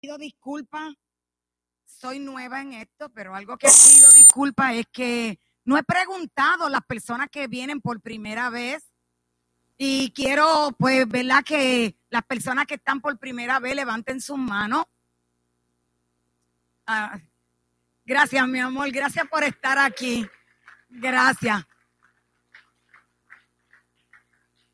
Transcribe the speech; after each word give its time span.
pido 0.00 0.18
disculpas, 0.18 0.94
soy 1.84 2.18
nueva 2.18 2.62
en 2.62 2.72
esto, 2.72 3.10
pero 3.10 3.34
algo 3.34 3.58
que 3.58 3.68
pido 3.68 4.10
disculpas 4.12 4.74
es 4.74 4.86
que 4.90 5.38
no 5.64 5.76
he 5.76 5.82
preguntado 5.82 6.66
a 6.66 6.70
las 6.70 6.82
personas 6.82 7.28
que 7.30 7.46
vienen 7.46 7.80
por 7.80 8.00
primera 8.00 8.48
vez 8.48 8.90
y 9.76 10.12
quiero, 10.12 10.74
pues, 10.78 11.06
¿verdad? 11.08 11.44
Que 11.44 11.96
las 12.08 12.24
personas 12.24 12.66
que 12.66 12.74
están 12.74 13.00
por 13.00 13.18
primera 13.18 13.58
vez 13.60 13.74
levanten 13.74 14.20
sus 14.20 14.38
manos. 14.38 14.84
Ah, 16.86 17.18
gracias, 18.04 18.46
mi 18.48 18.58
amor, 18.58 18.90
gracias 18.90 19.26
por 19.28 19.42
estar 19.44 19.78
aquí. 19.78 20.26
Gracias. 20.88 21.64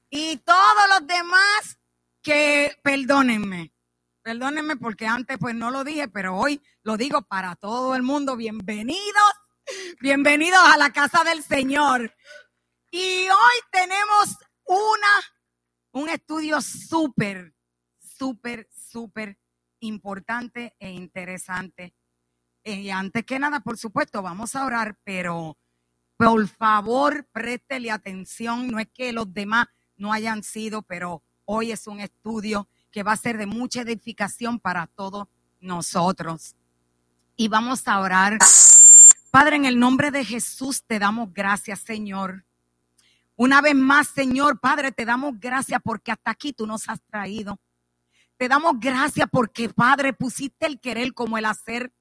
Y 0.09 0.39
todos 0.39 0.89
los 0.89 1.07
demás 1.07 1.79
que 2.23 2.77
perdónenme. 2.83 3.76
Perdónenme 4.27 4.75
porque 4.75 5.07
antes 5.07 5.39
pues 5.39 5.55
no 5.55 5.71
lo 5.71 5.85
dije, 5.85 6.09
pero 6.09 6.37
hoy 6.37 6.61
lo 6.83 6.97
digo 6.97 7.23
para 7.23 7.55
todo 7.55 7.95
el 7.95 8.03
mundo. 8.03 8.35
Bienvenidos, 8.35 9.33
bienvenidos 10.01 10.59
a 10.65 10.77
la 10.77 10.93
casa 10.93 11.23
del 11.23 11.45
Señor. 11.45 12.13
Y 12.91 13.29
hoy 13.29 13.61
tenemos 13.71 14.37
una, 14.65 15.09
un 15.93 16.09
estudio 16.09 16.61
súper, 16.61 17.55
súper, 18.01 18.69
súper 18.73 19.39
importante 19.79 20.75
e 20.81 20.91
interesante. 20.91 21.95
Y 22.65 22.91
antes 22.91 23.25
que 23.25 23.39
nada, 23.39 23.61
por 23.61 23.79
supuesto, 23.79 24.23
vamos 24.23 24.57
a 24.57 24.67
orar, 24.67 24.99
pero 25.05 25.57
por 26.17 26.49
favor, 26.49 27.29
préstele 27.31 27.93
atención. 27.93 28.73
No 28.73 28.81
es 28.81 28.89
que 28.93 29.13
los 29.13 29.33
demás 29.33 29.69
no 29.95 30.13
hayan 30.13 30.43
sido, 30.43 30.83
pero 30.83 31.23
hoy 31.45 31.71
es 31.71 31.87
un 31.87 32.01
estudio 32.01 32.69
que 32.97 33.03
va 33.03 33.13
a 33.13 33.17
ser 33.19 33.37
de 33.37 33.45
mucha 33.45 33.83
edificación 33.83 34.59
para 34.59 34.87
todos 34.87 35.29
nosotros. 35.61 36.57
Y 37.37 37.49
vamos 37.49 37.87
a 37.89 38.01
orar. 38.01 38.39
Padre, 39.31 39.57
en 39.57 39.67
el 39.67 39.79
nombre 39.79 40.11
de 40.11 40.25
Jesús 40.25 40.83
te 40.83 40.99
damos 40.99 41.35
gracias, 41.35 41.81
Señor. 41.81 42.47
Una 43.35 43.61
vez 43.61 43.75
más, 43.75 44.09
Señor, 44.09 44.61
Padre, 44.61 44.93
te 44.93 45.05
damos 45.05 45.39
gracias 45.39 45.79
porque 45.85 46.11
hasta 46.11 46.31
aquí 46.31 46.55
tú 46.55 46.67
nos 46.67 46.89
has 46.89 47.03
traído. 47.03 47.61
Te 48.39 48.49
damos 48.49 48.81
gracias 48.81 49.29
porque, 49.31 49.69
Padre, 49.69 50.15
pusiste 50.15 50.65
el 50.65 50.81
querer 50.81 51.13
como 51.13 51.37
el 51.37 51.45
hacer. 51.45 51.93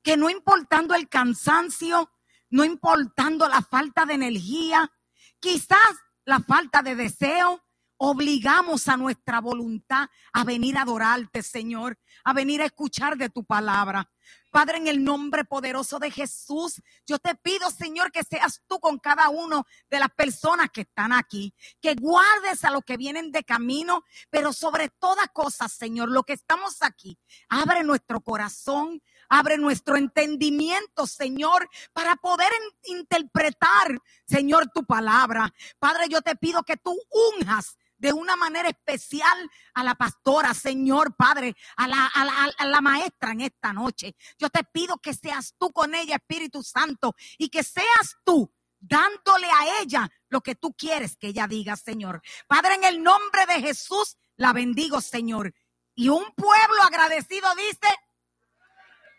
Que 0.00 0.16
no 0.16 0.30
importando 0.30 0.94
el 0.94 1.08
cansancio, 1.08 2.08
no 2.50 2.64
importando 2.64 3.48
la 3.48 3.62
falta 3.62 4.06
de 4.06 4.14
energía, 4.14 4.92
quizás 5.40 5.76
la 6.24 6.38
falta 6.38 6.82
de 6.82 6.94
deseo, 6.94 7.65
obligamos 7.98 8.88
a 8.88 8.96
nuestra 8.96 9.40
voluntad 9.40 10.08
a 10.32 10.44
venir 10.44 10.76
a 10.76 10.82
adorarte, 10.82 11.42
Señor, 11.42 11.98
a 12.24 12.32
venir 12.32 12.62
a 12.62 12.66
escuchar 12.66 13.16
de 13.16 13.30
tu 13.30 13.44
palabra. 13.44 14.10
Padre, 14.50 14.78
en 14.78 14.86
el 14.86 15.04
nombre 15.04 15.44
poderoso 15.44 15.98
de 15.98 16.10
Jesús, 16.10 16.80
yo 17.06 17.18
te 17.18 17.34
pido, 17.34 17.70
Señor, 17.70 18.10
que 18.10 18.24
seas 18.24 18.62
tú 18.66 18.80
con 18.80 18.98
cada 18.98 19.28
uno 19.28 19.66
de 19.90 19.98
las 19.98 20.08
personas 20.10 20.70
que 20.72 20.82
están 20.82 21.12
aquí, 21.12 21.54
que 21.80 21.94
guardes 21.94 22.64
a 22.64 22.70
los 22.70 22.82
que 22.82 22.96
vienen 22.96 23.32
de 23.32 23.44
camino, 23.44 24.02
pero 24.30 24.52
sobre 24.52 24.88
todas 24.88 25.28
cosas, 25.32 25.72
Señor, 25.72 26.10
lo 26.10 26.22
que 26.22 26.32
estamos 26.32 26.78
aquí, 26.80 27.18
abre 27.50 27.84
nuestro 27.84 28.20
corazón, 28.22 29.02
abre 29.28 29.58
nuestro 29.58 29.96
entendimiento, 29.96 31.06
Señor, 31.06 31.68
para 31.92 32.16
poder 32.16 32.50
interpretar, 32.84 33.98
Señor, 34.26 34.70
tu 34.72 34.84
palabra. 34.86 35.52
Padre, 35.78 36.06
yo 36.08 36.22
te 36.22 36.34
pido 36.34 36.62
que 36.62 36.76
tú 36.76 36.98
unjas 37.36 37.76
de 37.98 38.12
una 38.12 38.36
manera 38.36 38.68
especial 38.68 39.50
a 39.74 39.84
la 39.84 39.94
pastora, 39.94 40.54
Señor 40.54 41.16
Padre, 41.16 41.54
a 41.76 41.88
la, 41.88 42.06
a, 42.06 42.66
la, 42.66 42.80
maestra 42.80 43.32
en 43.32 43.42
esta 43.42 43.72
noche. 43.72 44.14
Yo 44.38 44.50
te 44.50 44.64
pido 44.64 44.98
que 44.98 45.14
seas 45.14 45.54
tú 45.58 45.72
con 45.72 45.94
ella, 45.94 46.16
Espíritu 46.16 46.62
Santo, 46.62 47.14
y 47.38 47.48
que 47.48 47.62
seas 47.62 48.16
tú 48.24 48.52
dándole 48.78 49.46
a 49.50 49.80
ella 49.80 50.08
lo 50.28 50.40
que 50.40 50.54
tú 50.54 50.74
quieres 50.74 51.16
que 51.16 51.28
ella 51.28 51.46
diga, 51.46 51.76
Señor. 51.76 52.22
Padre, 52.46 52.74
en 52.74 52.84
el 52.84 53.02
nombre 53.02 53.46
de 53.46 53.60
Jesús, 53.60 54.16
la 54.36 54.52
bendigo, 54.52 55.00
Señor. 55.00 55.54
Y 55.94 56.08
un 56.08 56.24
pueblo 56.34 56.82
agradecido 56.82 57.48
dice, 57.54 57.88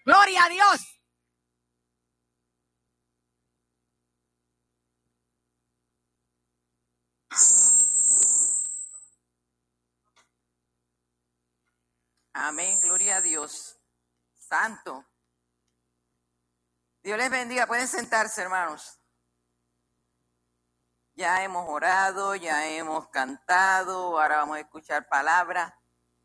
gloria 0.05 0.45
a 0.45 0.49
Dios. 0.49 0.97
Amén, 12.39 12.79
gloria 12.81 13.17
a 13.17 13.21
Dios. 13.21 13.79
Santo. 14.37 15.03
Dios 17.01 17.17
les 17.17 17.31
bendiga. 17.31 17.65
Pueden 17.65 17.87
sentarse, 17.87 18.43
hermanos. 18.43 18.99
Ya 21.15 21.43
hemos 21.43 21.67
orado, 21.67 22.35
ya 22.35 22.67
hemos 22.67 23.07
cantado, 23.09 24.19
ahora 24.19 24.37
vamos 24.37 24.57
a 24.57 24.59
escuchar 24.59 25.09
palabras. 25.09 25.73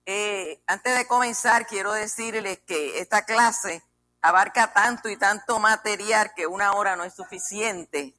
Eh, 0.05 0.63
antes 0.67 0.99
de 0.99 1.07
comenzar, 1.07 1.67
quiero 1.67 1.93
decirles 1.95 2.59
que 2.59 2.99
esta 2.99 3.25
clase 3.25 3.83
abarca 4.21 4.71
tanto 4.75 5.09
y 5.09 5.17
tanto 5.17 5.59
material 5.61 6.35
que 6.35 6.47
una 6.47 6.75
hora 6.75 6.95
no 6.95 7.05
es 7.05 7.15
suficiente 7.15 8.15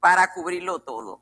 para 0.00 0.32
cubrirlo 0.32 0.80
todo. 0.80 1.21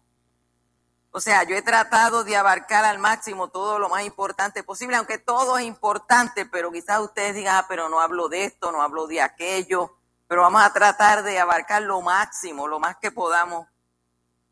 O 1.13 1.21
sea, 1.21 1.43
yo 1.43 1.57
he 1.57 1.63
tratado 1.63 2.23
de 2.23 2.37
abarcar 2.37 2.85
al 2.85 2.99
máximo 2.99 3.49
todo 3.49 3.81
lo 3.81 3.89
más 3.89 4.05
importante 4.05 4.63
posible, 4.63 4.97
aunque 4.97 5.19
todo 5.19 5.59
es 5.59 5.65
importante, 5.65 6.47
pero 6.47 6.71
quizás 6.71 7.01
ustedes 7.01 7.35
digan, 7.35 7.57
ah, 7.57 7.67
pero 7.69 7.89
no 7.89 8.01
hablo 8.01 8.29
de 8.29 8.45
esto, 8.45 8.71
no 8.71 8.81
hablo 8.81 9.09
de 9.09 9.21
aquello, 9.21 9.97
pero 10.29 10.43
vamos 10.43 10.63
a 10.63 10.73
tratar 10.73 11.25
de 11.25 11.41
abarcar 11.41 11.83
lo 11.83 12.01
máximo, 12.01 12.69
lo 12.69 12.79
más 12.79 12.97
que 12.99 13.11
podamos. 13.11 13.67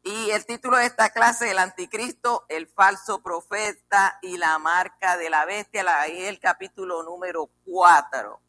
Y 0.02 0.30
el 0.30 0.44
título 0.46 0.78
de 0.78 0.86
esta 0.86 1.10
clase, 1.10 1.50
el 1.50 1.58
anticristo, 1.58 2.44
el 2.48 2.66
falso 2.66 3.22
profeta 3.22 4.18
y 4.20 4.36
la 4.36 4.58
marca 4.58 5.16
de 5.16 5.30
la 5.30 5.44
bestia, 5.44 5.84
ahí 6.00 6.22
es 6.22 6.28
el 6.28 6.40
capítulo 6.40 7.04
número 7.04 7.50
4. 7.66 8.40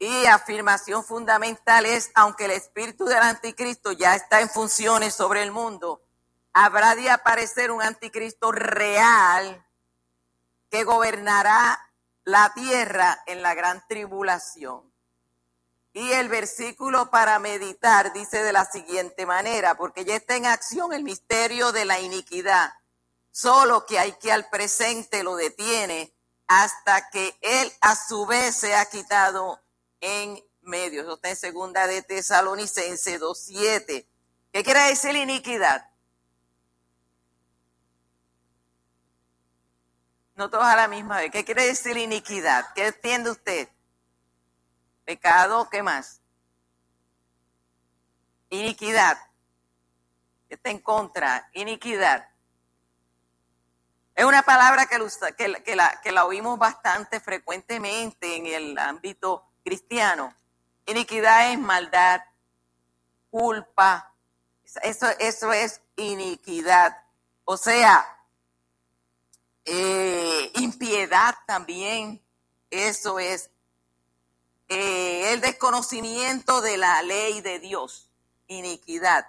Y 0.00 0.26
afirmación 0.26 1.04
fundamental 1.04 1.86
es, 1.86 2.10
aunque 2.16 2.46
el 2.46 2.50
espíritu 2.52 3.04
del 3.04 3.18
anticristo 3.18 3.92
ya 3.92 4.16
está 4.16 4.40
en 4.40 4.50
funciones 4.50 5.14
sobre 5.14 5.44
el 5.44 5.52
mundo, 5.52 6.01
habrá 6.52 6.94
de 6.94 7.10
aparecer 7.10 7.70
un 7.70 7.82
anticristo 7.82 8.52
real 8.52 9.66
que 10.70 10.84
gobernará 10.84 11.92
la 12.24 12.52
tierra 12.54 13.22
en 13.26 13.42
la 13.42 13.54
gran 13.54 13.86
tribulación. 13.88 14.92
Y 15.94 16.12
el 16.12 16.28
versículo 16.28 17.10
para 17.10 17.38
meditar 17.38 18.12
dice 18.14 18.42
de 18.42 18.52
la 18.52 18.64
siguiente 18.64 19.26
manera, 19.26 19.74
porque 19.74 20.04
ya 20.04 20.16
está 20.16 20.36
en 20.36 20.46
acción 20.46 20.92
el 20.94 21.04
misterio 21.04 21.72
de 21.72 21.84
la 21.84 22.00
iniquidad, 22.00 22.72
solo 23.30 23.84
que 23.84 23.98
hay 23.98 24.12
que 24.12 24.32
al 24.32 24.48
presente 24.48 25.22
lo 25.22 25.36
detiene 25.36 26.14
hasta 26.46 27.10
que 27.10 27.38
él 27.42 27.70
a 27.82 27.94
su 27.94 28.24
vez 28.26 28.56
se 28.56 28.74
ha 28.74 28.86
quitado 28.86 29.60
en 30.00 30.42
medio. 30.62 31.02
Eso 31.02 31.14
está 31.14 31.28
en 31.28 31.36
segunda 31.36 31.86
de 31.86 32.02
Tesalonicense 32.02 33.20
2.7. 33.20 34.06
¿Qué 34.52 34.64
quiere 34.64 34.80
decir 34.84 35.14
iniquidad? 35.14 35.91
No 40.42 40.50
todos 40.50 40.64
a 40.64 40.74
la 40.74 40.88
misma 40.88 41.18
vez. 41.18 41.30
¿Qué 41.30 41.44
quiere 41.44 41.66
decir 41.66 41.96
iniquidad? 41.96 42.66
¿Qué 42.74 42.88
entiende 42.88 43.30
usted? 43.30 43.68
Pecado, 45.04 45.68
¿qué 45.70 45.84
más? 45.84 46.20
Iniquidad. 48.50 49.16
Está 50.48 50.70
en 50.70 50.80
contra. 50.80 51.48
Iniquidad. 51.52 52.28
Es 54.16 54.24
una 54.24 54.42
palabra 54.42 54.86
que, 54.86 54.98
que, 55.64 55.76
la, 55.76 56.00
que 56.00 56.10
la 56.10 56.24
oímos 56.24 56.58
bastante 56.58 57.20
frecuentemente 57.20 58.34
en 58.34 58.46
el 58.46 58.76
ámbito 58.78 59.48
cristiano. 59.62 60.34
Iniquidad 60.86 61.52
es 61.52 61.58
maldad, 61.60 62.20
culpa. 63.30 64.12
Eso, 64.82 65.06
eso 65.20 65.52
es 65.52 65.82
iniquidad. 65.94 67.00
O 67.44 67.56
sea, 67.56 68.21
eh, 69.64 70.50
impiedad 70.56 71.34
también, 71.46 72.22
eso 72.70 73.18
es 73.18 73.50
eh, 74.68 75.32
el 75.32 75.40
desconocimiento 75.40 76.60
de 76.60 76.76
la 76.78 77.02
ley 77.02 77.40
de 77.42 77.58
Dios, 77.58 78.10
iniquidad. 78.46 79.26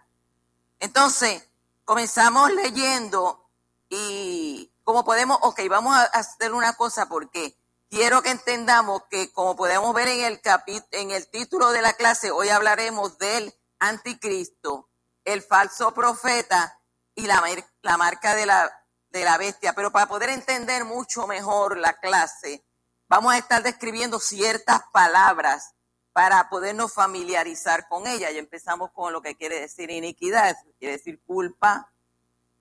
Entonces, 0.80 1.47
comenzamos 1.85 2.51
leyendo 2.53 3.50
y 3.89 4.71
como 4.83 5.03
podemos, 5.06 5.38
ok, 5.41 5.62
vamos 5.69 5.95
a 5.95 6.03
hacer 6.03 6.53
una 6.53 6.74
cosa 6.74 7.07
porque 7.07 7.56
quiero 7.89 8.21
que 8.21 8.31
entendamos 8.31 9.03
que 9.09 9.31
como 9.31 9.56
podemos 9.56 9.94
ver 9.94 10.07
en 10.07 10.25
el 10.25 10.41
capítulo, 10.41 10.88
en 10.91 11.12
el 11.12 11.27
título 11.27 11.71
de 11.71 11.81
la 11.81 11.94
clase, 11.94 12.31
hoy 12.31 12.50
hablaremos 12.50 13.18
del 13.18 13.53
anticristo, 13.80 14.89
el 15.25 15.41
falso 15.41 15.94
profeta 15.94 16.80
y 17.15 17.27
la, 17.27 17.44
la 17.81 17.97
marca 17.97 18.35
de 18.35 18.45
la 18.45 18.82
de 19.13 19.24
la 19.24 19.38
bestia, 19.38 19.74
pero 19.74 19.92
para 19.92 20.07
poder 20.07 20.30
entender 20.30 20.83
mucho 20.83 21.27
mejor 21.27 21.77
la 21.77 21.94
clase, 22.00 22.65
vamos 23.07 23.31
a 23.31 23.38
estar 23.38 23.62
describiendo 23.62 24.19
ciertas 24.19 24.81
palabras 24.92 25.75
para 26.13 26.50
podernos 26.50 26.94
familiarizar 26.94 27.88
con 27.88 28.07
ella. 28.07 28.31
Y 28.31 28.39
empezamos 28.39 28.92
con 28.92 29.13
lo 29.13 29.21
que 29.21 29.36
quiere 29.36 29.62
decir 29.62 29.92
iniquidad, 29.92 30.57
quiere 30.80 30.98
decir 30.98 31.21
culpa, 31.25 31.92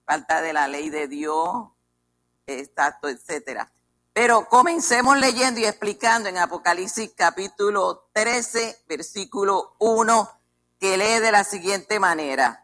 falta 0.04 0.42
de 0.42 0.52
la 0.52 0.68
ley 0.68 0.90
de 0.90 1.08
Dios, 1.08 1.68
exacto, 2.46 3.08
etcétera. 3.08 3.72
Pero 4.12 4.46
comencemos 4.46 5.18
leyendo 5.18 5.58
y 5.58 5.64
explicando 5.64 6.28
en 6.28 6.36
Apocalipsis 6.36 7.12
capítulo 7.16 8.10
13, 8.12 8.84
versículo 8.86 9.74
1, 9.78 10.40
que 10.78 10.98
lee 10.98 11.20
de 11.20 11.32
la 11.32 11.44
siguiente 11.44 11.98
manera. 11.98 12.61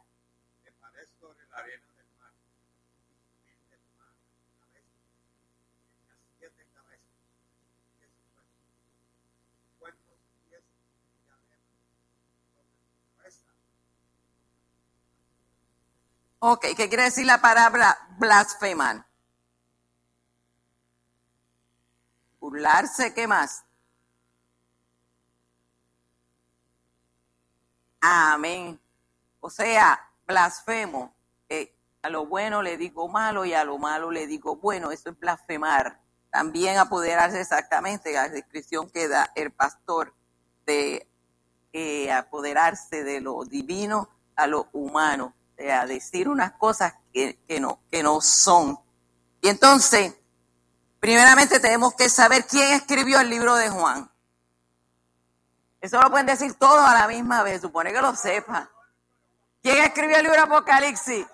Ok, 16.40 16.66
¿qué 16.76 16.88
quiere 16.88 17.02
decir 17.04 17.26
la 17.26 17.40
palabra 17.40 17.98
blasfemar? 18.16 19.04
Burlarse, 22.38 23.12
¿qué 23.12 23.26
más? 23.26 23.64
Amén. 28.00 28.80
O 29.40 29.50
sea, 29.50 30.00
blasfemo. 30.26 31.12
a 32.02 32.10
lo 32.10 32.26
bueno 32.26 32.62
le 32.62 32.76
digo 32.76 33.08
malo 33.08 33.44
y 33.44 33.54
a 33.54 33.64
lo 33.64 33.76
malo 33.78 34.12
le 34.12 34.28
digo 34.28 34.54
bueno. 34.56 34.92
Eso 34.92 35.10
es 35.10 35.18
blasfemar. 35.18 36.00
También 36.30 36.78
apoderarse 36.78 37.40
exactamente, 37.40 38.12
la 38.12 38.28
descripción 38.28 38.88
que 38.90 39.08
da 39.08 39.32
el 39.34 39.50
pastor 39.50 40.14
de 40.66 41.10
eh, 41.72 42.12
apoderarse 42.12 43.02
de 43.02 43.20
lo 43.20 43.44
divino 43.44 44.08
a 44.36 44.46
lo 44.46 44.68
humano 44.72 45.34
a 45.58 45.86
decir 45.86 46.28
unas 46.28 46.52
cosas 46.52 46.94
que, 47.12 47.36
no, 47.60 47.80
que 47.90 48.02
no 48.02 48.20
son. 48.20 48.78
Y 49.40 49.48
entonces, 49.48 50.14
primeramente 51.00 51.58
tenemos 51.60 51.94
que 51.94 52.08
saber 52.08 52.46
quién 52.46 52.72
escribió 52.72 53.20
el 53.20 53.28
libro 53.28 53.54
de 53.56 53.68
Juan. 53.68 54.10
Eso 55.80 56.00
lo 56.00 56.10
pueden 56.10 56.26
decir 56.26 56.54
todos 56.54 56.84
a 56.84 56.94
la 56.94 57.08
misma 57.08 57.42
vez, 57.42 57.60
supone 57.60 57.92
que 57.92 58.00
lo 58.00 58.14
sepan. 58.14 58.68
¿Quién 59.62 59.84
escribió 59.84 60.16
el 60.16 60.24
libro 60.24 60.42
Apocalipsis? 60.42 61.26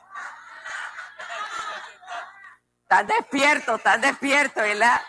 Están 2.82 3.06
despiertos, 3.06 3.78
están 3.78 4.00
despiertos, 4.00 4.62
¿verdad? 4.62 5.00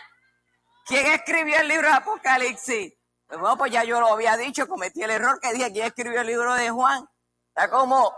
¿Quién 0.86 1.06
escribió 1.06 1.58
el 1.60 1.68
libro 1.68 1.88
de 1.88 1.94
Apocalipsis? 1.94 2.94
Pues 3.26 3.40
bueno, 3.40 3.56
pues 3.56 3.72
ya 3.72 3.84
yo 3.84 4.00
lo 4.00 4.12
había 4.12 4.36
dicho, 4.36 4.68
cometí 4.68 5.02
el 5.02 5.10
error 5.10 5.40
que 5.40 5.52
dije, 5.52 5.72
¿quién 5.72 5.86
escribió 5.86 6.20
el 6.20 6.26
libro 6.26 6.54
de 6.54 6.70
Juan? 6.70 7.08
Está 7.48 7.68
como 7.68 8.14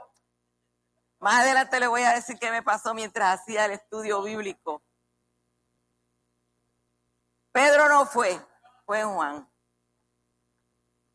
más 1.20 1.42
adelante 1.42 1.80
le 1.80 1.88
voy 1.88 2.02
a 2.02 2.12
decir 2.14 2.38
qué 2.38 2.50
me 2.50 2.62
pasó 2.62 2.94
mientras 2.94 3.40
hacía 3.40 3.64
el 3.64 3.72
estudio 3.72 4.22
bíblico. 4.22 4.82
Pedro 7.50 7.88
no 7.88 8.06
fue, 8.06 8.40
fue 8.86 9.04
Juan. 9.04 9.48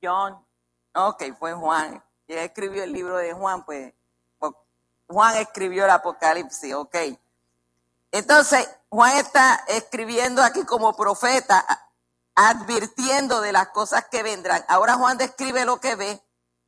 John, 0.02 0.46
ok, 0.94 1.24
fue 1.40 1.54
Juan. 1.54 2.04
Y 2.28 2.34
escribió 2.34 2.84
el 2.84 2.92
libro 2.92 3.18
de 3.18 3.34
Juan, 3.34 3.64
pues 3.64 3.94
Juan 5.08 5.38
escribió 5.38 5.86
el 5.86 5.92
Apocalipsis, 5.92 6.74
ok. 6.74 6.96
Entonces, 8.12 8.70
Juan 8.90 9.16
está 9.18 9.64
escribiendo 9.68 10.44
aquí 10.44 10.66
como 10.66 10.96
profeta, 10.96 11.66
advirtiendo 12.36 13.42
de 13.42 13.52
las 13.52 13.70
cosas 13.70 14.06
que 14.10 14.24
vendrán. 14.24 14.66
Ahora 14.68 14.96
Juan 14.96 15.18
describe 15.18 15.66
lo 15.66 15.80
que 15.80 15.96
ve. 15.96 16.22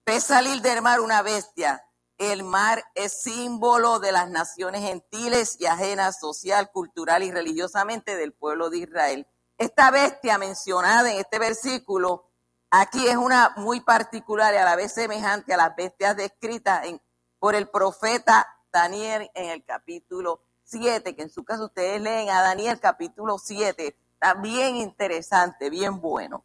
Ve 0.06 0.22
salir 0.22 0.62
del 0.62 0.82
mar 0.82 1.02
una 1.02 1.22
bestia 1.22 1.86
el 2.18 2.44
mar 2.44 2.84
es 2.96 3.22
símbolo 3.22 4.00
de 4.00 4.12
las 4.12 4.30
naciones 4.30 4.82
gentiles 4.82 5.58
y 5.60 5.66
ajenas 5.66 6.20
social, 6.20 6.72
cultural 6.72 7.24
y 7.24 7.32
religiosamente 7.32 8.16
del 8.16 8.32
pueblo 8.32 8.70
de 8.70 8.80
Israel. 8.80 9.28
Esta 9.58 9.92
bestia 9.92 10.38
mencionada 10.38 11.12
en 11.12 11.20
este 11.20 11.40
versículo 11.40 12.30
aquí 12.70 13.08
es 13.08 13.16
una 13.16 13.54
muy 13.58 13.82
particular 13.82 14.54
y 14.54 14.58
a 14.58 14.66
la 14.66 14.76
vez 14.76 14.94
semejante 14.94 15.54
a 15.54 15.58
las 15.58 15.76
bestias 15.76 16.16
descritas 16.16 16.86
por 17.40 17.56
el 17.56 17.68
profeta 17.70 18.48
Daniel 18.72 19.30
en 19.34 19.50
el 19.50 19.64
capítulo 19.64 20.42
7, 20.64 21.16
que 21.16 21.22
en 21.22 21.30
su 21.30 21.44
caso 21.44 21.66
ustedes 21.66 22.02
leen 22.02 22.30
a 22.30 22.42
Daniel 22.42 22.80
capítulo 22.80 23.38
7, 23.38 23.98
también 24.20 24.78
interesante, 24.78 25.70
bien 25.70 26.02
bueno. 26.02 26.44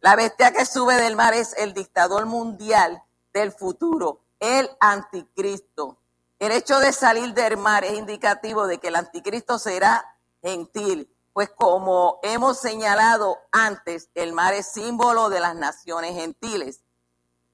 La 0.00 0.16
bestia 0.16 0.52
que 0.52 0.64
sube 0.64 0.94
del 0.94 1.16
mar 1.16 1.34
es 1.34 1.54
el 1.58 1.74
dictador 1.74 2.26
mundial 2.26 3.02
del 3.32 3.52
futuro 3.52 4.20
el 4.40 4.70
anticristo. 4.80 5.98
El 6.38 6.52
hecho 6.52 6.78
de 6.78 6.92
salir 6.92 7.34
del 7.34 7.56
mar 7.56 7.84
es 7.84 7.94
indicativo 7.94 8.66
de 8.66 8.78
que 8.78 8.88
el 8.88 8.96
anticristo 8.96 9.58
será 9.58 10.16
gentil, 10.42 11.12
pues 11.32 11.50
como 11.50 12.20
hemos 12.22 12.58
señalado 12.58 13.38
antes, 13.52 14.08
el 14.14 14.32
mar 14.32 14.54
es 14.54 14.72
símbolo 14.72 15.28
de 15.30 15.40
las 15.40 15.54
naciones 15.54 16.14
gentiles. 16.14 16.82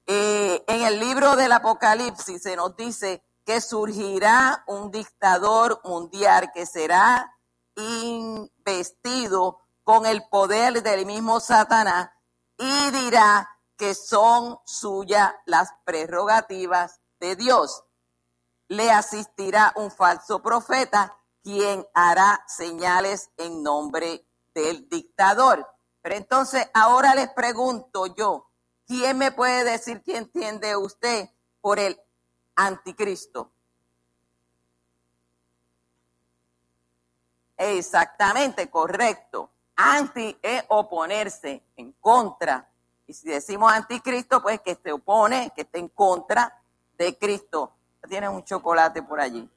Eh, 0.06 0.62
en 0.66 0.82
el 0.82 1.00
libro 1.00 1.34
del 1.36 1.52
Apocalipsis 1.52 2.42
se 2.42 2.56
nos 2.56 2.76
dice 2.76 3.22
que 3.46 3.60
surgirá 3.60 4.64
un 4.66 4.90
dictador 4.90 5.80
mundial 5.84 6.50
que 6.52 6.66
será 6.66 7.34
investido 7.76 9.60
con 9.82 10.06
el 10.06 10.22
poder 10.28 10.82
del 10.82 11.06
mismo 11.06 11.40
Satanás 11.40 12.10
y 12.58 12.90
dirá 12.90 13.53
que 13.76 13.94
son 13.94 14.58
suyas 14.64 15.32
las 15.46 15.70
prerrogativas 15.84 17.00
de 17.20 17.36
Dios. 17.36 17.84
Le 18.68 18.90
asistirá 18.90 19.72
un 19.76 19.90
falso 19.90 20.42
profeta 20.42 21.16
quien 21.42 21.86
hará 21.92 22.44
señales 22.48 23.30
en 23.36 23.62
nombre 23.62 24.26
del 24.54 24.88
dictador. 24.88 25.68
Pero 26.00 26.14
entonces 26.14 26.68
ahora 26.72 27.14
les 27.14 27.30
pregunto 27.30 28.06
yo, 28.06 28.50
¿quién 28.86 29.18
me 29.18 29.32
puede 29.32 29.64
decir 29.64 30.02
qué 30.02 30.16
entiende 30.16 30.76
usted 30.76 31.28
por 31.60 31.78
el 31.78 32.00
anticristo? 32.56 33.52
Exactamente, 37.56 38.68
correcto. 38.70 39.50
Anti 39.76 40.38
es 40.42 40.64
oponerse, 40.68 41.64
en 41.76 41.92
contra, 41.92 42.70
y 43.06 43.12
si 43.12 43.28
decimos 43.28 43.72
anticristo, 43.72 44.42
pues 44.42 44.60
que 44.60 44.74
se 44.74 44.92
opone, 44.92 45.52
que 45.54 45.62
esté 45.62 45.78
en 45.78 45.88
contra 45.88 46.60
de 46.96 47.16
Cristo. 47.18 47.72
Tiene 48.08 48.28
un 48.28 48.44
chocolate 48.44 49.02
por 49.02 49.20
allí. 49.20 49.48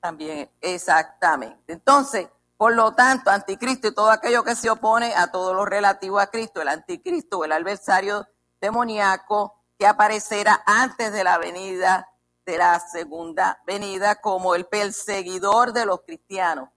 También, 0.00 0.48
exactamente. 0.60 1.72
Entonces, 1.72 2.28
por 2.56 2.74
lo 2.74 2.94
tanto, 2.94 3.30
anticristo 3.30 3.88
y 3.88 3.94
todo 3.94 4.10
aquello 4.10 4.44
que 4.44 4.54
se 4.54 4.70
opone 4.70 5.14
a 5.14 5.30
todo 5.30 5.54
lo 5.54 5.64
relativo 5.64 6.18
a 6.18 6.28
Cristo, 6.28 6.62
el 6.62 6.68
anticristo, 6.68 7.44
el 7.44 7.52
adversario 7.52 8.26
demoníaco, 8.60 9.57
que 9.78 9.86
aparecerá 9.86 10.62
antes 10.66 11.12
de 11.12 11.24
la 11.24 11.38
venida 11.38 12.08
de 12.44 12.56
la 12.56 12.80
segunda 12.80 13.60
venida 13.66 14.22
como 14.22 14.54
el 14.54 14.64
perseguidor 14.64 15.74
de 15.74 15.84
los 15.84 16.00
cristianos. 16.00 16.70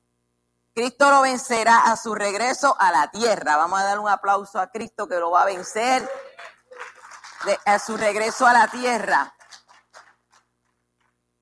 Cristo 0.75 1.10
lo 1.10 1.22
vencerá 1.22 1.91
a 1.91 1.96
su 1.96 2.13
regreso 2.13 2.75
a 2.77 2.91
la 2.91 3.10
tierra. 3.10 3.55
Vamos 3.55 3.79
a 3.79 3.84
dar 3.84 4.00
un 4.00 4.10
aplauso 4.10 4.60
a 4.60 4.70
Cristo 4.70 5.08
que 5.08 5.15
lo 5.15 5.31
va 5.31 5.43
a 5.43 5.46
vencer 5.46 6.10
a 7.65 7.79
su 7.79 7.96
regreso 7.96 8.46
a 8.46 8.53
la 8.53 8.67
tierra. 8.67 9.34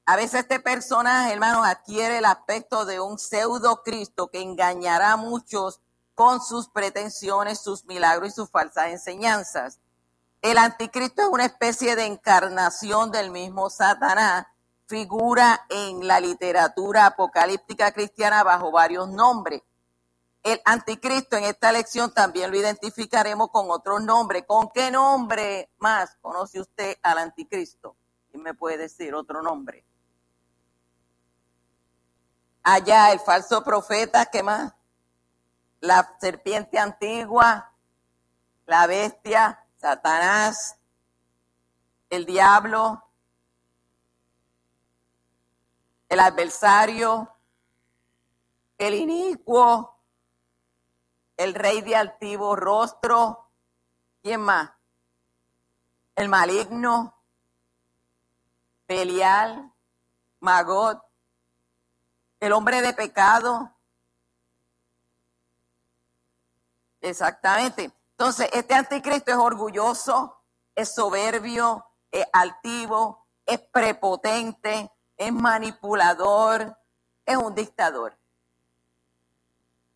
A 0.06 0.16
veces 0.16 0.42
este 0.42 0.60
personaje, 0.60 1.34
hermanos, 1.34 1.66
adquiere 1.68 2.20
el 2.20 2.26
aspecto 2.26 2.86
de 2.86 3.00
un 3.00 3.18
pseudo 3.20 3.84
Cristo 3.84 4.30
que 4.30 4.42
engañará 4.42 5.14
a 5.14 5.18
muchos 5.18 5.82
con 6.14 6.42
sus 6.42 6.70
pretensiones, 6.70 7.62
sus 7.62 7.86
milagros 7.86 8.30
y 8.30 8.32
sus 8.32 8.50
falsas 8.50 8.90
enseñanzas. 8.90 9.80
El 10.42 10.58
anticristo 10.58 11.22
es 11.22 11.28
una 11.28 11.46
especie 11.46 11.96
de 11.96 12.06
encarnación 12.06 13.12
del 13.12 13.32
mismo 13.32 13.70
Satanás. 13.70 14.48
Figura 14.88 15.66
en 15.70 16.08
la 16.08 16.20
literatura 16.20 17.06
apocalíptica 17.06 17.92
cristiana 17.92 18.44
bajo 18.44 18.72
varios 18.72 19.10
nombres. 19.10 19.62
El 20.42 20.60
anticristo 20.66 21.36
en 21.36 21.44
esta 21.44 21.72
lección 21.72 22.14
también 22.14 22.50
lo 22.50 22.58
identificaremos 22.58 23.50
con 23.52 23.70
otro 23.70 24.00
nombre. 24.00 24.46
¿Con 24.46 24.70
qué 24.70 24.90
nombre 24.90 25.70
más 25.78 26.18
conoce 26.22 26.60
usted 26.60 26.98
al 27.04 27.20
anticristo? 27.20 27.96
¿Quién 28.32 28.42
me 28.42 28.54
puede 28.54 28.78
decir 28.78 29.14
otro 29.14 29.44
nombre? 29.44 29.86
Allá 32.64 33.12
el 33.12 33.20
falso 33.20 33.64
profeta, 33.64 34.26
¿qué 34.26 34.42
más? 34.42 34.74
la 35.82 36.16
serpiente 36.20 36.78
antigua, 36.78 37.74
la 38.66 38.88
bestia, 38.88 39.66
Satanás, 39.80 40.78
el 42.10 42.26
diablo, 42.26 43.02
el 46.10 46.20
adversario, 46.20 47.34
el 48.78 48.94
inicuo, 48.96 49.98
el 51.38 51.54
rey 51.54 51.80
de 51.82 51.96
altivo 51.96 52.58
rostro, 52.58 53.50
¿quién 54.22 54.42
más? 54.42 54.70
El 56.16 56.28
maligno, 56.28 57.16
Belial, 58.86 59.74
Magot, 60.42 61.02
el 62.42 62.52
hombre 62.52 62.82
de 62.82 62.94
pecado. 62.94 63.74
Exactamente. 67.00 67.94
Entonces, 68.20 68.50
este 68.52 68.74
anticristo 68.74 69.32
es 69.32 69.38
orgulloso, 69.38 70.44
es 70.76 70.94
soberbio, 70.94 71.86
es 72.12 72.26
altivo, 72.34 73.26
es 73.46 73.62
prepotente, 73.62 74.92
es 75.16 75.32
manipulador, 75.32 76.78
es 77.26 77.38
un 77.38 77.56
dictador, 77.56 78.20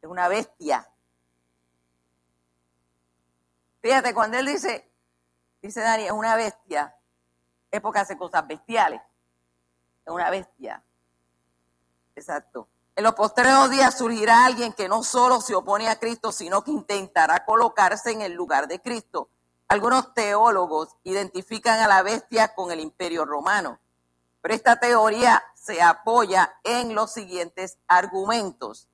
es 0.02 0.10
una 0.10 0.30
bestia. 0.30 0.90
Fíjate, 3.82 4.14
cuando 4.14 4.38
él 4.38 4.46
dice, 4.46 4.90
dice 5.62 5.82
Dani, 5.82 6.06
es 6.06 6.12
una 6.14 6.38
bestia, 6.38 6.96
es 7.70 7.82
porque 7.82 8.00
hace 8.00 8.18
cosas 8.18 8.48
bestiales, 8.48 9.02
es 10.06 10.14
una 10.14 10.30
bestia. 10.30 10.82
Exacto. 12.16 12.70
En 12.96 13.04
los 13.04 13.16
posteriores 13.16 13.72
días 13.72 13.98
surgirá 13.98 14.46
alguien 14.46 14.72
que 14.72 14.88
no 14.88 15.04
solo 15.04 15.42
se 15.42 15.56
opone 15.56 15.90
a 15.90 15.98
Cristo, 15.98 16.32
sino 16.32 16.64
que 16.64 16.70
intentará 16.70 17.44
colocarse 17.44 18.12
en 18.12 18.22
el 18.22 18.34
lugar 18.34 18.68
de 18.68 18.80
Cristo. 18.80 19.30
Algunos 19.68 20.14
teólogos 20.14 20.90
identifican 21.04 21.80
a 21.80 21.88
la 21.88 22.04
bestia 22.04 22.54
con 22.54 22.72
el 22.72 22.80
imperio 22.80 23.26
romano. 23.26 23.80
Pero 24.42 24.54
esta 24.54 24.80
teoría 24.80 25.44
se 25.56 25.82
apoya 25.82 26.56
en 26.64 26.94
los 26.94 27.12
siguientes 27.12 27.80
argumentos. 27.88 28.88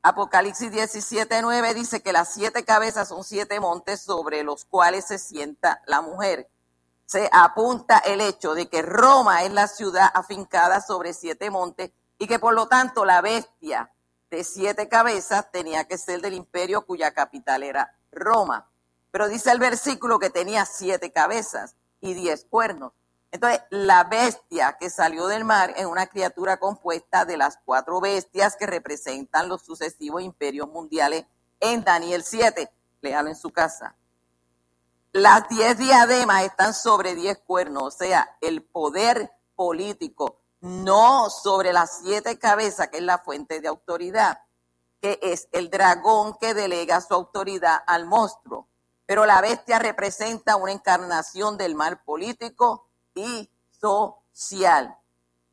Apocalipsis 0.00 0.70
17, 0.70 1.42
9 1.42 1.74
dice 1.74 2.02
que 2.02 2.14
las 2.14 2.32
siete 2.32 2.64
cabezas 2.64 3.08
son 3.08 3.24
siete 3.24 3.60
montes 3.60 4.00
sobre 4.00 4.42
los 4.42 4.64
cuales 4.64 5.06
se 5.06 5.18
sienta 5.18 5.82
la 5.86 6.00
mujer. 6.00 6.48
Se 7.04 7.28
apunta 7.30 7.98
el 7.98 8.22
hecho 8.22 8.54
de 8.54 8.70
que 8.70 8.80
Roma 8.80 9.42
es 9.42 9.52
la 9.52 9.68
ciudad 9.68 10.10
afincada 10.14 10.80
sobre 10.80 11.12
siete 11.12 11.50
montes 11.50 11.90
y 12.18 12.26
que 12.26 12.38
por 12.38 12.54
lo 12.54 12.66
tanto 12.68 13.04
la 13.04 13.20
bestia 13.20 13.92
de 14.30 14.44
siete 14.44 14.88
cabezas 14.88 15.50
tenía 15.50 15.84
que 15.84 15.98
ser 15.98 16.20
del 16.20 16.34
imperio 16.34 16.86
cuya 16.86 17.12
capital 17.12 17.62
era 17.62 17.96
Roma. 18.10 18.70
Pero 19.10 19.28
dice 19.28 19.50
el 19.50 19.58
versículo 19.58 20.18
que 20.18 20.30
tenía 20.30 20.64
siete 20.64 21.12
cabezas 21.12 21.76
y 22.00 22.14
diez 22.14 22.44
cuernos. 22.44 22.92
Entonces, 23.30 23.62
la 23.70 24.04
bestia 24.04 24.76
que 24.78 24.90
salió 24.90 25.26
del 25.26 25.44
mar 25.44 25.74
es 25.76 25.86
una 25.86 26.06
criatura 26.06 26.58
compuesta 26.58 27.24
de 27.24 27.36
las 27.36 27.58
cuatro 27.64 28.00
bestias 28.00 28.54
que 28.54 28.66
representan 28.66 29.48
los 29.48 29.62
sucesivos 29.62 30.22
imperios 30.22 30.68
mundiales 30.68 31.26
en 31.58 31.82
Daniel 31.82 32.22
7. 32.22 32.70
Léalo 33.00 33.28
en 33.28 33.36
su 33.36 33.50
casa. 33.50 33.96
Las 35.12 35.48
diez 35.48 35.78
diademas 35.78 36.44
están 36.44 36.74
sobre 36.74 37.14
diez 37.14 37.38
cuernos, 37.38 37.82
o 37.82 37.90
sea, 37.90 38.36
el 38.40 38.62
poder 38.62 39.32
político, 39.54 40.40
no 40.64 41.30
sobre 41.30 41.72
las 41.72 42.00
siete 42.02 42.38
cabezas, 42.38 42.88
que 42.88 42.96
es 42.96 43.02
la 43.02 43.18
fuente 43.18 43.60
de 43.60 43.68
autoridad, 43.68 44.40
que 45.00 45.20
es 45.22 45.48
el 45.52 45.70
dragón 45.70 46.36
que 46.40 46.54
delega 46.54 47.00
su 47.00 47.14
autoridad 47.14 47.82
al 47.86 48.06
monstruo. 48.06 48.68
Pero 49.06 49.26
la 49.26 49.40
bestia 49.40 49.78
representa 49.78 50.56
una 50.56 50.72
encarnación 50.72 51.56
del 51.58 51.74
mal 51.74 52.02
político, 52.02 52.88
y 53.14 53.50
social. 53.70 54.98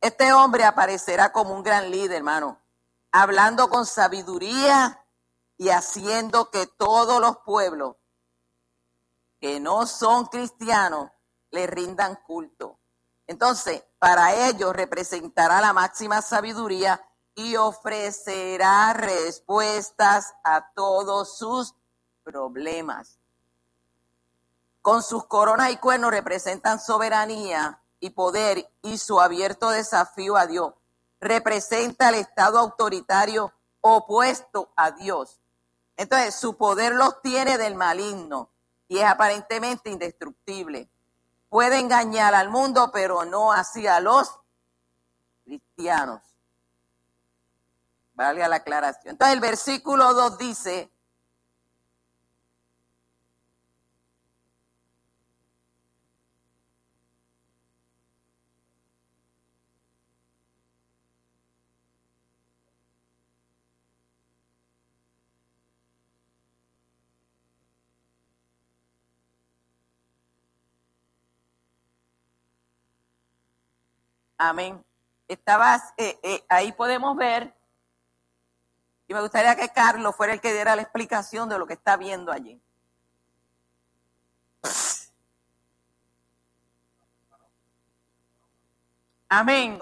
Este 0.00 0.32
hombre 0.32 0.64
aparecerá 0.64 1.32
como 1.32 1.54
un 1.54 1.62
gran 1.62 1.90
líder, 1.90 2.18
hermano, 2.18 2.60
hablando 3.12 3.68
con 3.68 3.86
sabiduría 3.86 5.04
y 5.56 5.68
haciendo 5.68 6.50
que 6.50 6.66
todos 6.66 7.20
los 7.20 7.38
pueblos 7.38 7.96
que 9.40 9.60
no 9.60 9.86
son 9.86 10.26
cristianos 10.26 11.10
le 11.50 11.66
rindan 11.66 12.16
culto. 12.26 12.78
Entonces, 13.32 13.82
para 13.98 14.48
ellos 14.48 14.72
representará 14.74 15.60
la 15.60 15.72
máxima 15.72 16.22
sabiduría 16.22 17.04
y 17.34 17.56
ofrecerá 17.56 18.92
respuestas 18.92 20.34
a 20.44 20.70
todos 20.74 21.38
sus 21.38 21.74
problemas 22.22 23.18
con 24.82 25.02
sus 25.02 25.24
coronas 25.26 25.70
y 25.70 25.76
cuernos 25.76 26.10
representan 26.10 26.80
soberanía 26.80 27.80
y 28.00 28.10
poder 28.10 28.68
y 28.82 28.98
su 28.98 29.20
abierto 29.20 29.70
desafío 29.70 30.36
a 30.36 30.46
Dios. 30.46 30.74
Representa 31.20 32.08
el 32.08 32.16
Estado 32.16 32.58
autoritario 32.58 33.52
opuesto 33.80 34.72
a 34.74 34.90
Dios. 34.90 35.40
Entonces, 35.96 36.34
su 36.34 36.56
poder 36.56 36.94
los 36.94 37.22
tiene 37.22 37.58
del 37.58 37.76
maligno 37.76 38.50
y 38.88 38.98
es 38.98 39.04
aparentemente 39.04 39.88
indestructible. 39.88 40.90
Puede 41.52 41.80
engañar 41.80 42.34
al 42.34 42.48
mundo, 42.48 42.90
pero 42.94 43.26
no 43.26 43.52
así 43.52 43.86
a 43.86 44.00
los 44.00 44.40
cristianos. 45.44 46.22
Vale 48.14 48.48
la 48.48 48.56
aclaración. 48.56 49.12
Entonces, 49.12 49.34
el 49.34 49.40
versículo 49.40 50.14
2 50.14 50.38
dice, 50.38 50.90
Amén. 74.44 74.84
Estabas, 75.28 75.94
eh, 75.96 76.18
eh, 76.24 76.44
ahí 76.48 76.72
podemos 76.72 77.16
ver, 77.16 77.54
y 79.06 79.14
me 79.14 79.20
gustaría 79.20 79.54
que 79.54 79.68
Carlos 79.68 80.16
fuera 80.16 80.32
el 80.32 80.40
que 80.40 80.52
diera 80.52 80.74
la 80.74 80.82
explicación 80.82 81.48
de 81.48 81.60
lo 81.60 81.66
que 81.66 81.74
está 81.74 81.96
viendo 81.96 82.32
allí. 82.32 82.60
Amén. 89.28 89.78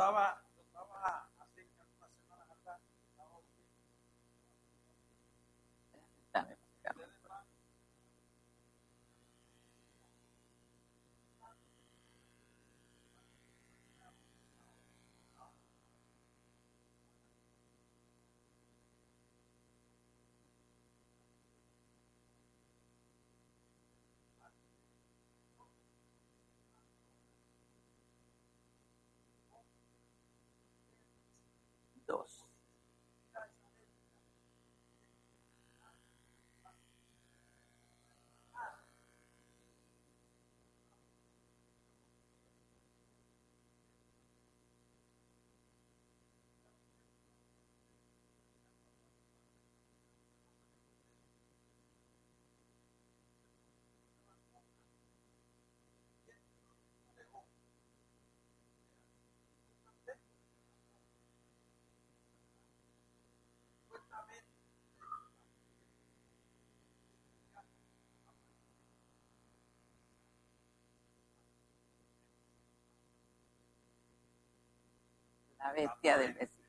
la 75.61 75.73
bestia 75.73 76.19
del 76.19 76.35
versículo. 76.35 76.61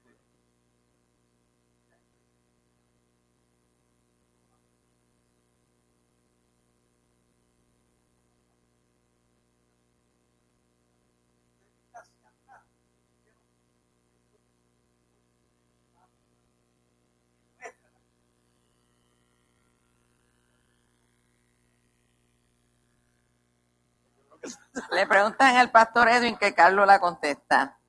Le 24.92 25.06
preguntan 25.08 25.56
al 25.56 25.72
pastor 25.72 26.10
Edwin 26.10 26.36
que 26.38 26.54
Carlos 26.54 26.88
la 26.88 27.00
contesta. 27.00 27.81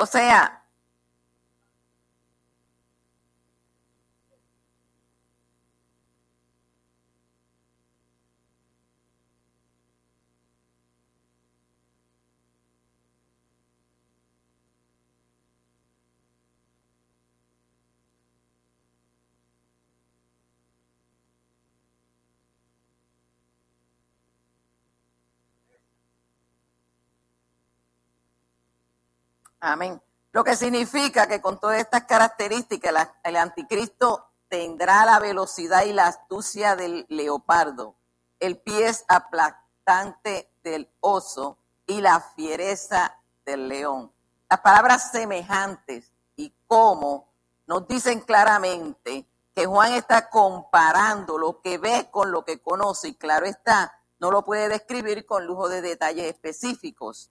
O 0.00 0.06
sea, 0.06 0.59
Amén. 29.60 30.00
Lo 30.32 30.42
que 30.42 30.56
significa 30.56 31.26
que 31.26 31.40
con 31.40 31.60
todas 31.60 31.78
estas 31.78 32.04
características 32.04 33.08
el 33.22 33.36
anticristo 33.36 34.26
tendrá 34.48 35.04
la 35.04 35.18
velocidad 35.18 35.84
y 35.84 35.92
la 35.92 36.06
astucia 36.06 36.76
del 36.76 37.04
leopardo, 37.08 37.96
el 38.38 38.58
pie 38.58 38.90
aplastante 39.08 40.50
del 40.62 40.90
oso 41.00 41.58
y 41.86 42.00
la 42.00 42.20
fiereza 42.20 43.18
del 43.44 43.68
león. 43.68 44.12
Las 44.48 44.60
palabras 44.60 45.10
semejantes 45.10 46.12
y 46.36 46.54
cómo 46.66 47.28
nos 47.66 47.86
dicen 47.86 48.20
claramente 48.20 49.26
que 49.54 49.66
Juan 49.66 49.92
está 49.92 50.30
comparando 50.30 51.38
lo 51.38 51.60
que 51.60 51.78
ve 51.78 52.08
con 52.10 52.30
lo 52.30 52.44
que 52.44 52.60
conoce 52.60 53.08
y 53.08 53.14
claro 53.14 53.46
está, 53.46 54.00
no 54.18 54.30
lo 54.30 54.44
puede 54.44 54.68
describir 54.68 55.26
con 55.26 55.46
lujo 55.46 55.68
de 55.68 55.82
detalles 55.82 56.26
específicos. 56.26 57.30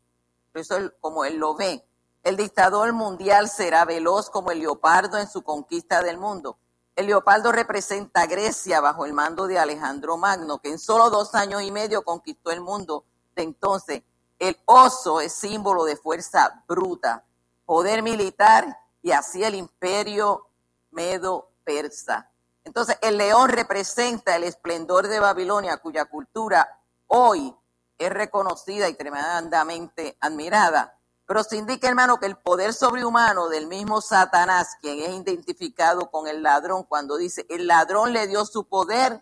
Eso 0.53 0.77
es 0.77 0.91
como 0.99 1.25
él 1.25 1.37
lo 1.37 1.55
ve. 1.55 1.85
El 2.29 2.37
dictador 2.37 2.93
mundial 2.93 3.49
será 3.49 3.85
veloz 3.85 4.29
como 4.29 4.51
el 4.51 4.59
leopardo 4.59 5.17
en 5.17 5.27
su 5.27 5.41
conquista 5.41 6.03
del 6.03 6.19
mundo. 6.19 6.59
El 6.95 7.07
leopardo 7.07 7.51
representa 7.51 8.21
a 8.21 8.27
Grecia 8.27 8.81
bajo 8.81 9.07
el 9.07 9.13
mando 9.13 9.47
de 9.47 9.57
Alejandro 9.57 10.15
Magno, 10.15 10.59
que 10.59 10.69
en 10.69 10.77
solo 10.77 11.09
dos 11.09 11.33
años 11.33 11.63
y 11.63 11.71
medio 11.71 12.03
conquistó 12.03 12.51
el 12.51 12.61
mundo. 12.61 13.03
De 13.35 13.41
entonces, 13.41 14.03
el 14.37 14.55
oso 14.65 15.21
es 15.21 15.33
símbolo 15.33 15.85
de 15.85 15.95
fuerza 15.95 16.63
bruta, 16.67 17.25
poder 17.65 18.03
militar 18.03 18.77
y 19.01 19.09
así 19.09 19.43
el 19.43 19.55
imperio 19.55 20.49
medo-persa. 20.91 22.29
Entonces, 22.63 22.99
el 23.01 23.17
león 23.17 23.49
representa 23.49 24.35
el 24.35 24.43
esplendor 24.43 25.07
de 25.07 25.19
Babilonia, 25.19 25.77
cuya 25.77 26.05
cultura 26.05 26.79
hoy 27.07 27.55
es 27.97 28.09
reconocida 28.11 28.87
y 28.87 28.93
tremendamente 28.93 30.15
admirada 30.21 30.98
pero 31.29 31.43
se 31.43 31.57
indica, 31.57 31.87
hermano, 31.87 32.19
que 32.19 32.25
el 32.25 32.37
poder 32.37 32.73
sobrehumano 32.73 33.49
del 33.49 33.67
mismo 33.67 34.01
Satanás, 34.01 34.75
quien 34.81 34.99
es 34.99 35.09
identificado 35.09 36.09
con 36.09 36.27
el 36.27 36.41
ladrón, 36.41 36.85
cuando 36.85 37.17
dice, 37.17 37.45
el 37.49 37.67
ladrón 37.67 38.13
le 38.13 38.25
dio 38.25 38.43
su 38.47 38.67
poder, 38.67 39.21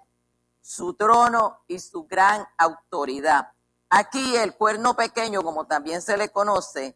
su 0.62 0.94
trono 0.94 1.60
y 1.68 1.80
su 1.80 2.06
gran 2.06 2.48
autoridad. 2.58 3.52
Aquí 3.90 4.38
el 4.38 4.56
cuerno 4.56 4.96
pequeño, 4.96 5.42
como 5.42 5.68
también 5.68 6.02
se 6.02 6.16
le 6.16 6.30
conoce, 6.30 6.96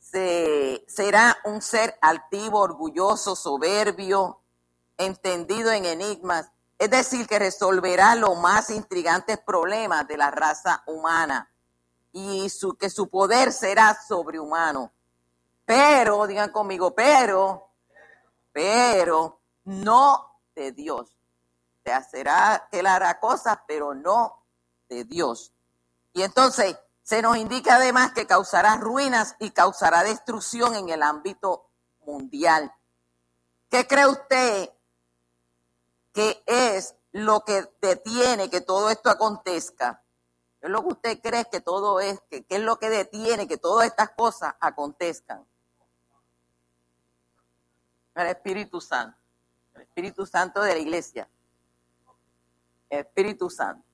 se, 0.00 0.84
será 0.88 1.36
un 1.44 1.62
ser 1.62 1.96
altivo, 2.00 2.58
orgulloso, 2.58 3.36
soberbio, 3.36 4.40
entendido 4.98 5.70
en 5.70 5.84
enigmas, 5.84 6.50
es 6.80 6.90
decir, 6.90 7.28
que 7.28 7.38
resolverá 7.38 8.16
los 8.16 8.36
más 8.40 8.70
intrigantes 8.70 9.38
problemas 9.38 10.08
de 10.08 10.16
la 10.16 10.32
raza 10.32 10.82
humana 10.88 11.48
y 12.16 12.48
su, 12.48 12.78
que 12.78 12.88
su 12.88 13.10
poder 13.10 13.52
será 13.52 13.94
sobrehumano. 13.94 14.90
Pero, 15.66 16.26
digan 16.26 16.50
conmigo, 16.50 16.94
pero, 16.94 17.68
pero 18.52 19.42
no 19.64 20.40
de 20.54 20.72
Dios. 20.72 21.14
Se 21.84 21.92
hacerá, 21.92 22.70
él 22.72 22.86
hará 22.86 23.20
cosas, 23.20 23.58
pero 23.68 23.92
no 23.92 24.46
de 24.88 25.04
Dios. 25.04 25.52
Y 26.14 26.22
entonces 26.22 26.78
se 27.02 27.20
nos 27.20 27.36
indica 27.36 27.76
además 27.76 28.12
que 28.12 28.26
causará 28.26 28.76
ruinas 28.76 29.36
y 29.38 29.50
causará 29.50 30.02
destrucción 30.02 30.74
en 30.74 30.88
el 30.88 31.02
ámbito 31.02 31.68
mundial. 32.06 32.72
¿Qué 33.68 33.86
cree 33.86 34.06
usted 34.06 34.70
que 36.14 36.42
es 36.46 36.94
lo 37.12 37.44
que 37.44 37.70
detiene 37.82 38.48
que 38.48 38.62
todo 38.62 38.88
esto 38.88 39.10
acontezca? 39.10 40.02
¿Qué 40.66 40.70
es 40.70 40.72
lo 40.72 40.82
que 40.82 40.88
usted 40.94 41.20
cree 41.20 41.44
que 41.44 41.60
todo 41.60 42.00
es? 42.00 42.20
¿Qué 42.28 42.44
es 42.48 42.60
lo 42.60 42.76
que 42.76 42.90
detiene 42.90 43.46
que 43.46 43.56
todas 43.56 43.86
estas 43.86 44.10
cosas 44.10 44.52
acontezcan? 44.58 45.46
El 48.16 48.26
Espíritu 48.26 48.80
Santo. 48.80 49.16
El 49.76 49.82
Espíritu 49.82 50.26
Santo 50.26 50.60
de 50.62 50.72
la 50.72 50.80
iglesia. 50.80 51.30
El 52.90 52.98
Espíritu 52.98 53.48
Santo. 53.48 53.85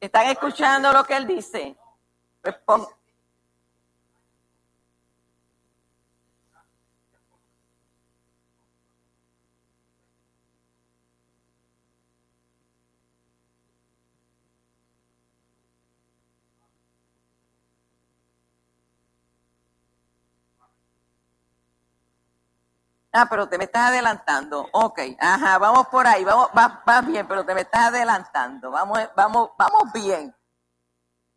¿Están 0.00 0.26
escuchando 0.28 0.92
lo 0.92 1.04
que 1.04 1.16
él 1.16 1.26
dice? 1.26 1.76
Ah, 23.12 23.26
pero 23.28 23.48
te 23.48 23.56
me 23.56 23.64
estás 23.64 23.88
adelantando. 23.88 24.68
Ok, 24.72 25.00
ajá, 25.18 25.58
vamos 25.58 25.86
por 25.88 26.06
ahí, 26.06 26.24
vamos, 26.24 26.48
va, 26.56 27.00
bien, 27.00 27.26
pero 27.26 27.44
te 27.44 27.54
me 27.54 27.62
estás 27.62 27.88
adelantando. 27.88 28.70
Vamos, 28.70 28.98
vamos, 29.16 29.50
vamos 29.56 29.92
bien. 29.92 30.34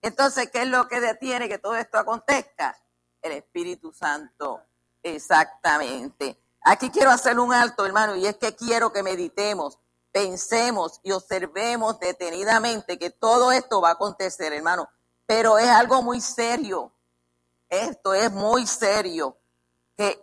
Entonces, 0.01 0.49
¿qué 0.51 0.63
es 0.63 0.67
lo 0.67 0.87
que 0.87 0.99
detiene 0.99 1.47
que 1.47 1.59
todo 1.59 1.75
esto 1.75 1.97
acontezca? 1.97 2.77
El 3.21 3.33
Espíritu 3.33 3.93
Santo, 3.93 4.61
exactamente. 5.01 6.37
Aquí 6.61 6.89
quiero 6.89 7.11
hacer 7.11 7.39
un 7.39 7.53
alto, 7.53 7.85
hermano, 7.85 8.15
y 8.15 8.25
es 8.25 8.35
que 8.35 8.55
quiero 8.55 8.91
que 8.91 9.03
meditemos, 9.03 9.79
pensemos 10.11 10.99
y 11.03 11.11
observemos 11.11 11.99
detenidamente 11.99 12.99
que 12.99 13.11
todo 13.11 13.51
esto 13.51 13.79
va 13.79 13.89
a 13.89 13.93
acontecer, 13.93 14.51
hermano. 14.51 14.89
Pero 15.25 15.57
es 15.57 15.69
algo 15.69 16.01
muy 16.01 16.19
serio. 16.19 16.91
Esto 17.69 18.13
es 18.13 18.29
muy 18.31 18.67
serio 18.67 19.40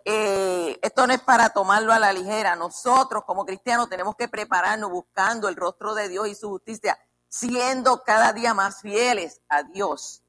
eh, 0.05 0.79
esto 0.81 1.05
no 1.05 1.13
es 1.13 1.21
para 1.21 1.49
tomarlo 1.49 1.93
a 1.93 1.99
la 1.99 2.11
ligera. 2.11 2.55
Nosotros 2.55 3.23
como 3.25 3.45
cristianos 3.45 3.89
tenemos 3.89 4.15
que 4.15 4.27
prepararnos 4.27 4.89
buscando 4.89 5.47
el 5.47 5.55
rostro 5.55 5.93
de 5.93 6.09
Dios 6.09 6.27
y 6.27 6.35
su 6.35 6.49
justicia, 6.49 6.97
siendo 7.27 8.03
cada 8.03 8.33
día 8.33 8.53
más 8.53 8.81
fieles 8.81 9.41
a 9.49 9.63
Dios. 9.63 10.23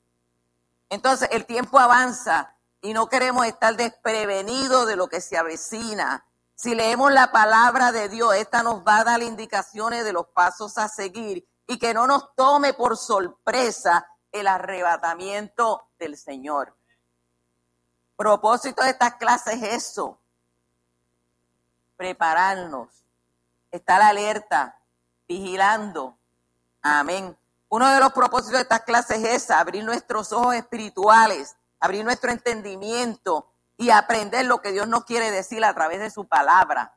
Entonces 0.88 1.28
el 1.32 1.46
tiempo 1.46 1.78
avanza 1.78 2.56
y 2.82 2.92
no 2.92 3.08
queremos 3.08 3.46
estar 3.46 3.76
desprevenidos 3.76 4.86
de 4.86 4.96
lo 4.96 5.08
que 5.08 5.20
se 5.20 5.38
avecina. 5.38 6.26
Si 6.54 6.74
leemos 6.74 7.10
la 7.12 7.32
palabra 7.32 7.92
de 7.92 8.08
Dios, 8.08 8.34
esta 8.34 8.62
nos 8.62 8.86
va 8.86 8.98
a 8.98 9.04
dar 9.04 9.22
indicaciones 9.22 10.04
de 10.04 10.12
los 10.12 10.26
pasos 10.28 10.76
a 10.76 10.88
seguir 10.88 11.48
y 11.66 11.78
que 11.78 11.94
no 11.94 12.06
nos 12.06 12.34
tome 12.34 12.74
por 12.74 12.96
sorpresa 12.96 14.06
el 14.32 14.46
arrebatamiento 14.46 15.88
del 15.98 16.16
Señor 16.16 16.79
propósito 18.20 18.82
de 18.82 18.90
estas 18.90 19.14
clases 19.14 19.62
es 19.62 19.72
eso, 19.76 20.18
prepararnos, 21.96 22.90
estar 23.70 24.02
alerta, 24.02 24.78
vigilando. 25.26 26.18
Amén. 26.82 27.34
Uno 27.70 27.88
de 27.88 27.98
los 27.98 28.12
propósitos 28.12 28.56
de 28.56 28.60
estas 28.60 28.82
clases 28.82 29.24
es 29.24 29.50
abrir 29.50 29.84
nuestros 29.84 30.34
ojos 30.34 30.54
espirituales, 30.54 31.56
abrir 31.80 32.04
nuestro 32.04 32.30
entendimiento 32.30 33.50
y 33.78 33.88
aprender 33.88 34.44
lo 34.44 34.60
que 34.60 34.72
Dios 34.72 34.86
nos 34.86 35.06
quiere 35.06 35.30
decir 35.30 35.64
a 35.64 35.72
través 35.72 35.98
de 36.00 36.10
su 36.10 36.28
palabra. 36.28 36.94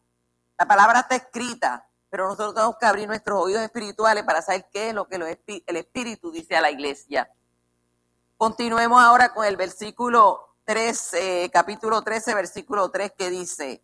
La 0.59 0.67
palabra 0.67 0.99
está 0.99 1.15
escrita, 1.15 1.87
pero 2.09 2.27
nosotros 2.27 2.53
tenemos 2.53 2.75
que 2.77 2.85
abrir 2.85 3.07
nuestros 3.07 3.41
oídos 3.41 3.61
espirituales 3.61 4.25
para 4.25 4.41
saber 4.41 4.67
qué 4.73 4.89
es 4.89 4.93
lo 4.93 5.07
que 5.07 5.15
el 5.15 5.77
Espíritu 5.77 6.33
dice 6.33 6.57
a 6.57 6.61
la 6.61 6.69
iglesia. 6.69 7.31
Continuemos 8.35 9.01
ahora 9.01 9.33
con 9.33 9.45
el 9.45 9.55
versículo 9.55 10.52
13, 10.65 11.43
eh, 11.43 11.49
capítulo 11.51 12.01
13, 12.01 12.33
versículo 12.35 12.89
3, 12.89 13.11
que 13.17 13.29
dice, 13.29 13.81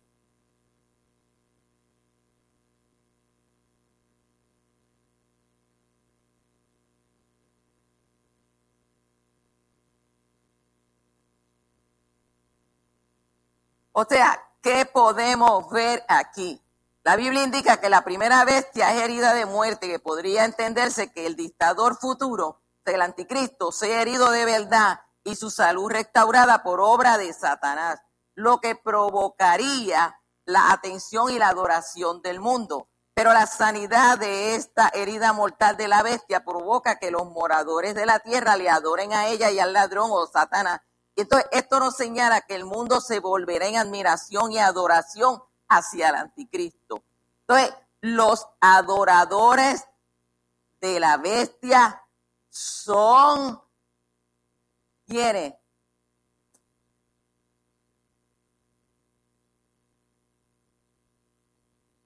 O 13.92 14.04
sea, 14.08 14.40
¿qué 14.62 14.86
podemos 14.86 15.68
ver 15.70 16.02
aquí? 16.08 16.58
La 17.02 17.16
Biblia 17.16 17.44
indica 17.44 17.80
que 17.80 17.90
la 17.90 18.02
primera 18.02 18.44
bestia 18.46 18.94
es 18.94 19.02
herida 19.02 19.34
de 19.34 19.44
muerte, 19.44 19.88
que 19.88 19.98
podría 19.98 20.46
entenderse 20.46 21.12
que 21.12 21.26
el 21.26 21.36
dictador 21.36 21.96
futuro 21.98 22.60
del 22.84 23.02
anticristo 23.02 23.72
sea 23.72 24.00
herido 24.00 24.30
de 24.30 24.46
verdad 24.46 25.00
y 25.24 25.36
su 25.36 25.50
salud 25.50 25.90
restaurada 25.90 26.62
por 26.62 26.80
obra 26.80 27.18
de 27.18 27.32
Satanás, 27.32 28.00
lo 28.34 28.60
que 28.60 28.74
provocaría 28.74 30.20
la 30.44 30.72
atención 30.72 31.30
y 31.30 31.38
la 31.38 31.48
adoración 31.48 32.22
del 32.22 32.40
mundo. 32.40 32.88
Pero 33.14 33.32
la 33.32 33.46
sanidad 33.46 34.18
de 34.18 34.54
esta 34.54 34.88
herida 34.94 35.32
mortal 35.32 35.76
de 35.76 35.88
la 35.88 36.02
bestia 36.02 36.44
provoca 36.44 36.98
que 36.98 37.10
los 37.10 37.26
moradores 37.26 37.94
de 37.94 38.06
la 38.06 38.20
tierra 38.20 38.56
le 38.56 38.70
adoren 38.70 39.12
a 39.12 39.26
ella 39.28 39.50
y 39.50 39.58
al 39.58 39.72
ladrón 39.72 40.10
o 40.10 40.26
Satanás. 40.26 40.80
Y 41.14 41.22
entonces 41.22 41.48
esto 41.52 41.80
nos 41.80 41.96
señala 41.96 42.40
que 42.42 42.54
el 42.54 42.64
mundo 42.64 43.00
se 43.00 43.20
volverá 43.20 43.66
en 43.66 43.76
admiración 43.76 44.52
y 44.52 44.58
adoración 44.58 45.42
hacia 45.68 46.08
el 46.08 46.14
anticristo. 46.14 47.02
Entonces, 47.42 47.74
los 48.00 48.46
adoradores 48.60 49.84
de 50.80 50.98
la 50.98 51.18
bestia 51.18 52.02
son 52.48 53.60
¿quiénes? 55.10 55.54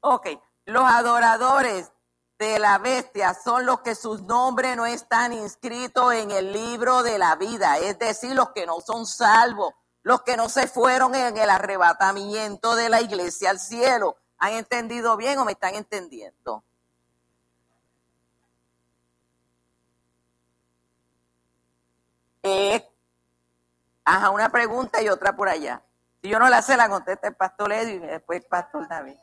Ok, 0.01 0.27
los 0.65 0.85
adoradores 0.85 1.93
de 2.39 2.59
la 2.59 2.79
bestia 2.79 3.35
son 3.35 3.65
los 3.67 3.81
que 3.81 3.95
sus 3.95 4.23
nombres 4.23 4.77
no 4.77 4.87
están 4.87 5.33
inscritos 5.33 6.15
en 6.15 6.31
el 6.31 6.53
libro 6.53 7.03
de 7.03 7.19
la 7.19 7.37
vida, 7.37 7.79
es 7.79 7.99
decir, 7.99 8.35
los 8.35 8.51
que 8.51 8.67
no 8.67 8.81
son 8.81 9.07
salvos, 9.07 9.73
los 10.03 10.23
que 10.23 10.37
no 10.37 10.49
se 10.49 10.67
fueron 10.67 11.15
en 11.15 11.37
el 11.39 11.49
arrebatamiento 11.49 12.75
de 12.75 12.89
la 12.89 13.01
iglesia 13.01 13.51
al 13.51 13.61
cielo. 13.61 14.17
¿Han 14.39 14.55
entendido 14.55 15.17
bien 15.17 15.39
o 15.39 15.45
me 15.45 15.53
están 15.53 15.75
entendiendo? 15.75 16.65
Eh, 22.43 22.94
ajá, 24.05 24.31
una 24.31 24.49
pregunta 24.49 25.03
y 25.03 25.09
otra 25.09 25.35
por 25.35 25.49
allá. 25.49 25.83
Si 26.23 26.29
yo 26.29 26.39
no 26.39 26.49
la 26.49 26.63
sé, 26.63 26.77
la 26.77 26.89
contesta 26.89 27.29
el 27.29 27.35
pastor 27.35 27.73
Edwin 27.73 28.05
y 28.05 28.07
después 28.07 28.41
el 28.43 28.47
pastor 28.47 28.89
David. 28.89 29.17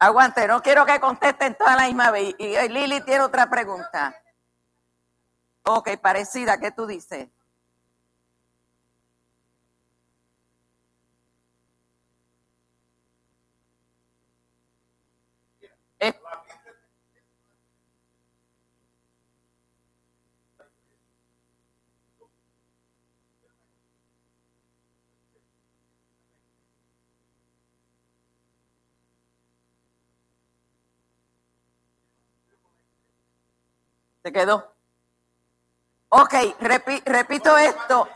Aguante, 0.00 0.46
no 0.46 0.62
quiero 0.62 0.86
que 0.86 1.00
contesten 1.00 1.56
toda 1.56 1.74
la 1.74 1.86
misma 1.86 2.10
vez. 2.12 2.34
Y, 2.38 2.56
Lili 2.68 3.00
tiene 3.00 3.24
otra 3.24 3.50
pregunta. 3.50 4.14
Ok, 5.64 5.96
parecida, 6.00 6.58
¿qué 6.58 6.70
tú 6.70 6.86
dices? 6.86 7.28
Se 34.28 34.32
quedó. 34.32 34.74
Ok, 36.10 36.34
repito 36.60 37.56
esto. 37.56 38.06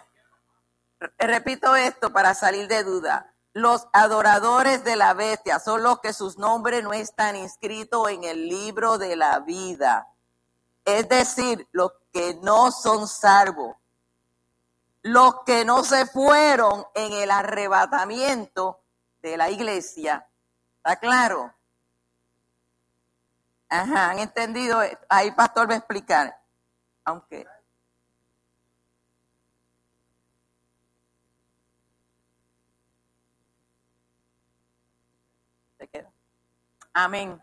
Repito 1.16 1.74
esto 1.74 2.12
para 2.12 2.34
salir 2.34 2.68
de 2.68 2.84
duda. 2.84 3.34
Los 3.54 3.88
adoradores 3.94 4.84
de 4.84 4.96
la 4.96 5.14
bestia 5.14 5.58
son 5.58 5.82
los 5.82 6.00
que 6.00 6.12
sus 6.12 6.36
nombres 6.36 6.84
no 6.84 6.92
están 6.92 7.34
inscritos 7.34 8.10
en 8.10 8.24
el 8.24 8.46
libro 8.46 8.98
de 8.98 9.16
la 9.16 9.38
vida. 9.38 10.06
Es 10.84 11.08
decir, 11.08 11.66
los 11.72 11.92
que 12.12 12.34
no 12.42 12.72
son 12.72 13.08
salvos. 13.08 13.74
Los 15.00 15.44
que 15.46 15.64
no 15.64 15.82
se 15.82 16.04
fueron 16.04 16.84
en 16.94 17.14
el 17.14 17.30
arrebatamiento 17.30 18.82
de 19.22 19.38
la 19.38 19.48
iglesia. 19.48 20.28
¿Está 20.76 20.96
claro? 20.96 21.54
Ajá, 23.72 24.10
¿han 24.10 24.18
entendido? 24.18 24.82
Ahí 25.08 25.30
pastor 25.30 25.70
va 25.70 25.74
a 25.74 25.78
explicar. 25.78 26.38
Aunque... 27.04 27.46
Se 35.78 35.88
queda. 35.88 36.12
Amén. 36.92 37.42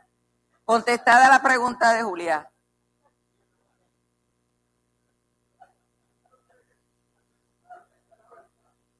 Contestada 0.66 1.30
la 1.30 1.42
pregunta 1.42 1.94
de 1.94 2.04
Julia. 2.04 2.52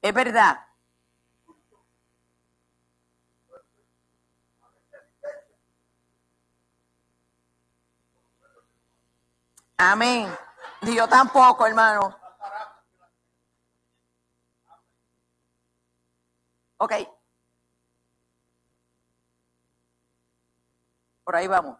Es 0.02 0.12
verdad. 0.12 0.69
Amén. 9.80 10.28
Ni 10.82 10.94
yo 10.94 11.08
tampoco, 11.08 11.66
hermano. 11.66 12.14
Ok. 16.76 16.92
Por 21.24 21.34
ahí 21.36 21.46
vamos. 21.46 21.78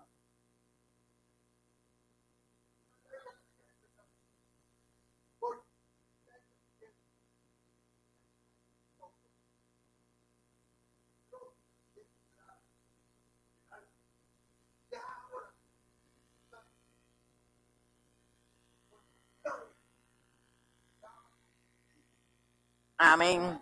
Amén. 23.02 23.58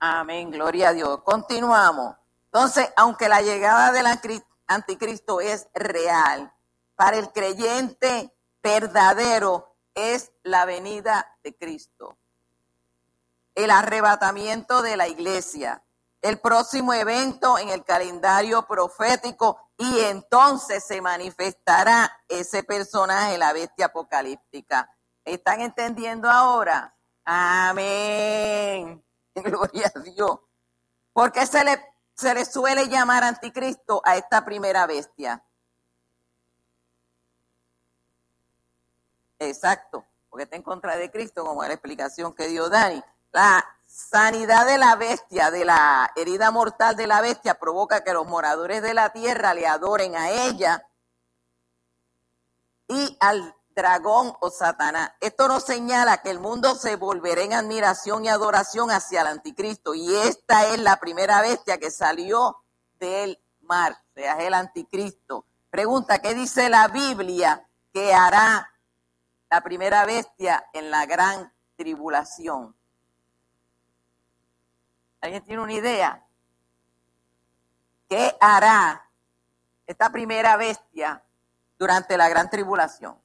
Amén, 0.00 0.50
gloria 0.50 0.88
a 0.88 0.92
Dios. 0.92 1.22
Continuamos. 1.22 2.16
Entonces, 2.46 2.92
aunque 2.96 3.28
la 3.28 3.42
llegada 3.42 3.92
del 3.92 4.06
anticristo 4.66 5.40
es 5.40 5.68
real, 5.72 6.52
para 6.96 7.16
el 7.18 7.30
creyente 7.30 8.34
verdadero 8.60 9.76
es 9.94 10.32
la 10.42 10.64
venida 10.64 11.38
de 11.44 11.56
Cristo. 11.56 12.18
El 13.54 13.70
arrebatamiento 13.70 14.82
de 14.82 14.96
la 14.96 15.06
iglesia, 15.06 15.84
el 16.26 16.40
próximo 16.40 16.92
evento 16.92 17.56
en 17.56 17.68
el 17.68 17.84
calendario 17.84 18.66
profético 18.66 19.70
y 19.78 20.00
entonces 20.00 20.84
se 20.84 21.00
manifestará 21.00 22.20
ese 22.28 22.64
personaje, 22.64 23.38
la 23.38 23.52
bestia 23.52 23.86
apocalíptica. 23.86 24.90
¿Están 25.24 25.60
entendiendo 25.60 26.28
ahora? 26.28 26.96
Amén. 27.24 29.04
Gloria 29.36 29.92
a 29.94 30.00
Dios. 30.00 30.40
Porque 31.12 31.46
se 31.46 31.62
le, 31.62 31.80
se 32.14 32.34
le 32.34 32.44
suele 32.44 32.88
llamar 32.88 33.22
anticristo 33.22 34.02
a 34.04 34.16
esta 34.16 34.44
primera 34.44 34.84
bestia. 34.86 35.44
Exacto, 39.38 40.04
porque 40.28 40.42
está 40.44 40.56
en 40.56 40.62
contra 40.62 40.96
de 40.96 41.08
Cristo, 41.08 41.44
como 41.44 41.62
la 41.62 41.74
explicación 41.74 42.34
que 42.34 42.48
dio 42.48 42.68
Dani. 42.68 43.00
La 43.30 43.75
sanidad 43.96 44.66
de 44.66 44.76
la 44.76 44.94
bestia, 44.94 45.50
de 45.50 45.64
la 45.64 46.12
herida 46.16 46.50
mortal 46.50 46.96
de 46.96 47.06
la 47.06 47.22
bestia, 47.22 47.54
provoca 47.54 48.04
que 48.04 48.12
los 48.12 48.26
moradores 48.26 48.82
de 48.82 48.92
la 48.92 49.08
tierra 49.10 49.54
le 49.54 49.66
adoren 49.66 50.14
a 50.16 50.28
ella 50.30 50.86
y 52.88 53.16
al 53.20 53.56
dragón 53.74 54.34
o 54.40 54.50
Satanás. 54.50 55.12
Esto 55.20 55.48
nos 55.48 55.64
señala 55.64 56.18
que 56.18 56.30
el 56.30 56.40
mundo 56.40 56.74
se 56.74 56.96
volverá 56.96 57.40
en 57.40 57.54
admiración 57.54 58.26
y 58.26 58.28
adoración 58.28 58.90
hacia 58.90 59.22
el 59.22 59.28
anticristo. 59.28 59.94
Y 59.94 60.14
esta 60.14 60.66
es 60.66 60.78
la 60.78 60.96
primera 61.00 61.40
bestia 61.40 61.78
que 61.78 61.90
salió 61.90 62.58
del 62.98 63.40
mar, 63.62 63.92
o 63.92 64.14
sea, 64.14 64.38
es 64.38 64.44
el 64.44 64.54
anticristo. 64.54 65.46
Pregunta, 65.70 66.18
¿qué 66.18 66.34
dice 66.34 66.68
la 66.68 66.88
Biblia 66.88 67.66
que 67.94 68.12
hará 68.12 68.70
la 69.50 69.62
primera 69.62 70.04
bestia 70.04 70.68
en 70.74 70.90
la 70.90 71.06
gran 71.06 71.50
tribulación? 71.76 72.76
¿Alguien 75.26 75.44
tiene 75.44 75.62
una 75.62 75.72
idea? 75.72 76.26
¿qué 78.08 78.36
hará 78.40 79.10
esta 79.86 80.10
primera 80.10 80.56
bestia 80.56 81.22
durante 81.78 82.16
la 82.16 82.28
gran 82.28 82.48
tribulación? 82.50 83.20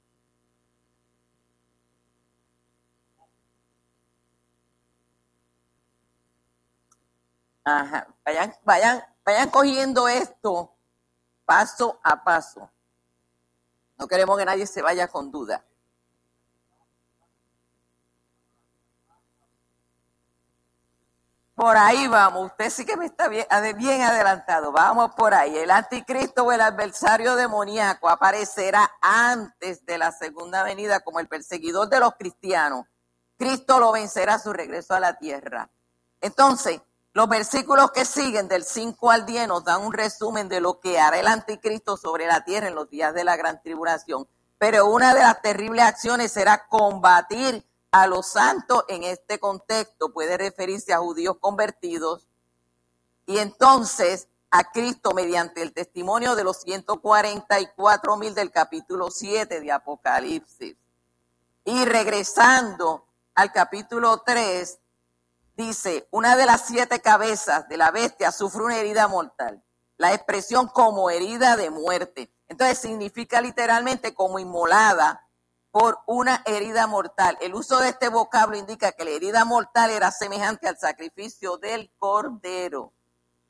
Ajá. 7.63 8.07
Vayan, 8.25 8.55
vayan, 8.63 9.03
vayan 9.23 9.49
cogiendo 9.49 10.07
esto 10.07 10.73
paso 11.45 11.99
a 12.03 12.23
paso. 12.23 12.69
No 13.97 14.07
queremos 14.07 14.37
que 14.37 14.45
nadie 14.45 14.65
se 14.65 14.81
vaya 14.81 15.07
con 15.07 15.31
duda. 15.31 15.63
Por 21.61 21.77
ahí 21.77 22.07
vamos. 22.07 22.47
Usted 22.47 22.71
sí 22.71 22.85
que 22.85 22.97
me 22.97 23.05
está 23.05 23.27
bien, 23.27 24.01
adelantado. 24.01 24.71
Vamos 24.71 25.11
por 25.13 25.35
ahí. 25.35 25.55
El 25.55 25.69
anticristo 25.69 26.43
o 26.43 26.51
el 26.51 26.59
adversario 26.59 27.35
demoníaco 27.35 28.09
aparecerá 28.09 28.89
antes 28.99 29.85
de 29.85 29.99
la 29.99 30.11
segunda 30.11 30.63
venida 30.63 31.01
como 31.01 31.19
el 31.19 31.27
perseguidor 31.27 31.87
de 31.87 31.99
los 31.99 32.15
cristianos. 32.15 32.87
Cristo 33.37 33.79
lo 33.79 33.91
vencerá 33.91 34.33
a 34.33 34.39
su 34.39 34.51
regreso 34.51 34.95
a 34.95 34.99
la 34.99 35.19
tierra. 35.19 35.69
Entonces, 36.19 36.81
los 37.13 37.29
versículos 37.29 37.91
que 37.91 38.05
siguen 38.05 38.47
del 38.47 38.63
5 38.63 39.11
al 39.11 39.27
10 39.27 39.47
nos 39.47 39.63
dan 39.63 39.83
un 39.83 39.93
resumen 39.93 40.49
de 40.49 40.61
lo 40.61 40.79
que 40.79 40.99
hará 40.99 41.19
el 41.19 41.27
anticristo 41.27 41.95
sobre 41.95 42.25
la 42.25 42.43
tierra 42.43 42.69
en 42.69 42.73
los 42.73 42.89
días 42.89 43.13
de 43.13 43.23
la 43.23 43.37
gran 43.37 43.61
tribulación. 43.61 44.27
Pero 44.57 44.87
una 44.87 45.13
de 45.13 45.21
las 45.21 45.39
terribles 45.43 45.85
acciones 45.85 46.31
será 46.31 46.65
combatir 46.67 47.63
a 47.91 48.07
los 48.07 48.27
santos 48.27 48.83
en 48.87 49.03
este 49.03 49.39
contexto. 49.39 50.13
Puede 50.13 50.37
referirse 50.37 50.93
a 50.93 50.99
judíos 50.99 51.37
convertidos 51.39 52.27
y 53.25 53.37
entonces 53.37 54.27
a 54.49 54.71
Cristo 54.71 55.11
mediante 55.13 55.61
el 55.61 55.73
testimonio 55.73 56.35
de 56.35 56.43
los 56.43 56.61
144 56.61 58.17
mil 58.17 58.33
del 58.33 58.51
capítulo 58.51 59.11
7 59.11 59.61
de 59.61 59.71
Apocalipsis. 59.71 60.75
Y 61.63 61.85
regresando 61.85 63.05
al 63.35 63.51
capítulo 63.51 64.23
3, 64.25 64.79
dice, 65.55 66.07
una 66.11 66.35
de 66.35 66.45
las 66.45 66.65
siete 66.65 67.01
cabezas 67.01 67.67
de 67.69 67.77
la 67.77 67.91
bestia 67.91 68.31
sufre 68.31 68.63
una 68.63 68.77
herida 68.77 69.07
mortal. 69.07 69.63
La 69.97 70.13
expresión 70.13 70.67
como 70.67 71.09
herida 71.09 71.55
de 71.55 71.69
muerte. 71.69 72.31
Entonces 72.47 72.79
significa 72.79 73.39
literalmente 73.39 74.13
como 74.13 74.39
inmolada 74.39 75.27
por 75.71 75.99
una 76.05 76.43
herida 76.45 76.85
mortal. 76.85 77.37
El 77.41 77.55
uso 77.55 77.79
de 77.79 77.89
este 77.89 78.09
vocablo 78.09 78.57
indica 78.57 78.91
que 78.91 79.05
la 79.05 79.11
herida 79.11 79.45
mortal 79.45 79.89
era 79.89 80.11
semejante 80.11 80.67
al 80.67 80.77
sacrificio 80.77 81.57
del 81.57 81.91
cordero. 81.97 82.93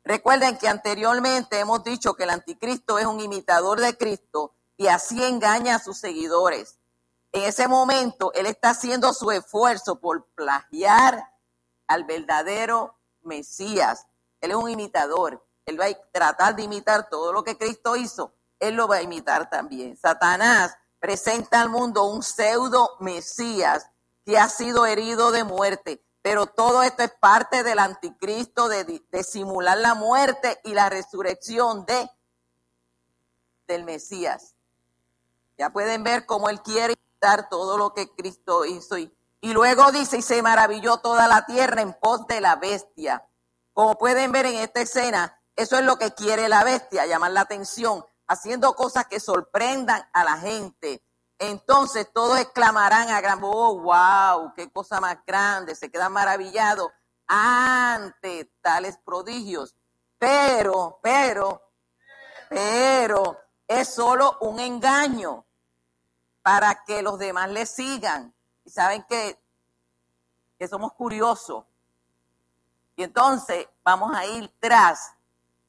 Recuerden 0.04 0.58
que 0.58 0.68
anteriormente 0.68 1.60
hemos 1.60 1.84
dicho 1.84 2.14
que 2.14 2.24
el 2.24 2.30
anticristo 2.30 3.00
es 3.00 3.06
un 3.06 3.20
imitador 3.20 3.80
de 3.80 3.98
Cristo 3.98 4.56
y 4.78 4.88
así 4.88 5.24
engaña 5.24 5.76
a 5.76 5.80
sus 5.80 5.98
seguidores. 5.98 6.80
En 7.32 7.44
ese 7.44 7.68
momento, 7.68 8.32
él 8.34 8.46
está 8.46 8.72
haciendo 8.72 9.14
su 9.14 9.32
esfuerzo 9.32 10.00
por 10.00 10.26
plagiar 10.34 11.34
al 11.88 12.04
verdadero 12.04 12.98
Mesías. 13.22 14.08
Él 14.42 14.52
es 14.52 14.58
un 14.58 14.70
imitador. 14.70 15.46
Él 15.66 15.80
va 15.80 15.86
a 15.86 16.12
tratar 16.12 16.56
de 16.56 16.64
imitar 16.64 17.10
todo 17.10 17.32
lo 17.32 17.44
que 17.44 17.58
Cristo 17.58 17.96
hizo. 17.96 18.34
Él 18.60 18.76
lo 18.76 18.88
va 18.88 18.98
a 18.98 19.02
imitar 19.02 19.50
también. 19.50 19.98
Satanás 19.98 20.78
presenta 21.02 21.60
al 21.62 21.68
mundo 21.68 22.06
un 22.06 22.24
pseudo 22.24 22.96
Mesías 23.02 23.90
que 24.26 24.38
ha 24.38 24.48
sido 24.48 24.86
herido 24.86 25.32
de 25.32 25.44
muerte. 25.44 26.02
Pero 26.22 26.46
todo 26.46 26.84
esto 26.84 27.04
es 27.04 27.12
parte 27.12 27.64
del 27.64 27.80
anticristo 27.80 28.70
de, 28.70 29.04
de 29.12 29.24
simular 29.24 29.78
la 29.78 29.96
muerte 29.96 30.62
y 30.64 30.74
la 30.74 30.90
resurrección 30.90 31.86
de 31.86 32.10
del 33.68 33.84
Mesías. 33.84 34.56
Ya 35.58 35.72
pueden 35.72 36.04
ver 36.04 36.26
cómo 36.26 36.50
él 36.50 36.62
quiere 36.62 36.94
imitar 36.94 37.50
todo 37.50 37.78
lo 37.78 37.94
que 37.94 38.10
Cristo 38.16 38.64
hizo 38.64 38.98
y 38.98 39.14
y 39.42 39.54
luego 39.54 39.92
dice, 39.92 40.20
y 40.20 40.22
se 40.22 40.44
maravilló 40.44 40.98
toda 40.98 41.28
la 41.28 41.48
tierra 41.48 41.82
en 41.82 41.94
pos 41.94 42.28
de 42.28 42.40
la 42.42 42.56
bestia. 42.56 43.28
Como 43.74 43.98
pueden 43.98 44.32
ver 44.32 44.46
en 44.46 44.56
esta 44.56 44.82
escena, 44.82 45.42
eso 45.56 45.78
es 45.78 45.84
lo 45.84 45.98
que 45.98 46.14
quiere 46.14 46.48
la 46.48 46.64
bestia, 46.64 47.08
llamar 47.08 47.32
la 47.32 47.42
atención, 47.42 48.06
haciendo 48.32 48.74
cosas 48.76 49.08
que 49.08 49.20
sorprendan 49.20 50.02
a 50.14 50.24
la 50.24 50.38
gente. 50.38 51.04
Entonces 51.38 52.08
todos 52.14 52.40
exclamarán 52.40 53.10
a 53.10 53.20
gran 53.20 53.42
voz, 53.42 53.54
oh, 53.54 53.80
wow, 53.82 54.54
qué 54.56 54.72
cosa 54.72 55.02
más 55.02 55.18
grande, 55.26 55.76
se 55.76 55.92
quedan 55.92 56.14
maravillados 56.14 56.90
ante 57.28 58.46
tales 58.62 58.98
prodigios. 59.04 59.76
Pero, 60.18 61.00
pero, 61.04 61.62
pero, 62.50 63.38
es 63.68 63.94
solo 63.94 64.38
un 64.42 64.60
engaño 64.60 65.46
para 66.42 66.84
que 66.86 67.02
los 67.02 67.20
demás 67.20 67.50
le 67.50 67.66
sigan 67.66 68.34
y 68.64 68.70
saben 68.70 69.04
que, 69.10 69.38
que 70.58 70.68
somos 70.70 70.94
curiosos. 70.94 71.66
Y 72.96 73.04
entonces 73.04 73.68
vamos 73.84 74.16
a 74.16 74.26
ir 74.26 74.54
tras. 74.60 75.16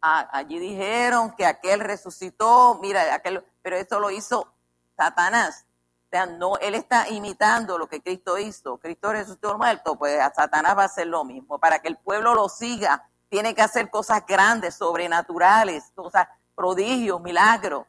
Allí 0.02 0.58
dijeron 0.58 1.34
que 1.36 1.46
aquel 1.46 1.80
resucitó, 1.80 2.78
mira, 2.82 3.14
aquel, 3.14 3.44
pero 3.62 3.76
esto 3.76 4.00
lo 4.00 4.10
hizo 4.10 4.52
Satanás. 4.96 5.64
O 6.06 6.10
sea, 6.10 6.26
no, 6.26 6.58
él 6.58 6.74
está 6.74 7.08
imitando 7.08 7.78
lo 7.78 7.88
que 7.88 8.02
Cristo 8.02 8.36
hizo. 8.36 8.78
Cristo 8.78 9.12
resucitó 9.12 9.56
muerto, 9.56 9.96
pues 9.96 10.20
a 10.20 10.32
Satanás 10.34 10.76
va 10.76 10.82
a 10.82 10.86
hacer 10.86 11.06
lo 11.06 11.24
mismo. 11.24 11.58
Para 11.58 11.78
que 11.78 11.88
el 11.88 11.96
pueblo 11.96 12.34
lo 12.34 12.48
siga, 12.48 13.08
tiene 13.30 13.54
que 13.54 13.62
hacer 13.62 13.88
cosas 13.88 14.26
grandes, 14.26 14.74
sobrenaturales, 14.74 15.90
cosas, 15.94 16.28
prodigios, 16.54 17.20
milagros. 17.22 17.86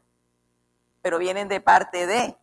Pero 1.02 1.18
vienen 1.18 1.48
de 1.48 1.60
parte 1.60 2.06
de 2.06 2.38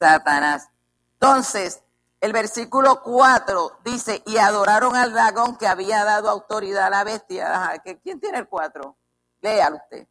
Satanás. 0.00 0.70
Entonces, 1.14 1.82
el 2.22 2.32
versículo 2.32 3.02
4 3.02 3.80
dice, 3.84 4.22
y 4.26 4.36
adoraron 4.38 4.94
al 4.94 5.12
dragón 5.12 5.56
que 5.56 5.66
había 5.66 6.04
dado 6.04 6.30
autoridad 6.30 6.86
a 6.86 6.90
la 6.90 7.04
bestia. 7.04 7.82
¿Quién 8.02 8.20
tiene 8.20 8.38
el 8.38 8.48
4? 8.48 8.96
Léalo 9.40 9.76
usted. 9.78 10.06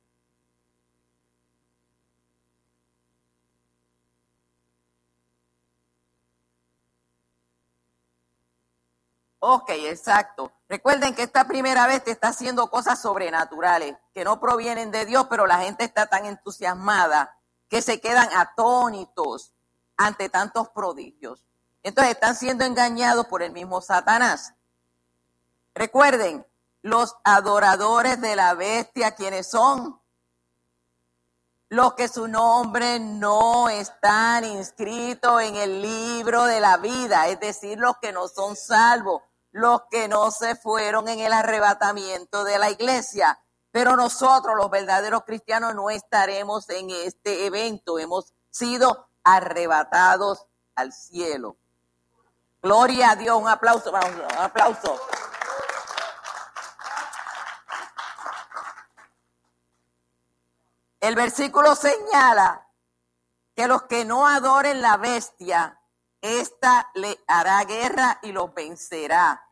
Ok, 9.39 9.69
exacto. 9.69 10.51
Recuerden 10.67 11.15
que 11.15 11.23
esta 11.23 11.47
primera 11.47 11.87
vez 11.87 12.03
está 12.05 12.27
haciendo 12.27 12.69
cosas 12.69 13.01
sobrenaturales 13.01 13.95
que 14.13 14.25
no 14.25 14.41
provienen 14.41 14.91
de 14.91 15.05
Dios, 15.05 15.27
pero 15.29 15.47
la 15.47 15.59
gente 15.59 15.85
está 15.85 16.07
tan 16.07 16.25
entusiasmada 16.25 17.39
que 17.69 17.81
se 17.81 18.01
quedan 18.01 18.27
atónitos 18.35 19.53
ante 19.95 20.27
tantos 20.27 20.67
prodigios. 20.69 21.50
Entonces 21.83 22.13
están 22.13 22.35
siendo 22.35 22.63
engañados 22.63 23.25
por 23.27 23.41
el 23.41 23.51
mismo 23.51 23.81
Satanás. 23.81 24.53
Recuerden, 25.73 26.45
los 26.81 27.15
adoradores 27.23 28.19
de 28.21 28.35
la 28.35 28.53
bestia, 28.53 29.11
quienes 29.15 29.49
son? 29.49 30.01
Los 31.69 31.93
que 31.93 32.07
su 32.07 32.27
nombre 32.27 32.99
no 32.99 33.69
están 33.69 34.43
inscritos 34.43 35.41
en 35.41 35.55
el 35.55 35.81
libro 35.81 36.43
de 36.45 36.59
la 36.59 36.77
vida, 36.77 37.27
es 37.27 37.39
decir, 37.39 37.79
los 37.79 37.97
que 38.01 38.11
no 38.11 38.27
son 38.27 38.55
salvos, 38.55 39.21
los 39.51 39.83
que 39.89 40.07
no 40.07 40.31
se 40.31 40.55
fueron 40.55 41.07
en 41.07 41.19
el 41.19 41.31
arrebatamiento 41.31 42.43
de 42.43 42.57
la 42.59 42.69
iglesia. 42.69 43.39
Pero 43.71 43.95
nosotros, 43.95 44.55
los 44.57 44.69
verdaderos 44.69 45.23
cristianos, 45.23 45.73
no 45.75 45.89
estaremos 45.89 46.69
en 46.69 46.89
este 46.89 47.45
evento. 47.45 47.99
Hemos 47.99 48.33
sido 48.49 49.07
arrebatados 49.23 50.45
al 50.75 50.91
cielo. 50.91 51.57
Gloria 52.61 53.11
a 53.11 53.15
Dios, 53.15 53.41
un 53.41 53.47
aplauso, 53.47 53.91
vamos, 53.91 54.11
un 54.11 54.37
aplauso. 54.37 54.99
El 60.99 61.15
versículo 61.15 61.73
señala 61.75 62.67
que 63.55 63.67
los 63.67 63.83
que 63.83 64.05
no 64.05 64.27
adoren 64.27 64.83
la 64.83 64.97
bestia, 64.97 65.81
ésta 66.21 66.91
le 66.93 67.19
hará 67.25 67.63
guerra 67.63 68.19
y 68.21 68.31
los 68.31 68.53
vencerá, 68.53 69.43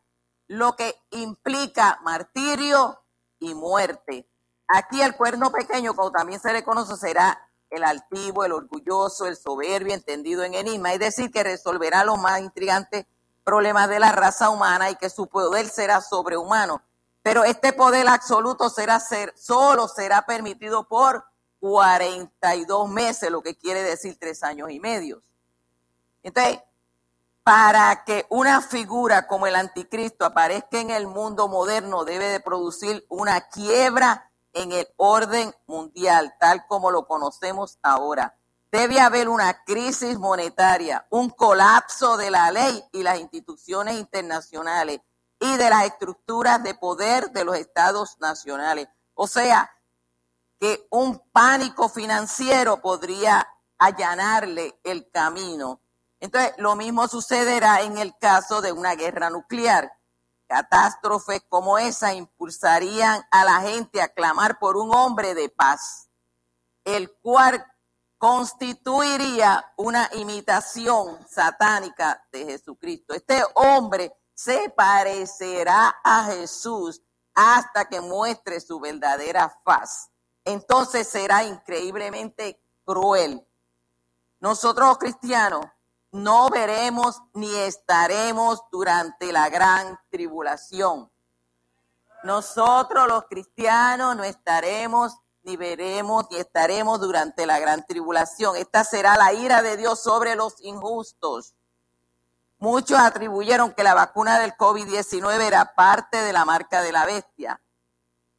lo 0.46 0.76
que 0.76 1.02
implica 1.10 1.98
martirio 2.02 3.02
y 3.40 3.54
muerte. 3.54 4.30
Aquí 4.68 5.02
el 5.02 5.16
cuerno 5.16 5.50
pequeño, 5.50 5.96
como 5.96 6.12
también 6.12 6.38
se 6.38 6.52
le 6.52 6.62
conoce, 6.62 6.96
será 6.96 7.49
el 7.70 7.84
altivo, 7.84 8.44
el 8.44 8.52
orgulloso, 8.52 9.26
el 9.26 9.36
soberbio, 9.36 9.94
entendido 9.94 10.42
en 10.44 10.54
enigma, 10.54 10.92
es 10.92 11.00
decir, 11.00 11.30
que 11.30 11.42
resolverá 11.42 12.04
los 12.04 12.18
más 12.18 12.40
intrigantes 12.40 13.06
problemas 13.44 13.88
de 13.88 14.00
la 14.00 14.12
raza 14.12 14.50
humana 14.50 14.90
y 14.90 14.96
que 14.96 15.10
su 15.10 15.28
poder 15.28 15.68
será 15.68 16.00
sobrehumano. 16.00 16.82
Pero 17.22 17.44
este 17.44 17.72
poder 17.72 18.08
absoluto 18.08 18.70
será 18.70 18.98
ser, 19.00 19.32
solo 19.36 19.88
será 19.88 20.26
permitido 20.26 20.88
por 20.88 21.24
42 21.60 22.88
meses, 22.88 23.30
lo 23.30 23.42
que 23.42 23.56
quiere 23.56 23.82
decir 23.82 24.16
tres 24.18 24.42
años 24.42 24.70
y 24.70 24.80
medio. 24.80 25.20
Entonces, 26.22 26.60
para 27.42 28.04
que 28.04 28.26
una 28.28 28.60
figura 28.60 29.26
como 29.26 29.46
el 29.46 29.56
anticristo 29.56 30.24
aparezca 30.24 30.80
en 30.80 30.90
el 30.90 31.06
mundo 31.06 31.48
moderno, 31.48 32.04
debe 32.04 32.26
de 32.26 32.40
producir 32.40 33.04
una 33.08 33.48
quiebra 33.48 34.29
en 34.52 34.72
el 34.72 34.88
orden 34.96 35.54
mundial, 35.66 36.34
tal 36.38 36.66
como 36.66 36.90
lo 36.90 37.06
conocemos 37.06 37.78
ahora. 37.82 38.36
Debe 38.72 39.00
haber 39.00 39.28
una 39.28 39.64
crisis 39.64 40.18
monetaria, 40.18 41.06
un 41.10 41.30
colapso 41.30 42.16
de 42.16 42.30
la 42.30 42.50
ley 42.52 42.84
y 42.92 43.02
las 43.02 43.18
instituciones 43.18 43.98
internacionales 43.98 45.00
y 45.40 45.56
de 45.56 45.70
las 45.70 45.86
estructuras 45.86 46.62
de 46.62 46.74
poder 46.74 47.30
de 47.32 47.44
los 47.44 47.56
estados 47.56 48.16
nacionales. 48.20 48.88
O 49.14 49.26
sea, 49.26 49.70
que 50.60 50.86
un 50.90 51.18
pánico 51.32 51.88
financiero 51.88 52.80
podría 52.80 53.48
allanarle 53.78 54.78
el 54.84 55.10
camino. 55.10 55.80
Entonces, 56.20 56.52
lo 56.58 56.76
mismo 56.76 57.08
sucederá 57.08 57.80
en 57.80 57.96
el 57.96 58.16
caso 58.18 58.60
de 58.60 58.72
una 58.72 58.94
guerra 58.94 59.30
nuclear. 59.30 59.90
Catástrofes 60.50 61.44
como 61.48 61.78
esa 61.78 62.12
impulsarían 62.12 63.24
a 63.30 63.44
la 63.44 63.60
gente 63.60 64.02
a 64.02 64.08
clamar 64.08 64.58
por 64.58 64.76
un 64.76 64.92
hombre 64.92 65.32
de 65.32 65.48
paz, 65.48 66.10
el 66.84 67.08
cual 67.20 67.64
constituiría 68.18 69.64
una 69.76 70.10
imitación 70.14 71.24
satánica 71.28 72.26
de 72.32 72.46
Jesucristo. 72.46 73.14
Este 73.14 73.40
hombre 73.54 74.12
se 74.34 74.70
parecerá 74.70 76.00
a 76.02 76.24
Jesús 76.24 77.00
hasta 77.32 77.84
que 77.84 78.00
muestre 78.00 78.58
su 78.58 78.80
verdadera 78.80 79.56
faz. 79.64 80.10
Entonces 80.44 81.06
será 81.06 81.44
increíblemente 81.44 82.60
cruel. 82.84 83.46
Nosotros 84.40 84.88
los 84.88 84.98
cristianos 84.98 85.64
no 86.12 86.48
veremos 86.50 87.22
ni 87.34 87.54
estaremos 87.54 88.64
durante 88.70 89.32
la 89.32 89.48
gran 89.48 89.98
tribulación. 90.10 91.10
Nosotros 92.24 93.08
los 93.08 93.24
cristianos 93.24 94.16
no 94.16 94.24
estaremos 94.24 95.16
ni 95.42 95.56
veremos 95.56 96.26
ni 96.30 96.36
estaremos 96.36 97.00
durante 97.00 97.46
la 97.46 97.58
gran 97.58 97.86
tribulación. 97.86 98.56
Esta 98.56 98.84
será 98.84 99.16
la 99.16 99.32
ira 99.32 99.62
de 99.62 99.76
Dios 99.76 100.00
sobre 100.00 100.36
los 100.36 100.60
injustos. 100.60 101.54
Muchos 102.58 102.98
atribuyeron 102.98 103.72
que 103.72 103.82
la 103.82 103.94
vacuna 103.94 104.38
del 104.38 104.54
COVID-19 104.54 105.40
era 105.40 105.74
parte 105.74 106.18
de 106.18 106.32
la 106.32 106.44
marca 106.44 106.82
de 106.82 106.92
la 106.92 107.06
bestia. 107.06 107.62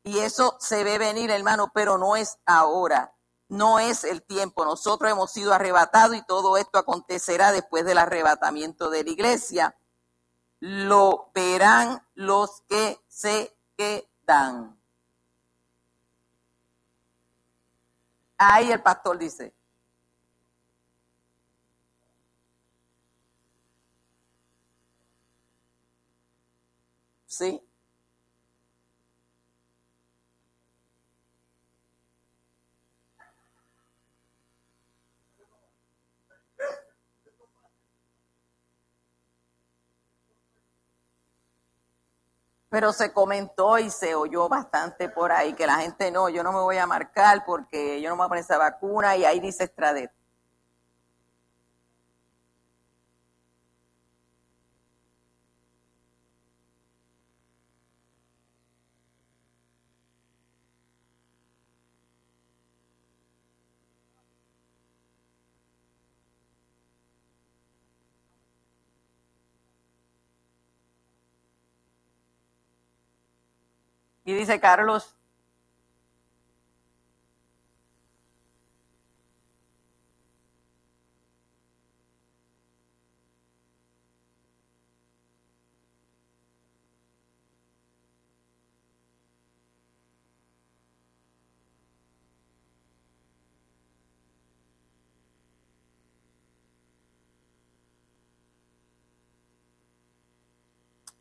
Y 0.03 0.19
eso 0.19 0.57
se 0.59 0.83
ve 0.83 0.99
venir, 0.99 1.31
hermano, 1.31 1.71
pero 1.73 1.97
no 1.97 2.15
es 2.15 2.37
ahora. 2.45 3.15
No 3.51 3.79
es 3.79 4.05
el 4.05 4.23
tiempo. 4.23 4.63
Nosotros 4.63 5.11
hemos 5.11 5.29
sido 5.33 5.53
arrebatados 5.53 6.15
y 6.15 6.25
todo 6.25 6.55
esto 6.55 6.77
acontecerá 6.79 7.51
después 7.51 7.83
del 7.83 7.97
arrebatamiento 7.97 8.89
de 8.89 9.03
la 9.03 9.09
iglesia. 9.09 9.75
Lo 10.61 11.31
verán 11.35 12.01
los 12.15 12.61
que 12.61 12.97
se 13.09 13.53
quedan. 13.75 14.79
Ahí 18.37 18.71
el 18.71 18.81
pastor 18.81 19.17
dice. 19.17 19.53
Sí. 27.25 27.61
Pero 42.71 42.93
se 42.93 43.11
comentó 43.11 43.77
y 43.79 43.89
se 43.89 44.15
oyó 44.15 44.47
bastante 44.47 45.09
por 45.09 45.33
ahí 45.33 45.51
que 45.51 45.67
la 45.67 45.79
gente 45.79 46.09
no, 46.09 46.29
yo 46.29 46.41
no 46.41 46.53
me 46.53 46.61
voy 46.61 46.77
a 46.77 46.87
marcar 46.87 47.43
porque 47.45 48.01
yo 48.01 48.09
no 48.09 48.15
me 48.15 48.19
voy 48.19 48.25
a 48.27 48.29
poner 48.29 48.43
esa 48.45 48.57
vacuna 48.57 49.17
y 49.17 49.25
ahí 49.25 49.41
dice 49.41 49.65
Estradet. 49.65 50.09
Y 74.25 74.33
dice 74.33 74.59
Carlos, 74.59 75.15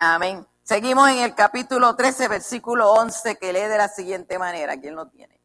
Amén. 0.01 0.47
Seguimos 0.71 1.09
en 1.09 1.19
el 1.19 1.35
capítulo 1.35 1.97
13, 1.97 2.29
versículo 2.29 2.93
11, 2.93 3.39
que 3.39 3.53
lee 3.53 3.63
de 3.63 3.77
la 3.77 3.89
siguiente 3.89 4.39
manera. 4.39 4.79
¿Quién 4.81 4.95
lo 4.95 5.09
tiene? 5.09 5.41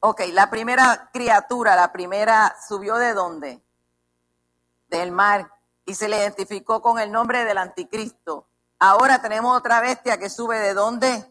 Ok, 0.00 0.22
la 0.32 0.48
primera 0.48 1.10
criatura, 1.12 1.76
la 1.76 1.92
primera, 1.92 2.56
subió 2.66 2.96
de 2.96 3.12
dónde? 3.12 3.62
Del 4.88 5.12
mar. 5.12 5.52
Y 5.84 5.94
se 5.94 6.08
le 6.08 6.16
identificó 6.16 6.80
con 6.80 6.98
el 6.98 7.12
nombre 7.12 7.44
del 7.44 7.58
anticristo. 7.58 8.48
Ahora 8.78 9.20
tenemos 9.20 9.54
otra 9.54 9.82
bestia 9.82 10.16
que 10.16 10.30
sube 10.30 10.58
de 10.58 10.72
dónde? 10.72 11.30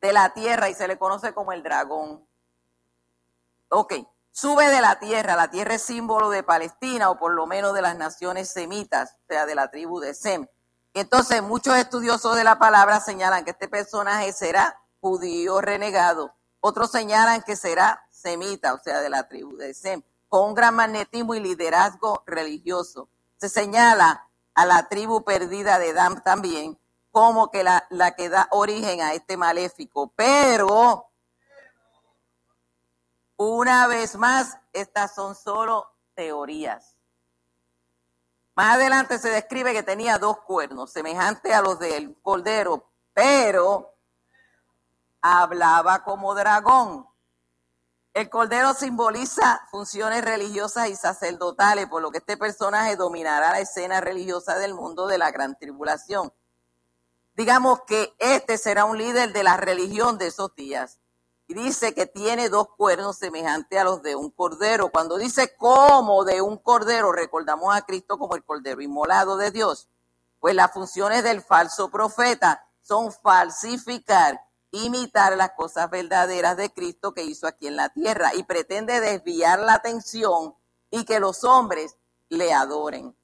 De 0.00 0.12
la 0.12 0.32
tierra 0.32 0.68
y 0.68 0.74
se 0.74 0.86
le 0.86 0.96
conoce 0.96 1.34
como 1.34 1.50
el 1.50 1.64
dragón. 1.64 2.24
Ok, 3.68 3.94
sube 4.34 4.68
de 4.68 4.80
la 4.80 4.98
tierra. 4.98 5.36
La 5.36 5.50
tierra 5.50 5.74
es 5.74 5.82
símbolo 5.82 6.28
de 6.28 6.42
Palestina 6.42 7.08
o 7.08 7.18
por 7.18 7.32
lo 7.32 7.46
menos 7.46 7.72
de 7.72 7.82
las 7.82 7.96
naciones 7.96 8.50
semitas, 8.50 9.12
o 9.12 9.26
sea, 9.28 9.46
de 9.46 9.54
la 9.54 9.70
tribu 9.70 10.00
de 10.00 10.12
Sem. 10.12 10.46
Entonces, 10.92 11.42
muchos 11.42 11.76
estudiosos 11.76 12.36
de 12.36 12.44
la 12.44 12.58
palabra 12.58 13.00
señalan 13.00 13.44
que 13.44 13.52
este 13.52 13.68
personaje 13.68 14.32
será 14.32 14.80
judío 15.00 15.60
renegado. 15.60 16.34
Otros 16.60 16.90
señalan 16.90 17.42
que 17.42 17.56
será 17.56 18.06
semita, 18.10 18.74
o 18.74 18.78
sea, 18.78 19.00
de 19.00 19.08
la 19.08 19.28
tribu 19.28 19.56
de 19.56 19.72
Sem, 19.72 20.02
con 20.28 20.48
un 20.48 20.54
gran 20.54 20.74
magnetismo 20.74 21.34
y 21.34 21.40
liderazgo 21.40 22.22
religioso. 22.26 23.08
Se 23.36 23.48
señala 23.48 24.28
a 24.54 24.66
la 24.66 24.88
tribu 24.88 25.24
perdida 25.24 25.78
de 25.78 25.92
Dam 25.92 26.22
también 26.22 26.78
como 27.12 27.52
que 27.52 27.62
la, 27.62 27.86
la 27.90 28.16
que 28.16 28.28
da 28.28 28.48
origen 28.50 29.00
a 29.00 29.14
este 29.14 29.36
maléfico. 29.36 30.12
Pero 30.16 31.06
una 33.36 33.86
vez 33.86 34.16
más, 34.16 34.58
estas 34.72 35.14
son 35.14 35.34
solo 35.34 35.86
teorías. 36.14 36.96
Más 38.54 38.76
adelante 38.76 39.18
se 39.18 39.30
describe 39.30 39.72
que 39.72 39.82
tenía 39.82 40.18
dos 40.18 40.38
cuernos, 40.40 40.92
semejantes 40.92 41.52
a 41.52 41.62
los 41.62 41.78
del 41.78 42.16
cordero, 42.22 42.88
pero 43.12 43.96
hablaba 45.20 46.04
como 46.04 46.34
dragón. 46.34 47.08
El 48.12 48.30
cordero 48.30 48.74
simboliza 48.74 49.66
funciones 49.72 50.24
religiosas 50.24 50.88
y 50.88 50.94
sacerdotales, 50.94 51.88
por 51.88 52.00
lo 52.00 52.12
que 52.12 52.18
este 52.18 52.36
personaje 52.36 52.94
dominará 52.94 53.50
la 53.50 53.60
escena 53.60 54.00
religiosa 54.00 54.56
del 54.56 54.74
mundo 54.74 55.08
de 55.08 55.18
la 55.18 55.32
gran 55.32 55.58
tribulación. 55.58 56.32
Digamos 57.34 57.80
que 57.88 58.14
este 58.20 58.56
será 58.56 58.84
un 58.84 58.98
líder 58.98 59.32
de 59.32 59.42
la 59.42 59.56
religión 59.56 60.16
de 60.18 60.28
esos 60.28 60.54
días 60.54 61.00
y 61.46 61.54
dice 61.54 61.94
que 61.94 62.06
tiene 62.06 62.48
dos 62.48 62.68
cuernos 62.76 63.16
semejantes 63.18 63.78
a 63.78 63.84
los 63.84 64.02
de 64.02 64.16
un 64.16 64.30
cordero. 64.30 64.90
Cuando 64.90 65.18
dice 65.18 65.54
como 65.56 66.24
de 66.24 66.40
un 66.40 66.56
cordero, 66.56 67.12
recordamos 67.12 67.74
a 67.74 67.82
Cristo 67.82 68.18
como 68.18 68.34
el 68.34 68.44
cordero 68.44 68.80
inmolado 68.80 69.36
de 69.36 69.50
Dios. 69.50 69.88
Pues 70.40 70.54
las 70.54 70.72
funciones 70.72 71.22
del 71.22 71.42
falso 71.42 71.90
profeta 71.90 72.66
son 72.80 73.12
falsificar, 73.12 74.40
imitar 74.70 75.36
las 75.36 75.52
cosas 75.52 75.90
verdaderas 75.90 76.56
de 76.56 76.72
Cristo 76.72 77.12
que 77.12 77.24
hizo 77.24 77.46
aquí 77.46 77.66
en 77.66 77.76
la 77.76 77.90
tierra 77.90 78.34
y 78.34 78.42
pretende 78.42 79.00
desviar 79.00 79.58
la 79.60 79.74
atención 79.74 80.54
y 80.90 81.04
que 81.04 81.20
los 81.20 81.44
hombres 81.44 81.96
le 82.28 82.52
adoren. 82.52 83.16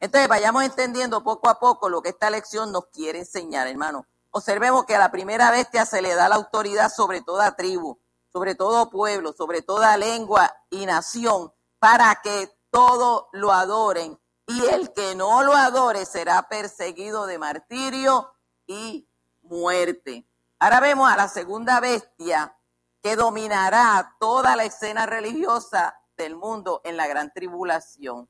Entonces 0.00 0.28
vayamos 0.28 0.64
entendiendo 0.64 1.22
poco 1.22 1.48
a 1.48 1.58
poco 1.58 1.88
lo 1.88 2.02
que 2.02 2.10
esta 2.10 2.30
lección 2.30 2.72
nos 2.72 2.86
quiere 2.86 3.20
enseñar, 3.20 3.66
hermano. 3.66 4.06
Observemos 4.36 4.84
que 4.84 4.94
a 4.94 4.98
la 4.98 5.10
primera 5.10 5.50
bestia 5.50 5.86
se 5.86 6.02
le 6.02 6.14
da 6.14 6.28
la 6.28 6.34
autoridad 6.34 6.92
sobre 6.92 7.22
toda 7.22 7.56
tribu, 7.56 7.98
sobre 8.30 8.54
todo 8.54 8.90
pueblo, 8.90 9.32
sobre 9.32 9.62
toda 9.62 9.96
lengua 9.96 10.54
y 10.68 10.84
nación, 10.84 11.54
para 11.78 12.14
que 12.16 12.54
todos 12.70 13.28
lo 13.32 13.50
adoren 13.50 14.20
y 14.46 14.66
el 14.66 14.92
que 14.92 15.14
no 15.14 15.42
lo 15.42 15.54
adore 15.54 16.04
será 16.04 16.42
perseguido 16.50 17.24
de 17.24 17.38
martirio 17.38 18.30
y 18.66 19.08
muerte. 19.40 20.28
Ahora 20.58 20.80
vemos 20.80 21.10
a 21.10 21.16
la 21.16 21.28
segunda 21.28 21.80
bestia 21.80 22.54
que 23.02 23.16
dominará 23.16 24.16
toda 24.20 24.54
la 24.54 24.64
escena 24.64 25.06
religiosa 25.06 25.98
del 26.18 26.36
mundo 26.36 26.82
en 26.84 26.98
la 26.98 27.06
gran 27.06 27.32
tribulación. 27.32 28.28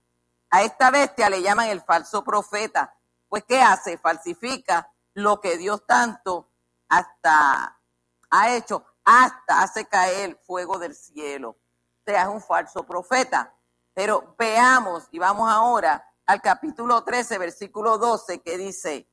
A 0.51 0.63
esta 0.63 0.93
bestia 0.93 1.29
le 1.29 1.43
llaman 1.43 1.67
el 1.67 1.81
falso 1.81 2.23
profeta, 2.23 2.95
pues 3.29 3.43
¿qué 3.43 3.61
hace? 3.61 3.99
Falsifica 3.99 4.89
lo 5.17 5.41
que 5.41 5.57
Dios 5.57 5.87
tanto 5.87 6.51
hasta 6.89 7.81
ha 8.31 8.55
hecho, 8.55 8.85
hasta 9.03 9.63
hace 9.63 9.87
caer 9.87 10.39
fuego 10.47 10.79
del 10.79 10.95
cielo. 10.95 11.51
O 11.51 12.03
sea, 12.05 12.23
es 12.23 12.29
un 12.29 12.43
falso 12.43 12.85
profeta. 12.85 13.55
Pero 13.95 14.35
veamos 14.39 15.09
y 15.11 15.19
vamos 15.19 15.51
ahora 15.51 16.07
al 16.27 16.43
capítulo 16.43 17.03
13, 17.03 17.39
versículo 17.39 17.97
12, 17.97 18.43
que 18.43 18.59
dice, 18.59 19.09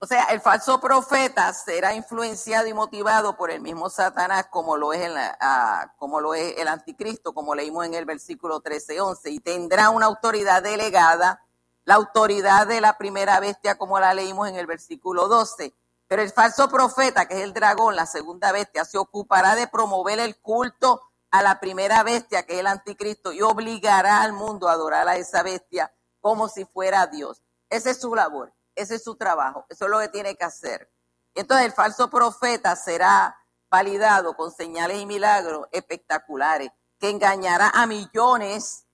O 0.00 0.06
sea, 0.06 0.24
el 0.26 0.40
falso 0.40 0.80
profeta 0.80 1.52
será 1.52 1.92
influenciado 1.92 2.68
y 2.68 2.72
motivado 2.72 3.36
por 3.36 3.50
el 3.50 3.60
mismo 3.60 3.90
Satanás 3.90 4.46
como 4.48 4.76
lo 4.76 4.92
es, 4.92 5.00
el, 5.00 5.16
ah, 5.16 5.92
como 5.98 6.20
lo 6.20 6.34
es 6.34 6.56
el 6.56 6.68
anticristo, 6.68 7.34
como 7.34 7.56
leímos 7.56 7.84
en 7.84 7.94
el 7.94 8.04
versículo 8.04 8.62
13-11, 8.62 9.32
y 9.32 9.40
tendrá 9.40 9.90
una 9.90 10.06
autoridad 10.06 10.62
delegada, 10.62 11.42
la 11.84 11.94
autoridad 11.94 12.68
de 12.68 12.80
la 12.80 12.96
primera 12.96 13.40
bestia 13.40 13.76
como 13.76 13.98
la 13.98 14.14
leímos 14.14 14.48
en 14.48 14.54
el 14.54 14.68
versículo 14.68 15.26
12. 15.26 15.74
Pero 16.06 16.22
el 16.22 16.30
falso 16.30 16.68
profeta, 16.68 17.26
que 17.26 17.38
es 17.38 17.42
el 17.42 17.52
dragón, 17.52 17.96
la 17.96 18.06
segunda 18.06 18.52
bestia, 18.52 18.84
se 18.84 18.98
ocupará 18.98 19.56
de 19.56 19.66
promover 19.66 20.20
el 20.20 20.40
culto 20.40 21.02
a 21.32 21.42
la 21.42 21.58
primera 21.58 22.04
bestia, 22.04 22.44
que 22.44 22.54
es 22.54 22.60
el 22.60 22.68
anticristo, 22.68 23.32
y 23.32 23.42
obligará 23.42 24.22
al 24.22 24.32
mundo 24.32 24.68
a 24.68 24.72
adorar 24.72 25.08
a 25.08 25.16
esa 25.16 25.42
bestia 25.42 25.92
como 26.20 26.48
si 26.48 26.64
fuera 26.66 27.08
Dios. 27.08 27.42
Esa 27.68 27.90
es 27.90 28.00
su 28.00 28.14
labor. 28.14 28.52
Ese 28.78 28.94
es 28.94 29.02
su 29.02 29.16
trabajo, 29.16 29.66
eso 29.68 29.86
es 29.86 29.90
lo 29.90 29.98
que 29.98 30.08
tiene 30.08 30.36
que 30.36 30.44
hacer. 30.44 30.88
Entonces 31.34 31.66
el 31.66 31.72
falso 31.72 32.08
profeta 32.08 32.76
será 32.76 33.36
validado 33.68 34.36
con 34.36 34.52
señales 34.52 35.00
y 35.00 35.06
milagros 35.06 35.66
espectaculares 35.72 36.70
que 37.00 37.10
engañará 37.10 37.70
a 37.74 37.86
millones, 37.86 38.86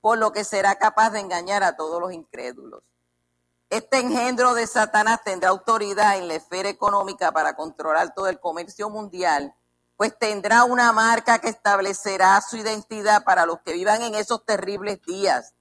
por 0.00 0.16
lo 0.16 0.32
que 0.32 0.44
será 0.44 0.76
capaz 0.76 1.10
de 1.10 1.20
engañar 1.20 1.62
a 1.62 1.76
todos 1.76 2.00
los 2.00 2.10
incrédulos. 2.10 2.82
Este 3.68 3.98
engendro 3.98 4.54
de 4.54 4.66
Satanás 4.66 5.20
tendrá 5.22 5.50
autoridad 5.50 6.16
en 6.16 6.28
la 6.28 6.34
esfera 6.34 6.70
económica 6.70 7.32
para 7.32 7.54
controlar 7.54 8.14
todo 8.14 8.28
el 8.28 8.40
comercio 8.40 8.88
mundial, 8.88 9.54
pues 9.98 10.18
tendrá 10.18 10.64
una 10.64 10.90
marca 10.92 11.38
que 11.38 11.50
establecerá 11.50 12.40
su 12.40 12.56
identidad 12.56 13.24
para 13.24 13.44
los 13.44 13.60
que 13.60 13.74
vivan 13.74 14.00
en 14.00 14.14
esos 14.14 14.42
terribles 14.46 15.02
días 15.02 15.52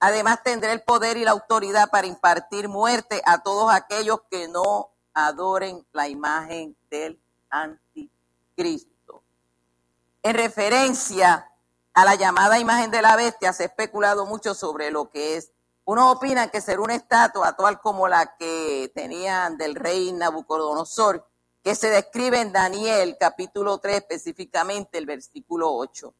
Además 0.00 0.42
tendrá 0.44 0.72
el 0.72 0.82
poder 0.82 1.16
y 1.16 1.24
la 1.24 1.32
autoridad 1.32 1.90
para 1.90 2.06
impartir 2.06 2.68
muerte 2.68 3.20
a 3.26 3.42
todos 3.42 3.72
aquellos 3.72 4.20
que 4.30 4.46
no 4.48 4.90
adoren 5.12 5.84
la 5.92 6.08
imagen 6.08 6.76
del 6.88 7.20
anticristo. 7.50 9.22
En 10.22 10.34
referencia 10.34 11.50
a 11.94 12.04
la 12.04 12.14
llamada 12.14 12.60
imagen 12.60 12.92
de 12.92 13.02
la 13.02 13.16
bestia, 13.16 13.52
se 13.52 13.64
ha 13.64 13.66
especulado 13.66 14.24
mucho 14.24 14.54
sobre 14.54 14.92
lo 14.92 15.10
que 15.10 15.36
es. 15.36 15.50
Unos 15.84 16.16
opinan 16.16 16.50
que 16.50 16.60
será 16.60 16.80
una 16.80 16.94
estatua 16.94 17.56
tal 17.56 17.80
como 17.80 18.06
la 18.06 18.36
que 18.36 18.92
tenían 18.94 19.56
del 19.56 19.74
rey 19.74 20.12
Nabucodonosor, 20.12 21.26
que 21.62 21.74
se 21.74 21.90
describe 21.90 22.40
en 22.40 22.52
Daniel 22.52 23.16
capítulo 23.18 23.78
3, 23.78 23.96
específicamente 23.96 24.98
el 24.98 25.06
versículo 25.06 25.74
8. 25.74 26.14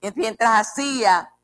Y 0.00 0.12
mientras 0.14 0.60
hacía 0.60 1.34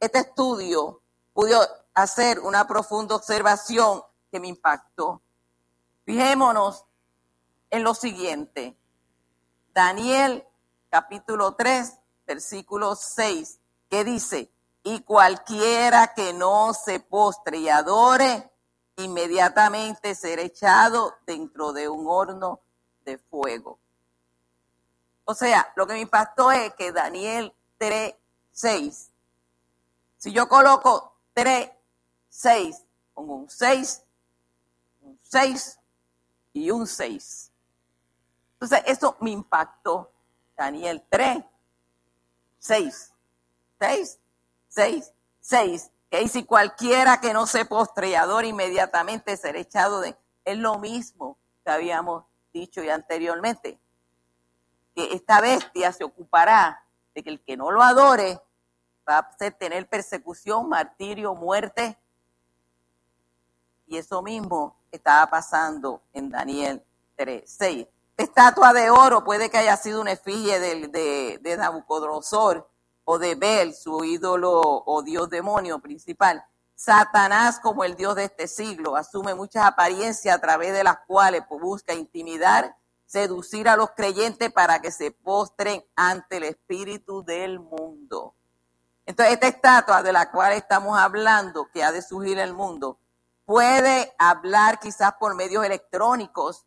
este 0.00 0.20
estudio, 0.20 0.97
pude 1.38 1.54
hacer 1.94 2.40
una 2.40 2.66
profunda 2.66 3.14
observación 3.14 4.02
que 4.28 4.40
me 4.40 4.48
impactó. 4.48 5.22
Fijémonos 6.04 6.84
en 7.70 7.84
lo 7.84 7.94
siguiente. 7.94 8.76
Daniel 9.72 10.44
capítulo 10.90 11.54
3, 11.54 11.96
versículo 12.26 12.96
6, 12.96 13.60
que 13.88 14.02
dice, 14.02 14.50
y 14.82 15.02
cualquiera 15.02 16.12
que 16.12 16.32
no 16.32 16.74
se 16.74 16.98
postre 16.98 17.58
y 17.58 17.68
adore, 17.68 18.50
inmediatamente 18.96 20.16
será 20.16 20.42
echado 20.42 21.18
dentro 21.24 21.72
de 21.72 21.88
un 21.88 22.08
horno 22.08 22.62
de 23.04 23.16
fuego. 23.16 23.78
O 25.24 25.34
sea, 25.34 25.72
lo 25.76 25.86
que 25.86 25.92
me 25.92 26.00
impactó 26.00 26.50
es 26.50 26.74
que 26.74 26.90
Daniel 26.90 27.54
3, 27.76 28.12
6, 28.50 29.12
si 30.16 30.32
yo 30.32 30.48
coloco 30.48 31.14
3, 31.38 31.70
6, 32.30 32.84
con 33.14 33.30
un 33.30 33.48
6, 33.48 34.02
un 35.02 35.20
6 35.22 35.78
y 36.52 36.68
un 36.72 36.84
6. 36.84 37.52
Entonces, 38.54 38.82
eso 38.86 39.16
me 39.20 39.30
impactó. 39.30 40.10
Daniel 40.56 41.00
3, 41.08 41.44
6, 42.58 43.12
6, 43.78 44.18
6, 44.66 45.12
6. 45.38 45.90
Que 46.10 46.26
si 46.26 46.42
cualquiera 46.42 47.20
que 47.20 47.32
no 47.32 47.46
se 47.46 47.64
postre 47.64 48.08
y 48.08 48.14
adore 48.16 48.48
inmediatamente 48.48 49.36
será 49.36 49.60
echado 49.60 50.00
de... 50.00 50.16
Es 50.44 50.58
lo 50.58 50.80
mismo 50.80 51.38
que 51.64 51.70
habíamos 51.70 52.24
dicho 52.52 52.82
ya 52.82 52.96
anteriormente. 52.96 53.78
Que 54.92 55.14
esta 55.14 55.40
bestia 55.40 55.92
se 55.92 56.02
ocupará 56.02 56.84
de 57.14 57.22
que 57.22 57.30
el 57.30 57.40
que 57.44 57.56
no 57.56 57.70
lo 57.70 57.80
adore 57.84 58.40
va 59.08 59.18
a 59.18 59.50
tener 59.52 59.88
persecución, 59.88 60.68
martirio, 60.68 61.34
muerte. 61.34 61.98
Y 63.86 63.96
eso 63.96 64.22
mismo 64.22 64.76
estaba 64.90 65.26
pasando 65.28 66.02
en 66.12 66.28
Daniel 66.28 66.84
3, 67.16 67.42
6. 67.46 67.86
Estatua 68.16 68.72
de 68.72 68.90
oro 68.90 69.24
puede 69.24 69.48
que 69.48 69.58
haya 69.58 69.76
sido 69.76 70.00
una 70.00 70.12
efigie 70.12 70.58
de, 70.58 70.88
de, 70.88 71.38
de 71.40 71.56
Nabucodonosor 71.56 72.68
o 73.04 73.18
de 73.18 73.34
Bel, 73.36 73.74
su 73.74 74.04
ídolo 74.04 74.60
o 74.60 75.02
dios 75.02 75.30
demonio 75.30 75.78
principal. 75.78 76.44
Satanás, 76.74 77.58
como 77.60 77.84
el 77.84 77.96
dios 77.96 78.14
de 78.14 78.24
este 78.24 78.46
siglo, 78.46 78.96
asume 78.96 79.34
muchas 79.34 79.64
apariencias 79.64 80.36
a 80.36 80.40
través 80.40 80.72
de 80.72 80.84
las 80.84 80.98
cuales 81.06 81.42
busca 81.48 81.94
intimidar, 81.94 82.76
seducir 83.06 83.68
a 83.68 83.76
los 83.76 83.90
creyentes 83.92 84.52
para 84.52 84.80
que 84.80 84.92
se 84.92 85.10
postren 85.10 85.84
ante 85.96 86.36
el 86.36 86.44
espíritu 86.44 87.24
del 87.24 87.58
mundo. 87.58 88.34
Entonces, 89.08 89.32
esta 89.32 89.48
estatua 89.48 90.02
de 90.02 90.12
la 90.12 90.30
cual 90.30 90.52
estamos 90.52 90.98
hablando, 90.98 91.70
que 91.72 91.82
ha 91.82 91.92
de 91.92 92.02
surgir 92.02 92.38
el 92.38 92.52
mundo, 92.52 92.98
puede 93.46 94.14
hablar 94.18 94.80
quizás 94.80 95.14
por 95.18 95.34
medios 95.34 95.64
electrónicos. 95.64 96.66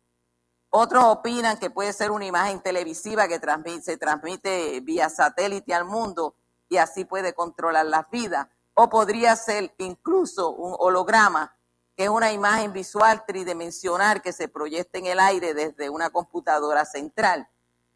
Otros 0.68 1.04
opinan 1.04 1.56
que 1.60 1.70
puede 1.70 1.92
ser 1.92 2.10
una 2.10 2.26
imagen 2.26 2.60
televisiva 2.60 3.28
que 3.28 3.38
se 3.80 3.96
transmite 3.96 4.80
vía 4.80 5.08
satélite 5.08 5.72
al 5.72 5.84
mundo 5.84 6.34
y 6.68 6.78
así 6.78 7.04
puede 7.04 7.32
controlar 7.32 7.86
las 7.86 8.10
vidas. 8.10 8.48
O 8.74 8.88
podría 8.88 9.36
ser 9.36 9.72
incluso 9.78 10.50
un 10.50 10.74
holograma, 10.80 11.56
que 11.96 12.04
es 12.04 12.10
una 12.10 12.32
imagen 12.32 12.72
visual 12.72 13.24
tridimensional 13.24 14.20
que 14.20 14.32
se 14.32 14.48
proyecta 14.48 14.98
en 14.98 15.06
el 15.06 15.20
aire 15.20 15.54
desde 15.54 15.90
una 15.90 16.10
computadora 16.10 16.86
central. 16.86 17.48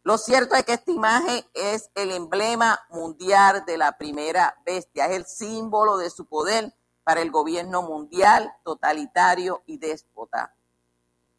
Lo 0.07 0.17
cierto 0.17 0.55
es 0.55 0.63
que 0.63 0.71
esta 0.71 0.89
imagen 0.89 1.45
es 1.53 1.91
el 1.93 2.11
emblema 2.11 2.79
mundial 2.91 3.65
de 3.65 3.77
la 3.77 3.97
primera 3.97 4.55
bestia, 4.65 5.07
es 5.07 5.11
el 5.17 5.25
símbolo 5.25 5.97
de 5.97 6.09
su 6.09 6.25
poder 6.25 6.73
para 7.03 7.21
el 7.21 7.29
gobierno 7.29 7.81
mundial, 7.81 8.55
totalitario 8.63 9.63
y 9.65 9.77
déspota. 9.79 10.55